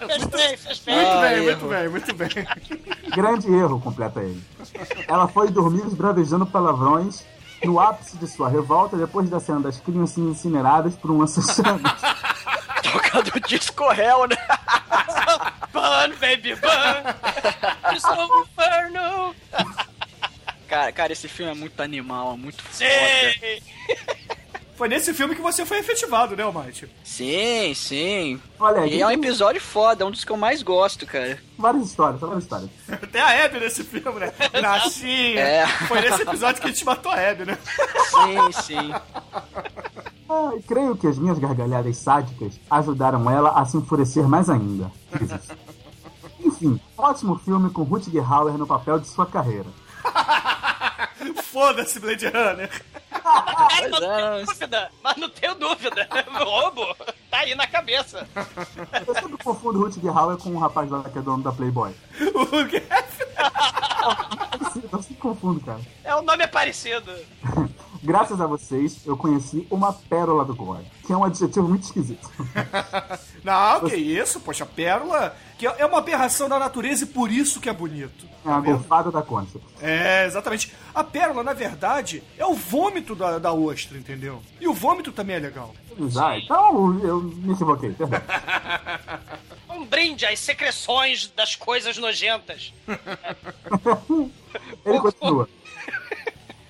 Fez 0.08 0.26
bem, 0.26 0.58
fez 0.58 0.80
bem. 0.80 0.95
Muito 0.95 1.10
Ah, 1.12 1.22
bem, 1.22 1.32
erro. 1.34 1.43
muito 1.45 1.68
bem, 1.68 1.89
muito 1.89 2.14
bem. 2.14 3.12
Grande 3.16 3.53
erro, 3.53 3.80
completa 3.80 4.20
ele. 4.22 4.43
Ela 5.08 5.28
foi 5.28 5.49
dormir 5.49 5.86
esbravejando 5.88 6.45
palavrões 6.45 7.24
no 7.64 7.80
ápice 7.80 8.18
de 8.18 8.28
sua 8.28 8.49
revolta 8.49 8.97
depois 8.97 9.30
da 9.30 9.39
cena 9.39 9.62
das 9.62 9.80
crianças 9.80 10.18
incineradas 10.18 10.95
por 10.95 11.10
um 11.12 11.20
lança-chamas. 11.20 11.93
Toca 12.84 13.24
do 13.24 13.39
disco 13.47 13.84
Hell, 13.93 14.28
né? 14.28 14.36
Burn, 15.72 16.16
baby, 16.20 16.53
burn! 16.56 17.93
It's 17.93 18.03
no 18.03 18.41
inferno! 18.43 19.36
Cara, 20.68 20.91
cara, 20.91 21.14
esse 21.14 21.28
filme 21.28 21.51
é 21.51 21.56
muito 21.56 21.80
animal, 21.82 22.34
é 22.34 22.38
muito 22.38 22.62
foda. 22.62 22.86
Foi 24.76 24.90
nesse 24.90 25.14
filme 25.14 25.34
que 25.36 25.42
você 25.42 25.66
foi 25.66 25.80
efetivado, 25.80 26.36
né, 26.36 26.44
Almighty? 26.44 26.90
Sim, 27.04 27.74
sim. 27.74 28.42
Olha 28.60 28.82
aí, 28.82 28.98
E 28.98 29.02
é 29.02 29.08
um 29.08 29.12
episódio 29.12 29.62
foda, 29.62 30.04
é 30.04 30.08
um 30.08 30.12
dos 30.12 30.26
que 30.26 30.32
eu 30.32 30.38
mais 30.38 30.62
gosto, 30.62 31.06
cara. 31.06 31.40
várias 31.58 31.86
histórias, 31.88 32.20
várias 32.20 32.44
histórias. 32.44 32.70
Tem 33.12 33.22
a 33.22 33.46
Abby 33.46 33.60
nesse 33.62 33.84
filme, 33.86 34.20
né? 34.20 34.34
Nascinha. 34.62 35.40
É. 35.40 35.68
Foi 35.88 36.02
nesse 36.02 36.22
episódio 36.24 36.62
que 36.62 36.68
a 36.68 36.72
gente 36.72 36.86
matou 36.86 37.12
a 37.12 37.16
Abby, 37.16 37.46
né? 37.46 37.58
Sim, 38.10 38.62
sim. 38.64 38.94
Ah, 40.30 40.52
creio 40.68 40.98
que 40.98 41.08
as 41.08 41.18
minhas 41.18 41.40
gargalhadas 41.40 41.96
sádicas 41.98 42.60
ajudaram 42.70 43.30
ela 43.32 43.52
a 43.52 43.64
se 43.66 43.78
enfurecer 43.78 44.28
mais 44.28 44.50
ainda. 44.50 44.92
Enfim, 46.44 46.80
ótimo 46.98 47.40
filme 47.40 47.70
com 47.70 47.84
Rutger 47.84 48.30
Hauer 48.32 48.58
no 48.58 48.68
papel 48.68 49.00
de 49.00 49.08
sua 49.08 49.26
carreira. 49.26 49.68
Foda-se, 51.44 52.00
Blade 52.00 52.26
Runner. 52.28 52.70
Mas 53.24 53.90
não 53.92 54.00
Pois 54.00 54.02
é, 54.04 54.26
tenho 54.36 54.46
dúvida, 54.46 54.92
mas 55.04 55.18
não 55.18 55.30
tenho 55.30 55.56
dúvida. 55.56 56.08
Roubo 56.44 56.96
tá 57.32 57.40
aí 57.40 57.56
na 57.56 57.66
cabeça. 57.68 58.28
Eu 59.08 59.14
sempre 59.16 59.38
confundo 59.44 59.80
Rutger 59.80 60.18
Hauer 60.18 60.38
com 60.38 60.50
o 60.52 60.60
rapaz 60.60 60.90
lá 60.90 61.04
que 61.04 61.18
é 61.18 61.22
dono 61.22 61.44
da 61.44 61.52
Playboy. 61.52 61.94
O 62.36 62.68
quê? 62.68 62.84
Eu 64.60 64.72
se- 64.72 64.90
Eu 64.92 65.02
sempre 65.02 65.16
confundo, 65.16 65.60
cara. 65.62 65.80
É, 66.04 66.14
o 66.16 66.22
nome 66.22 66.44
é 66.44 66.48
parecido. 66.48 67.12
Graças 68.06 68.39
a 68.39 68.45
vocês, 68.45 68.99
eu 69.03 69.18
conheci 69.18 69.66
uma 69.72 69.91
pérola 69.91 70.45
do 70.45 70.53
gore, 70.56 70.86
que 71.03 71.12
é 71.12 71.18
um 71.18 71.24
adjetivo 71.24 71.68
muito 71.68 71.86
esquisito. 71.86 72.30
Não, 73.43 73.89
que 73.89 73.95
isso, 73.95 74.39
poxa, 74.39 74.64
pérola, 74.64 75.36
que 75.58 75.66
é 75.66 75.86
uma 75.88 75.97
aberração 75.97 76.47
da 76.47 76.60
natureza 76.60 77.03
e 77.03 77.08
por 77.08 77.32
isso 77.32 77.60
que 77.60 77.68
é 77.68 77.74
bonito. 77.74 78.28
É 78.45 78.51
a 78.51 78.60
golfada 78.60 79.10
da 79.10 79.24
concha. 79.24 79.58
É, 79.82 80.24
exatamente. 80.26 80.72
A 80.93 81.03
pérola, 81.03 81.43
na 81.43 81.53
verdade, 81.53 82.24
é 82.38 82.45
o 82.45 82.53
vômito 82.53 83.16
da, 83.16 83.39
da 83.39 83.51
ostra, 83.51 83.97
entendeu? 83.97 84.39
E 84.62 84.68
o 84.68 84.74
vômito 84.74 85.12
também 85.12 85.38
é 85.38 85.39
legal. 85.39 85.74
Ah, 86.16 86.38
então 86.38 86.99
eu 86.99 87.22
me 87.22 87.53
equivoquei. 87.53 87.95
Um 89.68 89.84
brinde 89.84 90.26
às 90.26 90.39
secreções 90.39 91.28
das 91.36 91.53
coisas 91.56 91.97
nojentas. 91.97 92.74
Ele 94.86 94.99
continua. 94.99 95.49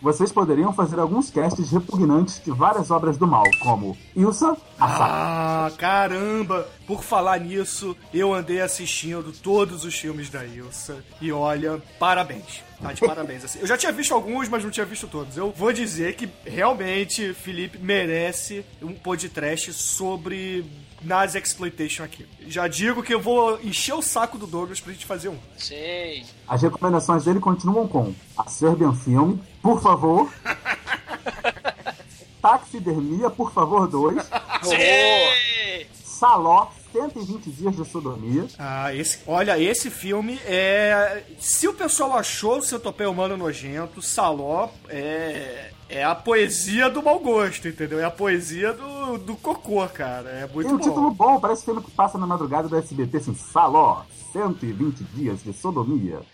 Vocês 0.05 0.31
poderiam 0.31 0.71
fazer 0.71 0.99
alguns 0.99 1.31
casts 1.31 1.71
repugnantes 1.71 2.39
de 2.45 2.51
várias 2.51 2.91
obras 2.91 3.17
do 3.17 3.25
mal, 3.25 3.43
como 3.59 3.97
Ilsa, 4.15 4.55
a 4.79 5.65
Ah, 5.65 5.71
caramba! 5.79 6.69
Por 6.85 7.03
falar 7.03 7.39
nisso, 7.39 7.97
eu 8.13 8.31
andei 8.31 8.61
assistindo 8.61 9.33
todos 9.41 9.83
os 9.83 9.95
filmes 9.95 10.29
da 10.29 10.45
Ilsa. 10.45 11.03
E 11.19 11.31
olha, 11.31 11.81
parabéns. 11.97 12.63
Tá 12.79 12.93
de 12.93 13.01
parabéns. 13.01 13.45
Assim, 13.45 13.57
eu 13.59 13.65
já 13.65 13.75
tinha 13.75 13.91
visto 13.91 14.13
alguns, 14.13 14.47
mas 14.47 14.63
não 14.63 14.69
tinha 14.69 14.85
visto 14.85 15.07
todos. 15.07 15.37
Eu 15.37 15.51
vou 15.51 15.73
dizer 15.73 16.15
que 16.15 16.29
realmente 16.45 17.33
Felipe 17.33 17.79
merece 17.79 18.63
um 18.83 18.93
podcast 18.93 19.73
sobre 19.73 20.63
Nazi 21.01 21.39
Exploitation 21.39 22.03
aqui. 22.03 22.27
Já 22.47 22.67
digo 22.67 23.01
que 23.01 23.13
eu 23.13 23.19
vou 23.19 23.59
encher 23.63 23.93
o 23.95 24.03
saco 24.03 24.37
do 24.37 24.45
Douglas 24.45 24.79
pra 24.79 24.93
gente 24.93 25.05
fazer 25.05 25.29
um. 25.29 25.37
Sim. 25.57 26.23
As 26.47 26.61
recomendações 26.61 27.25
dele 27.25 27.39
continuam 27.39 27.87
com 27.87 28.13
A 28.37 28.47
Serbian 28.47 28.93
Film, 28.93 29.37
por 29.65 29.81
favor. 29.81 30.31
Taxidermia, 32.39 33.31
por 33.31 33.51
favor, 33.51 33.87
2. 33.87 34.23
Sim. 34.61 35.87
Saló, 36.03 36.67
120 36.91 37.49
dias 37.49 37.75
de 37.75 37.83
sodomia. 37.83 38.45
Ah, 38.59 38.93
esse, 38.93 39.17
olha, 39.25 39.59
esse 39.59 39.89
filme 39.89 40.39
é. 40.45 41.23
Se 41.39 41.67
o 41.67 41.73
pessoal 41.73 42.13
achou 42.13 42.59
o 42.59 42.61
Centopeia 42.61 43.09
Humano 43.09 43.35
nojento, 43.35 44.03
Saló 44.03 44.69
é. 44.87 45.71
É 45.87 46.03
a 46.03 46.15
poesia 46.15 46.89
do 46.89 47.01
mau 47.03 47.19
gosto, 47.19 47.67
entendeu? 47.67 47.99
É 47.99 48.03
a 48.03 48.11
poesia 48.11 48.73
do, 48.73 49.19
do 49.19 49.35
cocô, 49.35 49.87
cara. 49.87 50.29
É 50.29 50.47
muito 50.51 50.67
Tem 50.67 50.75
um 50.75 50.77
bom. 50.79 50.83
título 50.83 51.11
bom, 51.11 51.39
parece 51.39 51.63
filme 51.63 51.81
que 51.81 51.91
passa 51.91 52.17
na 52.17 52.25
madrugada 52.25 52.67
do 52.67 52.75
SBT, 52.75 53.17
assim, 53.17 53.35
Saló, 53.35 54.01
120 54.35 55.03
dias 55.13 55.41
de 55.43 55.53
sodomia. 55.53 56.19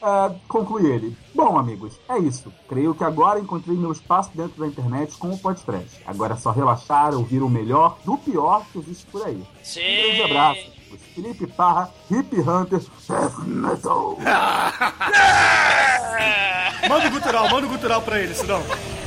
É, 0.00 0.30
conclui 0.46 0.88
ele. 0.88 1.16
Bom, 1.34 1.58
amigos, 1.58 1.98
é 2.08 2.16
isso. 2.18 2.52
Creio 2.68 2.94
que 2.94 3.02
agora 3.02 3.40
encontrei 3.40 3.76
meu 3.76 3.90
espaço 3.90 4.30
dentro 4.32 4.60
da 4.60 4.68
internet 4.68 5.16
com 5.16 5.32
o 5.32 5.38
podcast. 5.38 6.00
Agora 6.06 6.34
é 6.34 6.36
só 6.36 6.52
relaxar, 6.52 7.14
ouvir 7.14 7.42
o 7.42 7.48
melhor 7.48 7.98
do 8.04 8.16
pior 8.16 8.64
que 8.72 8.78
existe 8.78 9.04
por 9.06 9.26
aí. 9.26 9.42
Sim. 9.60 9.80
Um 9.80 10.06
grande 10.06 10.22
abraço. 10.22 10.70
Felipe 11.16 11.48
Parra, 11.48 11.90
Hip 12.08 12.32
Hunter, 12.40 12.80
Death 13.08 13.38
Metal. 13.44 14.16
Manda 16.88 17.08
o 17.08 17.10
gutural, 17.10 17.50
manda 17.50 17.66
o 17.66 17.70
gutural 17.70 18.00
pra 18.02 18.20
ele, 18.20 18.34
senão. 18.34 18.62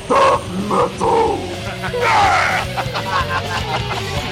Death 0.10 0.44
Metal. 0.68 1.38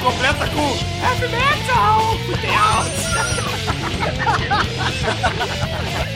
Completa 0.09 0.47
com 0.49 1.05
Heavy 1.05 1.27
Metal! 1.27 1.99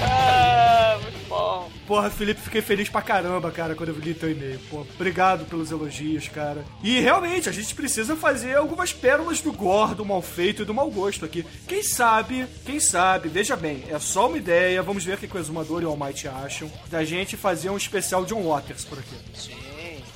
Ah, 0.01 0.97
muito 1.01 1.19
bom. 1.29 1.69
Porra, 1.87 2.09
Felipe, 2.09 2.41
fiquei 2.41 2.61
feliz 2.61 2.89
pra 2.89 3.01
caramba, 3.01 3.51
cara, 3.51 3.75
quando 3.75 3.89
eu 3.89 3.95
li 3.99 4.13
teu 4.13 4.31
e-mail. 4.31 4.59
Pô, 4.69 4.81
obrigado 4.81 5.45
pelos 5.45 5.69
elogios, 5.71 6.27
cara. 6.27 6.65
E 6.81 6.99
realmente, 6.99 7.47
a 7.47 7.51
gente 7.51 7.75
precisa 7.75 8.15
fazer 8.15 8.55
algumas 8.55 8.91
pérolas 8.93 9.41
do 9.41 9.51
gore, 9.53 9.95
do 9.95 10.05
mal 10.05 10.21
feito 10.21 10.63
e 10.63 10.65
do 10.65 10.73
mau 10.73 10.89
gosto 10.89 11.23
aqui. 11.25 11.45
Quem 11.67 11.83
sabe, 11.83 12.47
quem 12.65 12.79
sabe, 12.79 13.29
veja 13.29 13.55
bem, 13.55 13.83
é 13.89 13.99
só 13.99 14.27
uma 14.27 14.37
ideia, 14.37 14.81
vamos 14.81 15.03
ver 15.03 15.15
o 15.15 15.17
que 15.17 15.37
o 15.37 15.39
Exumador 15.39 15.81
e 15.81 15.85
o 15.85 15.89
Almighty 15.89 16.27
acham, 16.27 16.71
da 16.89 17.03
gente 17.03 17.37
fazer 17.37 17.69
um 17.69 17.77
especial 17.77 18.25
John 18.25 18.41
Waters 18.43 18.85
por 18.85 18.97
aqui. 18.99 19.15
Sim. 19.35 19.55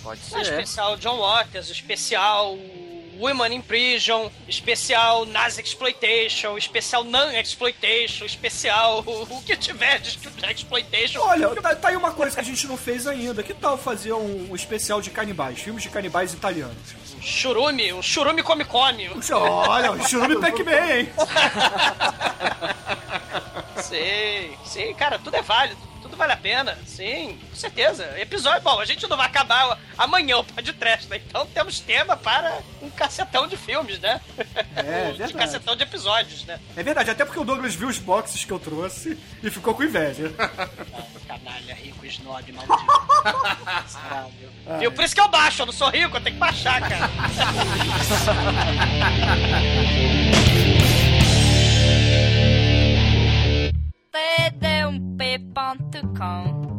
Pode 0.03 0.21
O 0.21 0.23
ser. 0.23 0.41
especial 0.41 0.95
John 0.97 1.17
Waters, 1.19 1.67
o 1.69 1.71
especial 1.73 2.57
Women 3.19 3.53
in 3.53 3.61
Prison, 3.61 4.31
especial 4.47 5.25
Nazi 5.25 5.61
Exploitation, 5.61 6.57
especial 6.57 7.03
Non-Exploitation, 7.03 8.25
especial 8.25 9.03
o 9.05 9.41
que 9.41 9.55
tiver 9.55 9.99
de 9.99 10.17
Exploitation. 10.51 11.19
Olha, 11.21 11.49
tá, 11.61 11.75
tá 11.75 11.87
aí 11.89 11.95
uma 11.95 12.11
coisa 12.11 12.35
que 12.35 12.41
a 12.41 12.43
gente 12.43 12.67
não 12.67 12.77
fez 12.77 13.07
ainda. 13.07 13.43
Que 13.43 13.53
tal 13.53 13.77
fazer 13.77 14.13
um, 14.13 14.51
um 14.51 14.55
especial 14.55 15.01
de 15.01 15.09
canibais, 15.09 15.59
filmes 15.59 15.83
de 15.83 15.89
canibais 15.89 16.33
italianos? 16.33 16.77
Churume, 17.21 17.93
o 17.93 18.01
Churume 18.01 18.43
Come 18.43 18.65
Come. 18.65 19.09
Olha, 19.31 19.91
o 19.91 20.07
Churume 20.07 20.37
Pac-Man, 20.41 20.97
hein? 20.97 21.09
Sim, 23.81 24.57
sim, 24.65 24.93
cara, 24.93 25.19
tudo 25.19 25.35
é 25.35 25.41
válido. 25.41 25.86
Vale 26.17 26.33
a 26.33 26.37
pena, 26.37 26.75
sim, 26.85 27.39
com 27.49 27.55
certeza. 27.55 28.03
Episódio, 28.19 28.61
bom, 28.61 28.79
a 28.79 28.85
gente 28.85 29.07
não 29.07 29.15
vai 29.15 29.27
acabar 29.27 29.79
amanhã 29.95 30.37
o 30.37 30.43
podcast, 30.43 31.07
né? 31.07 31.21
Então 31.27 31.45
temos 31.45 31.79
tema 31.79 32.17
para 32.17 32.57
um 32.81 32.89
cacetão 32.89 33.47
de 33.47 33.55
filmes, 33.55 33.99
né? 33.99 34.19
É, 34.75 35.11
de 35.13 35.17
verdade. 35.19 35.33
cacetão 35.33 35.75
de 35.75 35.83
episódios, 35.83 36.43
né? 36.45 36.59
É 36.75 36.81
verdade, 36.81 37.11
até 37.11 37.23
porque 37.23 37.39
o 37.39 37.45
Douglas 37.45 37.75
viu 37.75 37.87
os 37.87 37.99
boxes 37.99 38.43
que 38.43 38.51
eu 38.51 38.57
trouxe 38.57 39.15
e 39.43 39.51
ficou 39.51 39.75
com 39.75 39.83
inveja. 39.83 40.33
Canalha, 41.27 41.75
rico, 41.75 42.03
snob, 42.07 42.51
maldito. 42.51 42.85
Caralho. 43.93 44.47
Viu? 44.79 44.91
Por 44.91 45.05
isso 45.05 45.15
que 45.15 45.21
eu 45.21 45.29
baixo, 45.29 45.61
eu 45.61 45.65
não 45.67 45.73
sou 45.73 45.89
rico, 45.89 46.17
eu 46.17 46.21
tenho 46.21 46.35
que 46.35 46.39
baixar, 46.39 46.81
cara. 46.81 47.09
fait 54.17 54.59
d'un 54.59 54.99
pépin 55.17 55.75
tout 55.91 56.07
con. 56.17 56.76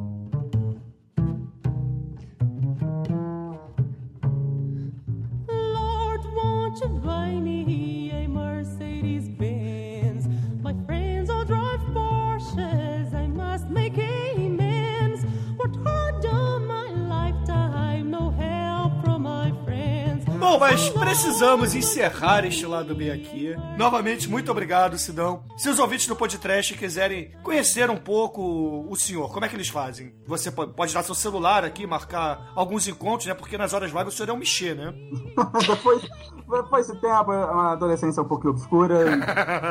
Bom, 20.59 20.67
mas 20.67 20.91
precisamos 20.91 21.73
encerrar 21.73 22.45
este 22.45 22.67
lado 22.67 22.93
B 22.93 23.13
aqui. 23.13 23.55
Novamente, 23.77 24.29
muito 24.29 24.51
obrigado, 24.51 24.99
Sidão. 24.99 25.45
Se 25.57 25.69
os 25.69 25.79
ouvintes 25.79 26.09
do 26.09 26.17
podcast 26.17 26.75
quiserem 26.75 27.31
conhecer 27.45 27.89
um 27.89 27.97
pouco 27.97 28.85
o 28.91 28.97
senhor, 28.97 29.33
como 29.33 29.45
é 29.45 29.49
que 29.49 29.55
eles 29.55 29.69
fazem? 29.69 30.13
Você 30.27 30.51
po- 30.51 30.67
pode 30.67 30.93
dar 30.93 31.05
seu 31.05 31.15
celular 31.15 31.65
aqui, 31.65 31.87
marcar 31.87 32.51
alguns 32.57 32.89
encontros, 32.89 33.29
né? 33.29 33.35
Porque 33.35 33.57
nas 33.57 33.73
horas 33.73 33.93
vagas 33.93 34.15
o 34.15 34.17
senhor 34.17 34.31
é 34.31 34.33
um 34.33 34.37
mexer, 34.37 34.75
né? 34.75 34.93
depois, 35.65 36.03
depois 36.51 36.89
desse 36.89 37.01
tempo, 37.01 37.33
é 37.33 37.45
uma 37.53 37.73
adolescência 37.73 38.21
um 38.21 38.27
pouquinho 38.27 38.51
obscura. 38.51 38.97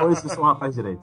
Hoje 0.06 0.22
eu 0.24 0.30
sou 0.30 0.46
um 0.46 0.48
rapaz 0.48 0.74
direito. 0.74 1.02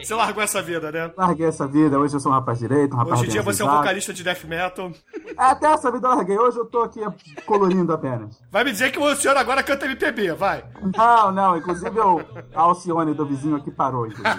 Você 0.00 0.14
largou 0.14 0.40
essa 0.42 0.62
vida, 0.62 0.92
né? 0.92 1.12
Larguei 1.16 1.46
essa 1.46 1.66
vida, 1.66 1.98
hoje 1.98 2.14
eu 2.14 2.20
sou 2.20 2.30
um 2.30 2.34
rapaz 2.36 2.60
direito, 2.60 2.94
um 2.94 2.98
rapaz 2.98 3.18
Hoje 3.18 3.28
em 3.28 3.32
dia 3.32 3.42
você 3.42 3.60
é 3.62 3.64
um 3.66 3.76
vocalista 3.76 4.12
de 4.14 4.22
death 4.22 4.44
metal. 4.44 4.92
Até 5.36 5.66
essa 5.66 5.90
vida 5.90 6.06
eu 6.06 6.14
larguei, 6.14 6.38
hoje 6.38 6.58
eu 6.58 6.64
tô 6.64 6.82
aqui 6.82 7.00
colorindo 7.44 7.92
apenas. 7.92 8.40
Vai 8.52 8.67
me 8.68 8.72
dizer 8.72 8.92
que 8.92 8.98
o 8.98 9.16
senhor 9.16 9.36
agora 9.36 9.62
canta 9.62 9.86
MPB, 9.86 10.32
vai. 10.34 10.62
Não, 10.96 11.32
não, 11.32 11.56
inclusive 11.56 11.96
eu, 11.98 12.20
a 12.54 12.60
Alcione 12.60 13.14
do 13.14 13.24
vizinho 13.24 13.56
aqui 13.56 13.70
parou, 13.70 14.06
inclusive. 14.06 14.28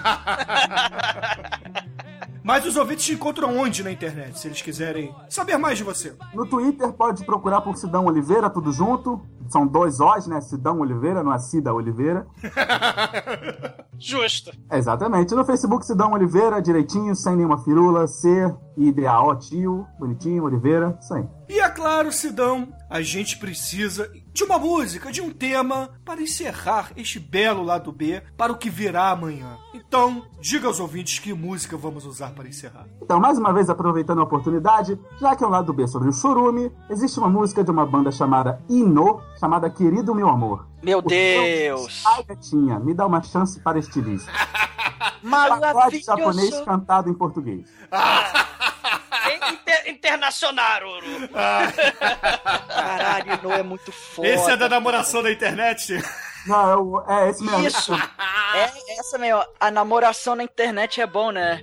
Mas 2.44 2.66
os 2.66 2.78
ouvintes 2.78 3.06
te 3.06 3.14
encontram 3.14 3.58
onde 3.58 3.84
na 3.84 3.92
internet, 3.92 4.40
se 4.40 4.48
eles 4.48 4.62
quiserem 4.62 5.14
saber 5.30 5.58
mais 5.58 5.78
de 5.78 5.84
você? 5.84 6.16
No 6.34 6.48
Twitter 6.48 6.92
pode 6.94 7.24
procurar 7.24 7.62
por 7.62 7.76
Sidão 7.78 8.06
Oliveira, 8.06 8.50
tudo 8.50 8.72
junto. 8.72 9.22
São 9.50 9.68
dois 9.68 10.00
Os, 10.00 10.28
né? 10.28 10.40
Sidão 10.42 10.80
Oliveira, 10.80 11.24
não 11.24 11.34
é 11.34 11.40
Cida 11.40 11.74
Oliveira. 11.74 12.26
Justo. 14.00 14.52
Exatamente. 14.72 15.36
No 15.36 15.44
Facebook, 15.44 15.86
Sidão 15.86 16.14
Oliveira, 16.14 16.62
direitinho, 16.62 17.16
sem 17.16 17.36
nenhuma 17.36 17.58
firula. 17.64 18.08
C, 18.08 18.52
I, 18.78 18.92
D, 18.92 19.06
A, 19.06 19.22
O, 19.22 19.36
tio, 19.36 19.86
bonitinho, 20.00 20.44
Oliveira, 20.44 20.98
isso 21.02 21.14
aí. 21.14 21.28
E 21.50 21.60
é 21.60 21.70
claro, 21.70 22.12
Sidão, 22.12 22.68
a 22.90 23.02
gente 23.02 23.38
precisa 23.38 24.12
de 24.34 24.44
uma 24.44 24.58
música, 24.58 25.12
de 25.12 25.22
um 25.22 25.30
tema 25.30 25.92
para 26.04 26.22
encerrar 26.22 26.92
este 26.98 27.20
belo 27.20 27.62
lado 27.62 27.92
B 27.92 28.22
para 28.36 28.52
o 28.52 28.58
que 28.58 28.70
virá 28.70 29.10
amanhã. 29.12 29.58
Então, 29.74 30.26
diga 30.40 30.68
aos 30.68 30.80
ouvintes 30.80 31.20
que 31.20 31.34
música 31.34 31.78
vamos 31.78 32.06
usar 32.06 32.32
para 32.32 32.48
encerrar. 32.48 32.88
Então, 33.02 33.20
mais 33.20 33.38
uma 33.38 33.54
vez, 33.54 33.70
aproveitando 33.70 34.20
a 34.20 34.24
oportunidade, 34.24 35.00
já 35.20 35.36
que 35.36 35.44
é 35.44 35.48
um 35.48 35.52
lado 35.52 35.72
B 35.72 35.88
sobre 35.88 36.10
o 36.10 36.14
churume, 36.14 36.72
existe 36.90 37.20
uma 37.20 37.30
música 37.30 37.64
de 37.64 37.70
uma 37.70 37.86
banda 37.86 38.12
chamada 38.12 38.60
Ino, 38.68 39.22
chamada 39.40 39.70
Querido 39.70 40.16
Meu 40.16 40.30
Amor. 40.30 40.68
Meu 40.82 41.00
O 41.00 41.02
Deus! 41.02 42.04
Ai, 42.06 42.24
gatinha, 42.24 42.80
me 42.80 42.94
dá 42.94 43.06
uma 43.06 43.22
chance 43.22 43.60
para 43.60 43.78
estilista. 43.78 44.32
Maravilhoso! 45.22 46.06
japonês 46.06 46.62
cantado 46.62 47.10
em 47.10 47.14
português. 47.14 47.68
Inter 50.10 50.18
internacional, 50.18 50.82
Uru. 50.88 51.30
Caralho, 52.68 53.40
não 53.44 53.52
é 53.54 53.64
muito 53.64 53.92
foda. 53.92 54.28
Esse 54.28 54.52
é 54.52 54.58
da 54.58 54.70
namoração 54.70 55.22
da 55.24 55.32
internet? 55.32 56.02
Não, 56.46 56.70
é 56.72 56.76
o- 56.76 57.04
é 57.08 57.30
esse 57.30 57.44
mesmo. 57.44 57.68
Isso! 57.68 57.94
É 58.56 59.00
essa 59.00 59.18
mesmo. 59.18 59.44
A 59.60 59.70
namoração 59.72 60.36
na 60.36 60.44
internet 60.44 61.02
é 61.02 61.06
bom, 61.08 61.32
né? 61.32 61.62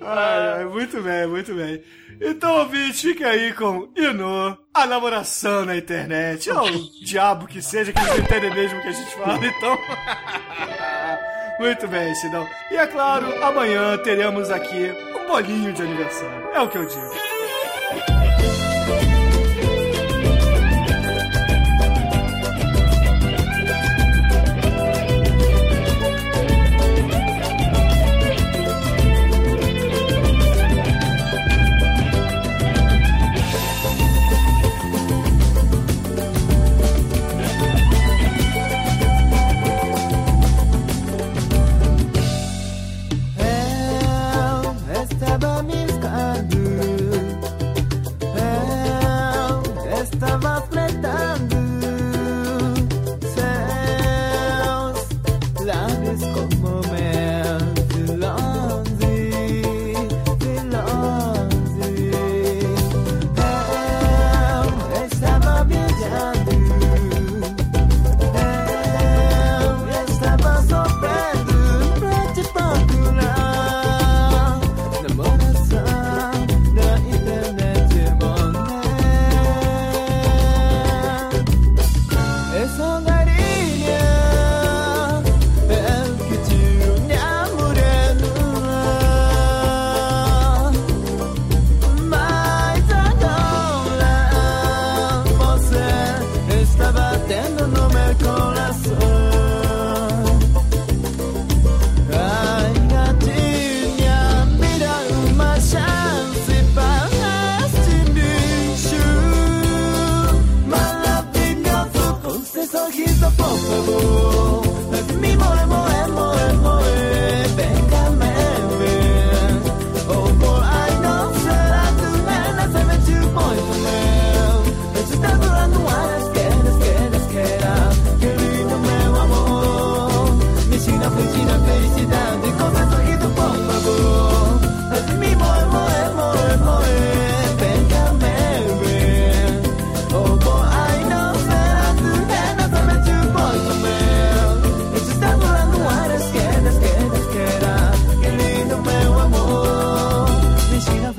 Ai, 0.00 0.64
muito 0.66 1.00
bem, 1.02 1.26
muito 1.26 1.54
bem. 1.54 1.82
Então, 2.20 2.58
ouvinte, 2.58 3.08
fica 3.08 3.28
aí 3.28 3.52
com 3.52 3.88
Inu, 3.96 4.56
a 4.72 4.86
namoração 4.86 5.64
na 5.64 5.76
internet. 5.76 6.48
Ou 6.50 6.64
o 6.68 7.04
diabo 7.04 7.46
que 7.46 7.60
seja, 7.60 7.92
que 7.92 7.98
eles 8.00 8.18
entendem 8.20 8.50
mesmo 8.54 8.78
o 8.78 8.82
que 8.82 8.88
a 8.88 8.92
gente 8.92 9.14
fala, 9.16 9.40
então. 9.44 9.78
muito 11.58 11.88
bem, 11.88 12.14
Sidão. 12.14 12.48
E 12.70 12.76
é 12.76 12.86
claro, 12.86 13.42
amanhã 13.44 13.96
teremos 13.98 14.50
aqui 14.50 14.92
um 15.16 15.26
bolinho 15.26 15.72
de 15.72 15.82
aniversário. 15.82 16.50
É 16.52 16.60
o 16.60 16.68
que 16.68 16.78
eu 16.78 16.86
digo. 16.86 17.33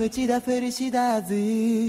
te 0.10 0.28
dá 0.28 0.40
felicidade. 0.40 1.88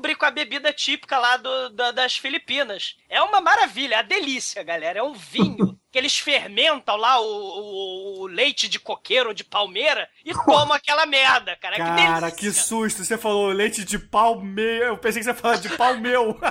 Descobri 0.00 0.14
com 0.16 0.24
a 0.26 0.30
bebida 0.30 0.72
típica 0.72 1.18
lá 1.18 1.36
do, 1.36 1.70
da- 1.70 1.90
das 1.92 2.16
Filipinas. 2.16 2.96
É 3.08 3.20
uma 3.22 3.40
maravilha, 3.40 3.96
é 3.96 3.98
a 3.98 4.02
delícia, 4.02 4.62
galera. 4.62 4.98
É 4.98 5.02
um 5.02 5.12
vinho 5.14 5.78
que 5.90 5.98
eles 5.98 6.18
fermentam 6.18 6.96
lá 6.96 7.20
o, 7.20 7.24
o- 7.24 8.20
o 8.22 8.26
leite 8.26 8.68
de 8.68 8.78
coqueiro 8.78 9.28
ou 9.30 9.34
de 9.34 9.42
palmeira 9.42 10.08
e 10.24 10.32
tomam 10.32 10.72
aquela 10.72 11.04
merda, 11.06 11.56
cara. 11.56 11.74
que 11.76 11.82
Cara, 11.82 12.20
delícia. 12.20 12.30
que 12.32 12.52
susto. 12.52 13.04
Você 13.04 13.18
falou 13.18 13.48
leite 13.48 13.84
de 13.84 13.98
pau 13.98 14.40
meu. 14.40 14.84
Eu 14.86 14.98
pensei 14.98 15.20
que 15.20 15.24
você 15.24 15.30
ia 15.30 15.34
falar 15.34 15.56
de 15.56 15.68
pau 15.76 15.96
meu. 15.96 16.38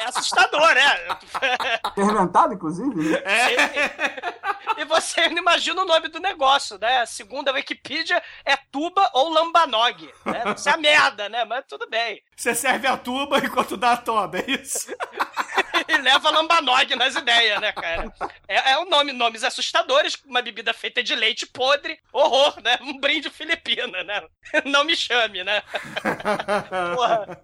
É 0.00 0.04
assustador, 0.08 0.74
né? 0.74 1.18
Fermentado, 1.94 2.54
inclusive, 2.54 2.96
né? 2.96 3.20
E 4.76 4.84
você 4.84 5.28
não 5.28 5.38
imagina 5.38 5.82
o 5.82 5.84
nome 5.84 6.08
do 6.08 6.18
negócio, 6.20 6.78
né? 6.78 7.04
Segundo 7.06 7.48
a 7.48 7.52
Wikipedia, 7.52 8.22
é 8.44 8.56
tuba 8.56 9.08
ou 9.14 9.28
lambanog. 9.30 10.10
Né? 10.24 10.42
Isso 10.56 10.68
é 10.68 10.72
a 10.72 10.76
merda, 10.76 11.28
né? 11.28 11.44
Mas 11.44 11.64
tudo 11.68 11.88
bem. 11.88 12.22
Você 12.36 12.54
serve 12.54 12.86
a 12.86 12.96
tuba 12.96 13.38
enquanto 13.38 13.76
dá 13.76 13.92
a 13.92 13.96
toba, 13.96 14.38
é 14.38 14.50
isso? 14.50 14.88
E 15.88 15.96
leva 15.98 16.30
lambanog 16.30 16.94
nas 16.96 17.14
ideias, 17.14 17.60
né, 17.60 17.72
cara? 17.72 18.12
É, 18.46 18.72
é 18.72 18.78
um 18.78 18.88
nome, 18.88 19.12
nomes 19.12 19.44
assustadores, 19.44 20.16
uma 20.26 20.42
bebida 20.42 20.72
feita 20.72 21.02
de 21.02 21.14
leite 21.14 21.46
podre, 21.46 21.98
horror, 22.12 22.60
né? 22.62 22.78
Um 22.82 22.98
brinde 22.98 23.30
filipina, 23.30 24.02
né? 24.02 24.22
Não 24.64 24.84
me 24.84 24.96
chame, 24.96 25.44
né? 25.44 25.62
Porra. 26.94 27.40